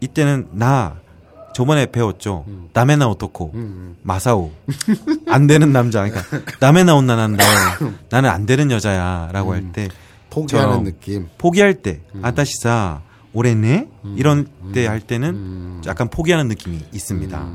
[0.00, 0.96] 이때는 나
[1.54, 2.44] 저번에 배웠죠.
[2.74, 3.52] 남의 나 어떻고
[4.02, 4.50] 마사오
[5.28, 6.04] 안 되는 남자.
[6.08, 7.48] 그러니까 남의 나 온나 난다요.
[8.10, 9.88] 나는 안 되는 여자야 라고 할 때
[10.34, 11.28] 포기하는 느낌.
[11.38, 13.00] 포기할 때 아따시사
[13.32, 17.48] 오래네 이런 때 할 때는 약간 포기하는 느낌이 있습니다.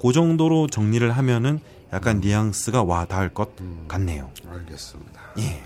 [0.00, 1.60] 그 정도로 정리를 하면은
[1.92, 3.50] 약간 뉘앙스가 와 닿을 것
[3.88, 4.30] 같네요.
[4.50, 5.20] 알겠습니다.
[5.38, 5.62] 예.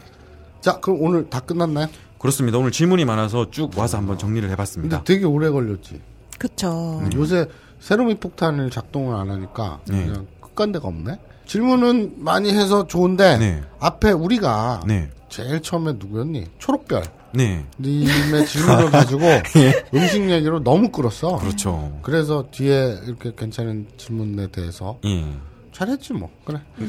[0.60, 1.86] 자, 그럼 오늘 다 끝났나요?
[2.18, 2.58] 그렇습니다.
[2.58, 5.04] 오늘 질문이 많아서 쭉 와서 한번 정리를 근데 해봤습니다.
[5.04, 6.00] 되게 오래 걸렸지.
[6.38, 7.02] 그쵸.
[7.14, 7.46] 요새
[7.80, 10.04] 세로믹 폭탄을 작동을 안 하니까 네.
[10.06, 11.18] 그냥 끝간 데가 없네.
[11.46, 13.62] 질문은 많이 해서 좋은데 네.
[13.80, 16.46] 앞에 우리가 네, 제일 처음에 누구였니?
[16.58, 19.20] 초록별 네, 님의 질문을 가지고
[19.94, 21.38] 음식 얘기로 너무 끌었어.
[21.40, 21.44] 예.
[21.44, 21.98] 그렇죠.
[22.02, 25.24] 그래서 뒤에 이렇게 괜찮은 질문에 대해서 예.
[25.72, 26.28] 잘했지 뭐.
[26.44, 26.58] 그래.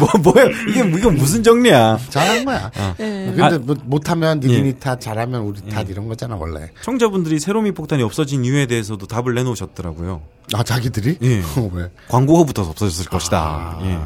[0.00, 0.46] 뭐 뭐야?
[0.70, 1.98] 이게 이게 무슨 정리야?
[2.08, 2.70] 잘한 거야.
[2.96, 3.34] 네.
[3.36, 4.72] 근데 뭐 못하면 니들이 예.
[4.72, 6.70] 탓, 잘하면 우리 탓 이런 거잖아 원래.
[6.82, 10.22] 청자분들이 세로미 폭탄이 없어진 이유에 대해서도 답을 내놓으셨더라고요.
[10.54, 11.18] 아 자기들이?
[11.20, 11.40] 예.
[11.40, 11.90] 어, 왜?
[12.08, 13.80] 광고가 붙어서 없어졌을 것이다.
[13.82, 13.98] 예.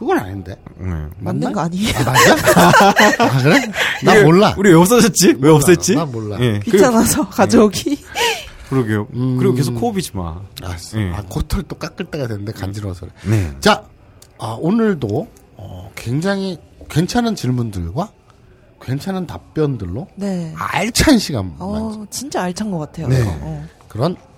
[0.00, 0.56] 그건 아닌데.
[0.80, 0.86] 예.
[1.18, 1.92] 맞는 거 아니에요?
[1.98, 3.22] 아, 맞아?
[3.22, 3.60] 아 그래?
[4.02, 4.54] 나 몰라.
[4.56, 5.26] 우리 왜 없어졌지?
[5.38, 5.58] 왜 몰라.
[5.58, 5.94] 없앴지?
[5.94, 6.38] 나 몰라.
[6.40, 6.58] 예.
[6.60, 7.82] 귀찮아서 가져오기.
[7.84, 8.06] 그리고,
[8.70, 9.08] 그러게요.
[9.12, 9.36] 음.
[9.36, 10.40] 그리고 계속 코업이지 마.
[10.62, 10.98] 알았어.
[10.98, 11.10] 예.
[11.12, 13.12] 아, 코털 또 깎을 때가 됐는데 간지러워서 그래.
[13.28, 13.52] 네.
[13.60, 13.84] 자,
[14.38, 15.28] 아, 오늘도
[15.58, 16.56] 어, 굉장히
[16.88, 18.10] 괜찮은 질문들과
[18.80, 20.54] 괜찮은 답변들로 네.
[20.56, 23.06] 알찬 시간 어, 진짜 알찬 것 같아요.
[23.08, 23.20] 네.
[23.20, 23.30] 이거.
[23.42, 23.66] 어.
[23.86, 24.29] 그런 어,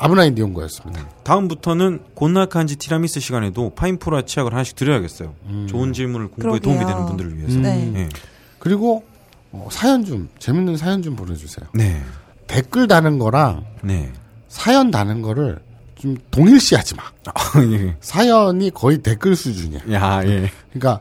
[0.00, 1.08] 아브나인 디온거였습니다.
[1.24, 5.34] 다음부터는 곤낙한지 티라미스 시간에도 파인프라 치약을 하나씩 드려야겠어요.
[5.68, 6.60] 좋은 질문을 공부에 그러게요.
[6.60, 7.54] 도움이 되는 분들을 위해서.
[7.56, 7.62] 음.
[7.62, 7.92] 네.
[7.96, 8.08] 예.
[8.58, 9.04] 그리고
[9.52, 11.68] 어, 사연 좀 재밌는 사연 좀 보내주세요.
[11.74, 12.00] 네.
[12.46, 14.10] 댓글 다는 거랑 네.
[14.48, 15.58] 사연 다는 거를
[15.96, 17.02] 좀 동일시하지 마.
[17.26, 17.32] 아,
[17.70, 17.94] 예.
[18.00, 19.80] 사연이 거의 댓글 수준이야.
[19.92, 20.50] 야, 예.
[20.72, 21.00] 그러니까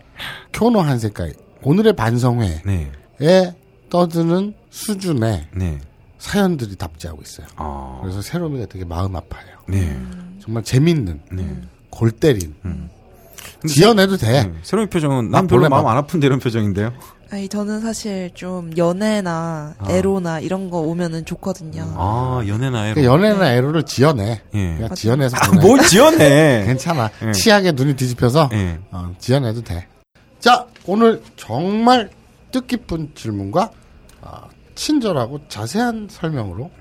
[0.52, 3.56] 쿄노 한 색깔 오늘의 반성회에 네.
[3.90, 5.80] 떠드는 수준의 네.
[6.20, 7.48] 사연들이 답지하고 있어요.
[7.56, 8.00] 아.
[8.02, 9.46] 그래서 세로미가 되게 마음 아파요.
[9.68, 9.98] 네.
[10.44, 11.62] 정말 재밌는 네.
[11.90, 14.44] 골 때린 근데 지어내도 돼.
[14.44, 14.54] 네.
[14.64, 16.94] 새로운 표정은 나난 별로 마음 막- 안 아픈데 이런 표정인데요.
[17.32, 19.91] 아니, 저는 사실 좀 연애나 아.
[19.91, 21.94] 에로나 이런 거 오면은 좋거든요.
[21.96, 22.96] 아, 연애나 애로.
[22.96, 24.41] 그 연애나 애로를 지어내.
[24.56, 24.76] 예.
[24.76, 25.62] 그냥 지어내서 아, 보내.
[25.62, 26.64] 뭘 지어내.
[26.68, 27.12] 괜찮아.
[27.28, 27.32] 예.
[27.32, 28.80] 치약에 눈이 뒤집혀서 예.
[28.91, 29.88] 어, 지어내도 돼.
[30.40, 32.10] 자, 오늘 정말
[32.52, 33.70] 뜻깊은 질문과
[34.22, 36.72] 어, 친절하고 자세한 설명으로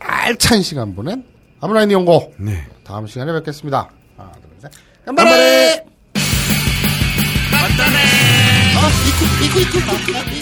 [0.00, 1.24] 알찬 시간 보낸
[1.60, 2.66] 아부나이 니홍고 네.
[2.82, 3.88] 다음 시간에 뵙겠습니다.
[4.16, 4.70] 하나, 둘, 셋.
[5.06, 5.84] がんばれ!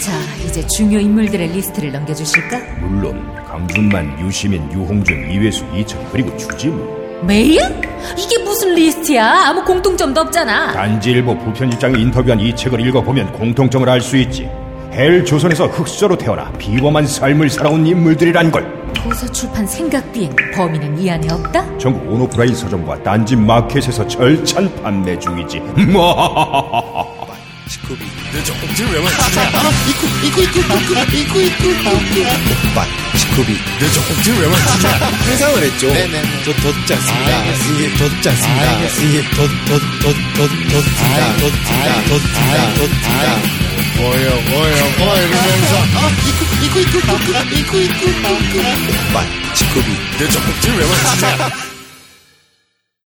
[0.01, 0.11] 자,
[0.45, 2.57] 이제 중요 인물들의 리스트를 넘겨주실까?
[2.81, 7.59] 물론 강준만, 유시민, 유홍준, 이회수, 이철 그리고 주지무 메일?
[8.17, 9.25] 이게 무슨 리스트야?
[9.47, 10.73] 아무 공통점도 없잖아.
[10.73, 14.49] 딴지일보 부편집장이 인터뷰한 이 책을 읽어보면 공통점을 알 수 있지
[14.93, 18.83] 헬 조선에서 흙수저로 태어나 비범한 삶을 살아온 인물들이란 걸.
[18.93, 21.77] 도서 출판 생각 비행 범인은 이 안에 없다?
[21.79, 25.59] 전국 온오프라인 서점과 딴지 마켓에서 절찬 판매 중이지
[27.67, 29.51] 스쿠비 너 조금쯤 왜 맞추냐
[33.15, 35.87] 스쿠비 너 조금쯤 왜 맞추냐 회상을 했죠
[36.45, 43.41] 더 덧지 않습니다 이게 덧지 않습니다 이게 덧덧덧덧덧습니다 덧습니다 덧습니다 덧습니다
[43.97, 45.75] 뭐요, 뭐요, 뭐 이러면서
[49.53, 49.87] 스쿠비
[50.19, 51.72] 너 조금쯤 왜 맞추냐